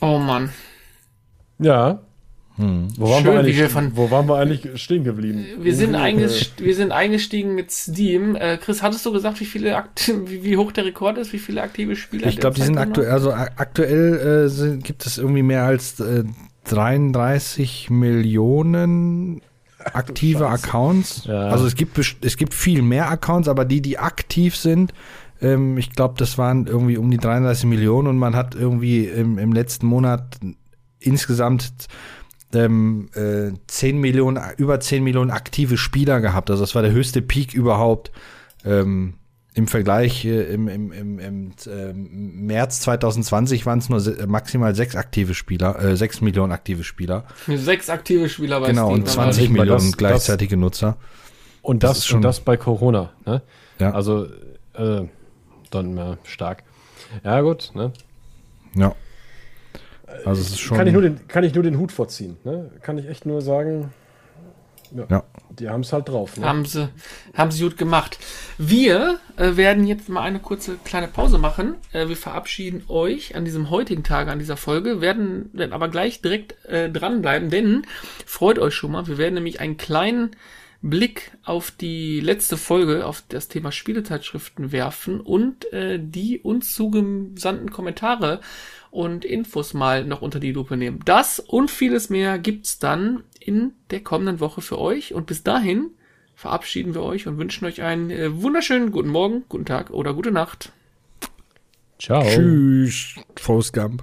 Oh 0.00 0.18
Mann. 0.18 0.52
Ja. 1.60 2.00
Hm. 2.56 2.88
Wo, 2.96 3.10
waren 3.10 3.22
Schön, 3.22 3.46
wir 3.46 3.70
von, 3.70 3.96
wo 3.96 4.10
waren 4.10 4.28
wir 4.28 4.36
eigentlich 4.36 4.80
stehen 4.80 5.04
geblieben? 5.04 5.44
Wir 5.60 5.74
sind, 5.74 5.94
eingestiegen, 5.94 6.66
wir 6.66 6.74
sind 6.74 6.90
eingestiegen 6.90 7.54
mit 7.54 7.70
Steam. 7.70 8.34
Äh, 8.34 8.56
Chris, 8.56 8.82
hattest 8.82 9.04
du 9.04 9.12
gesagt, 9.12 9.40
wie 9.40 9.44
viele 9.44 9.84
wie, 10.24 10.42
wie, 10.42 10.56
hoch 10.56 10.72
der 10.72 10.86
Rekord 10.86 11.18
ist, 11.18 11.32
wie 11.34 11.38
viele 11.38 11.62
aktive 11.62 11.96
Spieler? 11.96 12.28
Ich 12.28 12.38
glaube, 12.38 12.56
die 12.56 12.62
sind 12.62 12.78
aktuell, 12.78 13.10
also 13.10 13.32
aktuell 13.32 14.46
äh, 14.46 14.48
sind, 14.48 14.84
gibt 14.84 15.04
es 15.04 15.18
irgendwie 15.18 15.42
mehr 15.42 15.64
als 15.64 16.00
äh, 16.00 16.24
33 16.64 17.90
Millionen 17.90 19.42
aktive 19.92 20.48
Accounts. 20.48 21.24
Ja. 21.26 21.48
Also 21.48 21.66
es 21.66 21.74
gibt 21.74 21.98
es 21.98 22.36
gibt 22.36 22.54
viel 22.54 22.82
mehr 22.82 23.10
Accounts, 23.10 23.48
aber 23.48 23.64
die, 23.66 23.82
die 23.82 23.98
aktiv 23.98 24.56
sind, 24.56 24.92
ähm, 25.40 25.76
ich 25.78 25.90
glaube, 25.90 26.14
das 26.16 26.38
waren 26.38 26.66
irgendwie 26.66 26.96
um 26.96 27.10
die 27.10 27.18
33 27.18 27.66
Millionen 27.66 28.08
und 28.08 28.18
man 28.18 28.34
hat 28.34 28.54
irgendwie 28.54 29.04
im, 29.04 29.38
im 29.38 29.52
letzten 29.52 29.86
Monat 29.86 30.38
insgesamt 30.98 31.88
ähm, 32.56 33.08
äh, 33.14 33.52
10 33.66 33.98
Millionen, 33.98 34.40
über 34.56 34.80
10 34.80 35.04
Millionen 35.04 35.30
aktive 35.30 35.76
Spieler 35.76 36.20
gehabt. 36.20 36.50
Also 36.50 36.62
das 36.62 36.74
war 36.74 36.82
der 36.82 36.92
höchste 36.92 37.22
Peak 37.22 37.54
überhaupt. 37.54 38.10
Ähm, 38.64 39.14
Im 39.54 39.68
Vergleich 39.68 40.24
äh, 40.24 40.52
im, 40.52 40.68
im, 40.68 40.92
im, 40.92 41.18
im 41.18 41.50
äh, 41.66 41.92
März 41.92 42.80
2020 42.80 43.64
waren 43.66 43.78
es 43.78 43.88
nur 43.88 44.02
maximal 44.26 44.74
sechs 44.74 44.96
aktive 44.96 45.34
Spieler, 45.34 45.78
äh, 45.82 45.96
sechs 45.96 46.20
Millionen 46.20 46.52
aktive 46.52 46.84
Spieler. 46.84 47.24
Sechs 47.46 47.88
aktive 47.88 48.28
Spieler 48.28 48.60
bei 48.60 48.68
Genau, 48.68 48.90
Steam, 48.90 49.00
und 49.00 49.08
20 49.08 49.50
Millionen 49.50 49.90
das, 49.90 49.96
gleichzeitige 49.96 50.56
das, 50.56 50.60
Nutzer. 50.60 50.96
Und 51.62 51.82
das, 51.82 51.98
das 51.98 52.06
schon, 52.06 52.16
und 52.16 52.22
das 52.22 52.40
bei 52.40 52.56
Corona, 52.56 53.12
ne? 53.24 53.42
Ja. 53.78 53.92
Also 53.92 54.26
äh, 54.74 55.02
dann 55.70 55.94
mehr 55.94 56.18
stark. 56.24 56.62
Ja, 57.24 57.40
gut, 57.40 57.72
ne? 57.74 57.92
Ja. 58.74 58.94
Also 60.24 60.40
es 60.40 60.50
ist 60.50 60.60
schon. 60.60 60.76
Kann 60.76 60.86
ich 60.86 60.92
nur 60.92 61.02
den, 61.02 61.28
kann 61.28 61.44
ich 61.44 61.54
nur 61.54 61.64
den 61.64 61.78
Hut 61.78 61.92
vorziehen. 61.92 62.36
Ne? 62.44 62.70
Kann 62.82 62.98
ich 62.98 63.08
echt 63.08 63.26
nur 63.26 63.42
sagen. 63.42 63.92
Ja. 64.94 65.06
ja. 65.10 65.24
Die 65.50 65.68
haben 65.68 65.80
es 65.80 65.92
halt 65.92 66.08
drauf. 66.08 66.36
Ne? 66.36 66.46
Haben, 66.46 66.64
sie, 66.64 66.88
haben 67.34 67.50
sie 67.50 67.64
gut 67.64 67.76
gemacht. 67.76 68.18
Wir 68.58 69.18
äh, 69.36 69.56
werden 69.56 69.86
jetzt 69.86 70.08
mal 70.08 70.22
eine 70.22 70.38
kurze 70.38 70.76
kleine 70.84 71.08
Pause 71.08 71.38
machen. 71.38 71.76
Äh, 71.92 72.08
wir 72.08 72.16
verabschieden 72.16 72.84
euch 72.88 73.34
an 73.34 73.44
diesem 73.44 73.70
heutigen 73.70 74.04
Tag, 74.04 74.28
an 74.28 74.38
dieser 74.38 74.56
Folge, 74.56 75.00
werden 75.00 75.50
dann 75.54 75.72
aber 75.72 75.88
gleich 75.88 76.22
direkt 76.22 76.64
äh, 76.66 76.90
dranbleiben, 76.90 77.50
denn 77.50 77.82
freut 78.26 78.58
euch 78.58 78.74
schon 78.74 78.92
mal. 78.92 79.06
Wir 79.06 79.18
werden 79.18 79.34
nämlich 79.34 79.60
einen 79.60 79.76
kleinen 79.76 80.36
Blick 80.82 81.32
auf 81.44 81.70
die 81.70 82.20
letzte 82.20 82.56
Folge, 82.56 83.06
auf 83.06 83.24
das 83.28 83.48
Thema 83.48 83.72
Spielezeitschriften 83.72 84.72
werfen 84.72 85.20
und 85.20 85.72
äh, 85.72 85.98
die 86.00 86.38
uns 86.38 86.74
zugesandten 86.74 87.70
Kommentare 87.70 88.40
und 88.96 89.26
Infos 89.26 89.74
mal 89.74 90.04
noch 90.06 90.22
unter 90.22 90.40
die 90.40 90.52
Lupe 90.52 90.78
nehmen. 90.78 91.00
Das 91.04 91.38
und 91.38 91.70
vieles 91.70 92.08
mehr 92.08 92.38
gibt's 92.38 92.78
dann 92.78 93.24
in 93.38 93.72
der 93.90 94.00
kommenden 94.00 94.40
Woche 94.40 94.62
für 94.62 94.78
euch. 94.78 95.12
Und 95.12 95.26
bis 95.26 95.42
dahin 95.42 95.90
verabschieden 96.34 96.94
wir 96.94 97.02
euch 97.02 97.26
und 97.26 97.36
wünschen 97.36 97.66
euch 97.66 97.82
einen 97.82 98.10
äh, 98.10 98.42
wunderschönen 98.42 98.92
guten 98.92 99.10
Morgen, 99.10 99.44
guten 99.50 99.66
Tag 99.66 99.90
oder 99.90 100.14
gute 100.14 100.32
Nacht. 100.32 100.72
Ciao. 101.98 102.22
Tschüss, 102.22 103.16
Forrest 103.36 103.74
Gump. 103.74 104.02